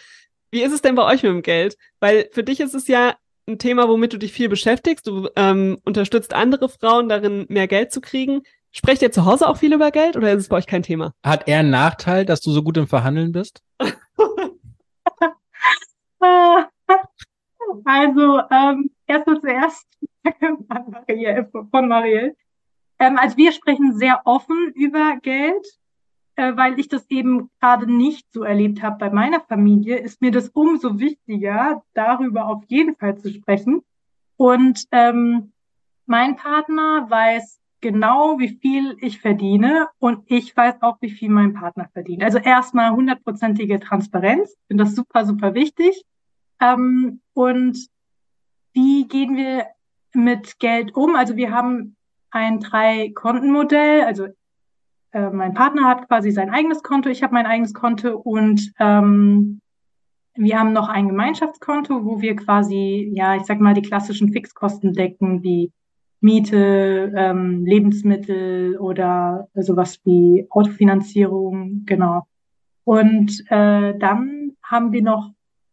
Wie 0.51 0.61
ist 0.61 0.73
es 0.73 0.83
denn 0.83 0.93
bei 0.93 1.03
euch 1.11 1.23
mit 1.23 1.31
dem 1.31 1.41
Geld? 1.41 1.75
Weil 1.99 2.29
für 2.31 2.43
dich 2.43 2.59
ist 2.59 2.75
es 2.75 2.87
ja 2.87 3.15
ein 3.47 3.59
Thema, 3.59 3.87
womit 3.87 4.13
du 4.13 4.17
dich 4.17 4.33
viel 4.33 4.49
beschäftigst. 4.49 5.07
Du 5.07 5.29
ähm, 5.35 5.79
unterstützt 5.85 6.33
andere 6.33 6.69
Frauen 6.69 7.09
darin, 7.09 7.45
mehr 7.49 7.67
Geld 7.67 7.91
zu 7.91 8.01
kriegen. 8.01 8.41
Sprecht 8.71 9.01
ihr 9.01 9.11
zu 9.11 9.25
Hause 9.25 9.47
auch 9.47 9.57
viel 9.57 9.73
über 9.73 9.91
Geld 9.91 10.17
oder 10.17 10.31
ist 10.33 10.41
es 10.41 10.49
bei 10.49 10.57
euch 10.57 10.67
kein 10.67 10.83
Thema? 10.83 11.13
Hat 11.23 11.47
er 11.47 11.59
einen 11.59 11.69
Nachteil, 11.69 12.25
dass 12.25 12.41
du 12.41 12.51
so 12.51 12.61
gut 12.61 12.75
im 12.77 12.87
Verhandeln 12.87 13.31
bist? 13.31 13.61
also, 17.85 18.41
ähm, 18.51 18.91
erstmal 19.07 19.39
zuerst 19.39 19.87
von 21.71 21.87
Marielle. 21.87 22.35
Ähm, 22.99 23.17
also 23.17 23.37
wir 23.37 23.51
sprechen 23.51 23.97
sehr 23.97 24.21
offen 24.25 24.71
über 24.75 25.17
Geld, 25.21 25.65
äh, 26.35 26.55
weil 26.55 26.79
ich 26.79 26.87
das 26.87 27.09
eben 27.09 27.49
gerade 27.59 27.91
nicht 27.91 28.31
so 28.31 28.43
erlebt 28.43 28.81
habe 28.81 28.97
bei 28.97 29.09
meiner 29.09 29.41
Familie, 29.41 29.97
ist 29.97 30.21
mir 30.21 30.31
das 30.31 30.49
umso 30.49 30.99
wichtiger, 30.99 31.83
darüber 31.93 32.47
auf 32.47 32.63
jeden 32.67 32.95
Fall 32.95 33.17
zu 33.17 33.31
sprechen. 33.31 33.81
Und 34.37 34.85
ähm, 34.91 35.53
mein 36.05 36.35
Partner 36.35 37.09
weiß 37.09 37.59
genau, 37.81 38.39
wie 38.39 38.57
viel 38.61 38.97
ich 38.99 39.21
verdiene 39.21 39.87
und 39.99 40.23
ich 40.25 40.55
weiß 40.55 40.81
auch, 40.81 40.97
wie 41.01 41.11
viel 41.11 41.29
mein 41.29 41.53
Partner 41.53 41.87
verdient. 41.93 42.23
Also 42.23 42.39
erstmal 42.39 42.91
hundertprozentige 42.91 43.79
Transparenz, 43.79 44.51
ich 44.51 44.67
finde 44.67 44.85
das 44.85 44.95
super, 44.95 45.25
super 45.25 45.53
wichtig. 45.53 46.03
Ähm, 46.59 47.21
und 47.33 47.77
wie 48.73 49.07
gehen 49.07 49.37
wir 49.37 49.67
mit 50.13 50.59
Geld 50.59 50.95
um? 50.95 51.15
Also 51.15 51.35
wir 51.35 51.51
haben 51.51 51.95
ein 52.31 52.59
Drei-Konten-Modell. 52.59 54.03
Also 54.03 54.27
äh, 55.15 55.29
mein 55.29 55.53
Partner 55.53 55.87
hat 55.87 56.07
quasi 56.09 56.31
sein 56.31 56.49
eigenes 56.49 56.83
Konto, 56.83 57.09
ich 57.09 57.23
habe 57.23 57.33
mein 57.33 57.45
eigenes 57.45 57.73
Konto 57.73 58.17
und 58.17 58.73
ähm, 58.79 59.61
wir 60.35 60.59
haben 60.59 60.73
noch 60.73 60.89
ein 60.89 61.07
Gemeinschaftskonto, 61.07 62.03
wo 62.03 62.19
wir 62.19 62.35
quasi, 62.35 63.09
ja, 63.13 63.37
ich 63.37 63.43
sag 63.43 63.61
mal, 63.61 63.73
die 63.73 63.81
klassischen 63.81 64.33
Fixkosten 64.33 64.91
decken, 64.91 65.41
wie 65.41 65.71
Miete, 66.19 67.13
ähm, 67.15 67.65
Lebensmittel 67.65 68.77
oder 68.77 69.47
sowas 69.53 70.01
wie 70.03 70.45
Autofinanzierung, 70.49 71.83
genau. 71.85 72.27
Und 72.83 73.39
äh, 73.49 73.97
dann 73.97 74.51
haben 74.63 74.91
wir 74.91 75.01
noch 75.01 75.31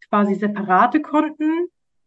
quasi 0.08 0.36
separate 0.36 1.00
Konten 1.00 1.66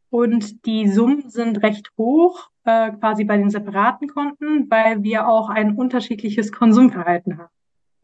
und 0.10 0.66
die 0.66 0.88
Summen 0.88 1.30
sind 1.30 1.62
recht 1.64 1.90
hoch, 1.98 2.50
äh, 2.66 2.92
quasi 2.92 3.24
bei 3.24 3.38
den 3.38 3.50
separaten 3.50 4.08
Konten, 4.08 4.70
weil 4.70 5.04
wir 5.04 5.28
auch 5.28 5.50
ein 5.50 5.76
unterschiedliches 5.76 6.52
Konsumverhalten 6.52 7.38
haben. 7.38 7.50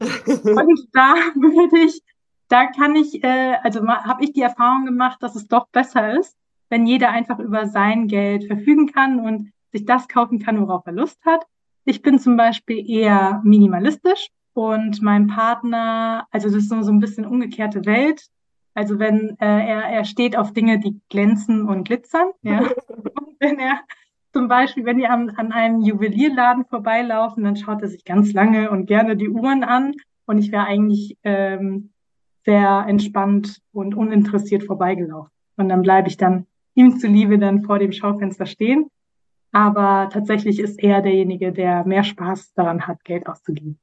und 0.00 0.88
da 0.92 1.14
würde 1.34 1.78
ich, 1.78 2.02
da 2.48 2.66
kann 2.66 2.96
ich, 2.96 3.22
äh, 3.22 3.56
also 3.62 3.86
habe 3.86 4.24
ich 4.24 4.32
die 4.32 4.42
Erfahrung 4.42 4.84
gemacht, 4.84 5.22
dass 5.22 5.36
es 5.36 5.46
doch 5.46 5.68
besser 5.68 6.18
ist, 6.18 6.36
wenn 6.68 6.86
jeder 6.86 7.10
einfach 7.10 7.38
über 7.38 7.66
sein 7.66 8.08
Geld 8.08 8.46
verfügen 8.46 8.86
kann 8.86 9.20
und 9.20 9.52
sich 9.72 9.84
das 9.84 10.08
kaufen 10.08 10.38
kann, 10.38 10.60
worauf 10.60 10.86
er 10.86 10.92
Lust 10.92 11.24
hat. 11.24 11.44
Ich 11.84 12.02
bin 12.02 12.18
zum 12.18 12.36
Beispiel 12.36 12.88
eher 12.88 13.40
minimalistisch 13.44 14.28
und 14.54 15.02
mein 15.02 15.26
Partner, 15.26 16.26
also 16.30 16.48
das 16.48 16.58
ist 16.58 16.68
so, 16.68 16.82
so 16.82 16.92
ein 16.92 17.00
bisschen 17.00 17.26
umgekehrte 17.26 17.84
Welt. 17.84 18.26
Also 18.74 18.98
wenn 18.98 19.36
äh, 19.38 19.66
er, 19.66 19.82
er 19.84 20.04
steht 20.04 20.36
auf 20.36 20.52
Dinge, 20.52 20.78
die 20.78 21.00
glänzen 21.10 21.68
und 21.68 21.84
glitzern, 21.84 22.30
ja. 22.42 22.60
und 22.88 23.36
wenn 23.38 23.58
er 23.58 23.80
zum 24.32 24.48
Beispiel, 24.48 24.84
wenn 24.84 24.98
die 24.98 25.06
an, 25.06 25.30
an 25.30 25.52
einem 25.52 25.80
Juwelierladen 25.82 26.64
vorbeilaufen, 26.64 27.44
dann 27.44 27.56
schaut 27.56 27.82
er 27.82 27.88
sich 27.88 28.04
ganz 28.04 28.32
lange 28.32 28.70
und 28.70 28.86
gerne 28.86 29.16
die 29.16 29.28
Uhren 29.28 29.64
an. 29.64 29.94
Und 30.26 30.38
ich 30.38 30.52
wäre 30.52 30.64
eigentlich 30.64 31.18
ähm, 31.22 31.90
sehr 32.44 32.84
entspannt 32.88 33.58
und 33.72 33.94
uninteressiert 33.94 34.64
vorbeigelaufen. 34.64 35.30
Und 35.56 35.68
dann 35.68 35.82
bleibe 35.82 36.08
ich 36.08 36.16
dann 36.16 36.46
ihm 36.74 36.98
zuliebe 36.98 37.38
dann 37.38 37.62
vor 37.62 37.78
dem 37.78 37.92
Schaufenster 37.92 38.46
stehen 38.46 38.88
aber 39.52 40.08
tatsächlich 40.10 40.58
ist 40.58 40.82
er 40.82 41.02
derjenige, 41.02 41.52
der 41.52 41.84
mehr 41.84 42.04
Spaß 42.04 42.54
daran 42.54 42.86
hat, 42.86 43.04
Geld 43.04 43.26
auszugeben. 43.26 43.78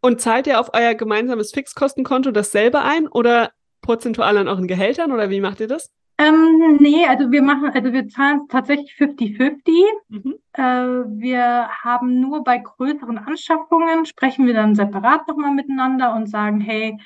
Und 0.00 0.20
zahlt 0.20 0.46
ihr 0.46 0.60
auf 0.60 0.74
euer 0.74 0.94
gemeinsames 0.94 1.50
Fixkostenkonto 1.52 2.30
dasselbe 2.30 2.82
ein 2.82 3.08
oder 3.08 3.52
prozentual 3.80 4.36
an 4.36 4.48
euren 4.48 4.68
Gehältern 4.68 5.12
oder 5.12 5.30
wie 5.30 5.40
macht 5.40 5.60
ihr 5.60 5.66
das? 5.66 5.90
Ähm, 6.16 6.78
nee, 6.80 7.06
also 7.06 7.32
wir 7.32 7.42
machen, 7.42 7.70
also 7.74 7.92
wir 7.92 8.08
zahlen 8.08 8.42
tatsächlich 8.48 8.92
50-50. 8.92 9.84
Mhm. 10.08 10.34
Äh, 10.52 10.62
wir 10.62 11.68
haben 11.82 12.20
nur 12.20 12.44
bei 12.44 12.58
größeren 12.58 13.18
Anschaffungen, 13.18 14.06
sprechen 14.06 14.46
wir 14.46 14.54
dann 14.54 14.76
separat 14.76 15.26
nochmal 15.26 15.52
miteinander 15.52 16.14
und 16.14 16.28
sagen, 16.28 16.60
hey, 16.60 16.96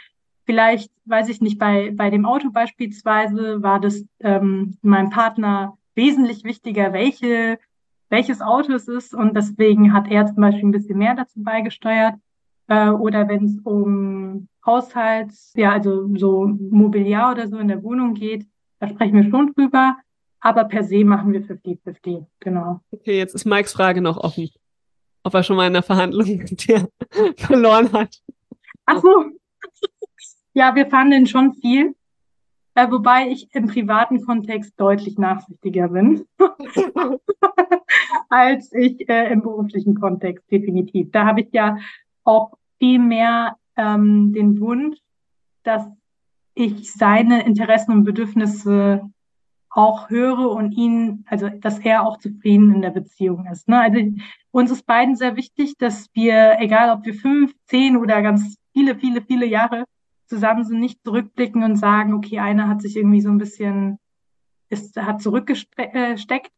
vielleicht, 0.45 0.91
weiß 1.07 1.31
ich 1.31 1.41
nicht, 1.41 1.59
bei, 1.59 1.91
bei 1.95 2.11
dem 2.11 2.27
Auto 2.27 2.51
beispielsweise 2.51 3.63
war 3.63 3.81
das 3.81 4.05
ähm, 4.21 4.77
mein 4.83 5.09
Partner 5.09 5.79
wesentlich 5.95 6.45
wichtiger, 6.45 6.93
welche, 6.93 7.59
welches 8.11 8.43
Auto 8.43 8.75
es 8.75 8.89
ist. 8.89 9.15
Und 9.15 9.35
deswegen 9.35 9.95
hat 9.95 10.11
er 10.11 10.27
zum 10.27 10.37
Beispiel 10.37 10.65
ein 10.67 10.73
bisschen 10.73 10.99
mehr 10.99 11.15
dazu 11.15 11.43
beigesteuert. 11.43 12.15
Äh, 12.67 12.91
oder 12.91 13.27
wenn 13.29 13.45
es 13.45 13.59
um 13.65 14.49
Haushalts, 14.67 15.55
ja, 15.57 15.73
also 15.73 16.15
so 16.17 16.47
Mobiliar 16.47 17.33
oder 17.33 17.49
so 17.49 17.57
in 17.57 17.69
der 17.69 17.83
Wohnung 17.83 18.13
geht, 18.13 18.47
da 18.79 18.89
sprechen 18.89 19.15
wir 19.15 19.31
schon 19.31 19.53
drüber. 19.55 19.97
Aber 20.41 20.65
per 20.65 20.85
se 20.85 21.05
machen 21.05 21.33
wir 21.33 21.43
50-50, 21.43 22.25
genau. 22.39 22.81
Okay, 22.93 23.19
jetzt 23.19 23.35
ist 23.35 23.45
Mikes 23.45 23.73
Frage 23.73 24.01
noch 24.01 24.17
offen. 24.17 24.51
Ob 25.25 25.35
er 25.35 25.43
schon 25.43 25.57
mal 25.57 25.67
in 25.67 25.73
der 25.73 25.83
Verhandlung 25.83 26.29
mit 26.29 26.69
dir 26.69 26.89
verloren 27.37 27.93
hat. 27.93 28.23
Ach 28.87 29.03
so. 29.03 29.25
Ja, 30.55 30.75
wir 30.75 30.87
fanden 30.87 31.27
schon 31.27 31.55
viel. 31.55 31.95
Äh, 32.75 32.91
wobei 32.91 33.29
ich 33.29 33.53
im 33.53 33.67
privaten 33.67 34.25
Kontext 34.25 34.73
deutlich 34.77 35.19
nachsichtiger 35.19 35.89
bin 35.89 36.25
als 38.29 38.73
ich 38.73 39.09
äh, 39.09 39.33
im 39.33 39.43
beruflichen 39.43 39.99
Kontext, 39.99 40.51
definitiv. 40.51 41.11
Da 41.11 41.27
habe 41.27 41.41
ich 41.41 41.49
ja 41.53 41.79
auch 42.25 42.53
viel 42.79 42.99
mehr 42.99 43.57
ähm, 43.77 44.33
den 44.33 44.61
Wunsch, 44.61 44.99
dass 45.65 45.87
ich 46.59 46.93
seine 46.93 47.45
Interessen 47.45 47.93
und 47.93 48.05
Bedürfnisse 48.05 49.09
auch 49.71 50.11
höre 50.11 50.51
und 50.51 50.73
ihn, 50.73 51.25
also 51.29 51.49
dass 51.49 51.79
er 51.79 52.05
auch 52.05 52.19
zufrieden 52.19 52.75
in 52.75 52.83
der 52.83 52.91
Beziehung 52.91 53.47
ist. 53.47 53.69
Ne? 53.69 53.81
Also 53.81 54.01
uns 54.51 54.71
ist 54.71 54.87
beiden 54.87 55.15
sehr 55.15 55.37
wichtig, 55.37 55.75
dass 55.79 56.09
wir, 56.15 56.57
egal 56.59 56.91
ob 56.91 57.05
wir 57.05 57.15
fünf, 57.15 57.55
zehn 57.67 57.97
oder 57.97 58.23
ganz 58.23 58.57
viele, 58.73 58.97
viele, 58.97 59.23
viele 59.23 59.47
Jahre 59.47 59.85
zusammen 60.27 60.65
sind, 60.65 60.81
nicht 60.81 61.05
zurückblicken 61.05 61.63
und 61.63 61.77
sagen, 61.77 62.13
okay, 62.13 62.41
einer 62.41 62.67
hat 62.69 62.83
sich 62.83 62.97
irgendwie 62.97 63.21
so 63.21 63.29
ein 63.29 63.39
bisschen, 63.39 63.99
ist, 64.69 64.97
hat 64.97 65.23
zurückgesteckt. 65.23 66.51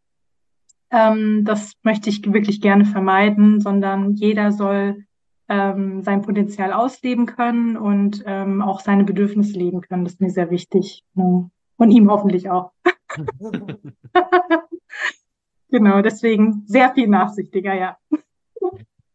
Ähm, 0.91 1.45
das 1.45 1.75
möchte 1.83 2.09
ich 2.09 2.33
wirklich 2.33 2.61
gerne 2.63 2.87
vermeiden, 2.87 3.61
sondern 3.61 4.15
jeder 4.15 4.51
soll 4.51 5.05
ähm, 5.51 6.03
sein 6.03 6.23
Potenzial 6.23 6.73
ausleben 6.73 7.27
können 7.27 7.77
und 7.77 8.23
ähm, 8.25 8.63
auch 8.63 8.81
seine 8.81 9.05
Bedürfnisse 9.05 9.59
leben 9.59 9.81
können. 9.83 10.05
Das 10.05 10.15
ist 10.15 10.21
mir 10.21 10.31
sehr 10.31 10.51
wichtig. 10.51 11.05
Ja. 11.15 11.51
Und 11.77 11.91
ihm 11.91 12.09
hoffentlich 12.11 12.49
auch. 12.49 12.73
genau, 15.71 16.03
deswegen 16.03 16.63
sehr 16.67 16.95
viel 16.95 17.09
nachsichtiger, 17.09 17.75
ja. 17.75 17.97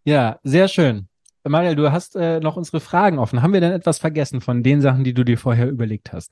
Ja, 0.03 0.39
sehr 0.43 0.67
schön. 0.67 1.07
Mariel, 1.47 1.75
du 1.75 1.91
hast 1.91 2.15
äh, 2.15 2.39
noch 2.39 2.57
unsere 2.57 2.81
Fragen 2.81 3.17
offen. 3.17 3.41
Haben 3.41 3.53
wir 3.53 3.61
denn 3.61 3.71
etwas 3.71 3.99
vergessen 3.99 4.41
von 4.41 4.61
den 4.61 4.81
Sachen, 4.81 5.03
die 5.03 5.13
du 5.13 5.23
dir 5.23 5.37
vorher 5.37 5.69
überlegt 5.69 6.11
hast? 6.11 6.31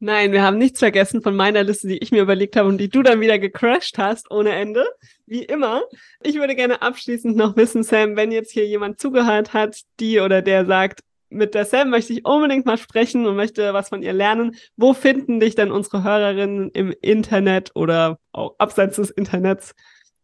Nein, 0.00 0.32
wir 0.32 0.42
haben 0.42 0.58
nichts 0.58 0.80
vergessen 0.80 1.22
von 1.22 1.36
meiner 1.36 1.62
Liste, 1.62 1.88
die 1.88 1.98
ich 1.98 2.10
mir 2.10 2.22
überlegt 2.22 2.56
habe 2.56 2.68
und 2.68 2.78
die 2.78 2.88
du 2.88 3.02
dann 3.02 3.20
wieder 3.20 3.38
gecrashed 3.38 3.96
hast 3.96 4.30
ohne 4.30 4.50
Ende. 4.50 4.86
Wie 5.26 5.44
immer. 5.44 5.82
Ich 6.22 6.34
würde 6.36 6.54
gerne 6.54 6.82
abschließend 6.82 7.36
noch 7.36 7.56
wissen, 7.56 7.82
Sam, 7.82 8.16
wenn 8.16 8.32
jetzt 8.32 8.52
hier 8.52 8.66
jemand 8.66 9.00
zugehört 9.00 9.52
hat, 9.52 9.80
die 10.00 10.20
oder 10.20 10.42
der 10.42 10.66
sagt, 10.66 11.00
mit 11.30 11.54
der 11.54 11.64
Sam 11.64 11.90
möchte 11.90 12.12
ich 12.12 12.24
unbedingt 12.24 12.66
mal 12.66 12.78
sprechen 12.78 13.26
und 13.26 13.36
möchte 13.36 13.74
was 13.74 13.88
von 13.88 14.02
ihr 14.02 14.12
lernen. 14.12 14.56
Wo 14.76 14.92
finden 14.94 15.40
dich 15.40 15.54
denn 15.54 15.72
unsere 15.72 16.04
Hörerinnen 16.04 16.70
im 16.70 16.94
Internet 17.00 17.72
oder 17.74 18.18
auch 18.32 18.54
abseits 18.58 18.96
des 18.96 19.10
Internets? 19.10 19.74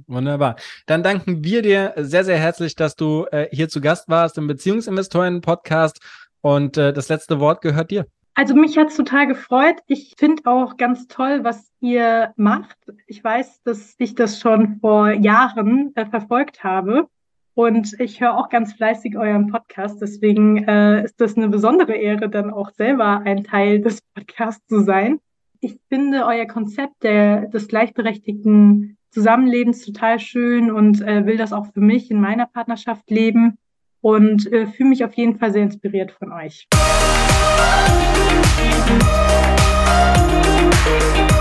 Wunderbar. 0.06 0.56
Dann 0.86 1.02
danken 1.02 1.44
wir 1.44 1.62
dir 1.62 1.94
sehr, 1.96 2.24
sehr 2.24 2.38
herzlich, 2.38 2.74
dass 2.74 2.96
du 2.96 3.26
äh, 3.30 3.48
hier 3.52 3.68
zu 3.68 3.80
Gast 3.80 4.08
warst 4.08 4.36
im 4.36 4.48
Beziehungsinvestoren-Podcast. 4.48 6.00
Und 6.40 6.76
äh, 6.76 6.92
das 6.92 7.08
letzte 7.08 7.40
Wort 7.40 7.60
gehört 7.60 7.90
dir. 7.90 8.06
Also 8.38 8.54
mich 8.54 8.76
hat's 8.76 8.96
total 8.96 9.26
gefreut. 9.26 9.76
Ich 9.86 10.14
finde 10.18 10.42
auch 10.44 10.76
ganz 10.76 11.08
toll, 11.08 11.42
was 11.42 11.72
ihr 11.80 12.34
macht. 12.36 12.76
Ich 13.06 13.24
weiß, 13.24 13.62
dass 13.62 13.94
ich 13.96 14.14
das 14.14 14.38
schon 14.38 14.76
vor 14.80 15.10
Jahren 15.10 15.92
äh, 15.96 16.04
verfolgt 16.04 16.62
habe. 16.62 17.08
Und 17.54 17.98
ich 17.98 18.20
höre 18.20 18.36
auch 18.36 18.50
ganz 18.50 18.74
fleißig 18.74 19.16
euren 19.16 19.46
Podcast. 19.46 20.02
Deswegen 20.02 20.68
äh, 20.68 21.02
ist 21.02 21.18
das 21.18 21.38
eine 21.38 21.48
besondere 21.48 21.94
Ehre, 21.94 22.28
dann 22.28 22.50
auch 22.50 22.72
selber 22.72 23.22
ein 23.24 23.42
Teil 23.42 23.80
des 23.80 24.02
Podcasts 24.14 24.66
zu 24.66 24.80
sein. 24.80 25.18
Ich 25.60 25.78
finde 25.88 26.26
euer 26.26 26.44
Konzept 26.44 27.04
der, 27.04 27.46
des 27.46 27.68
gleichberechtigten 27.68 28.98
Zusammenlebens 29.12 29.82
total 29.82 30.20
schön 30.20 30.70
und 30.70 31.00
äh, 31.00 31.24
will 31.24 31.38
das 31.38 31.54
auch 31.54 31.72
für 31.72 31.80
mich 31.80 32.10
in 32.10 32.20
meiner 32.20 32.44
Partnerschaft 32.44 33.10
leben 33.10 33.56
und 34.02 34.52
äh, 34.52 34.66
fühle 34.66 34.90
mich 34.90 35.06
auf 35.06 35.14
jeden 35.14 35.38
Fall 35.38 35.54
sehr 35.54 35.62
inspiriert 35.62 36.12
von 36.12 36.32
euch. 36.32 36.68
Thank 37.58 37.80
you. 41.30 41.35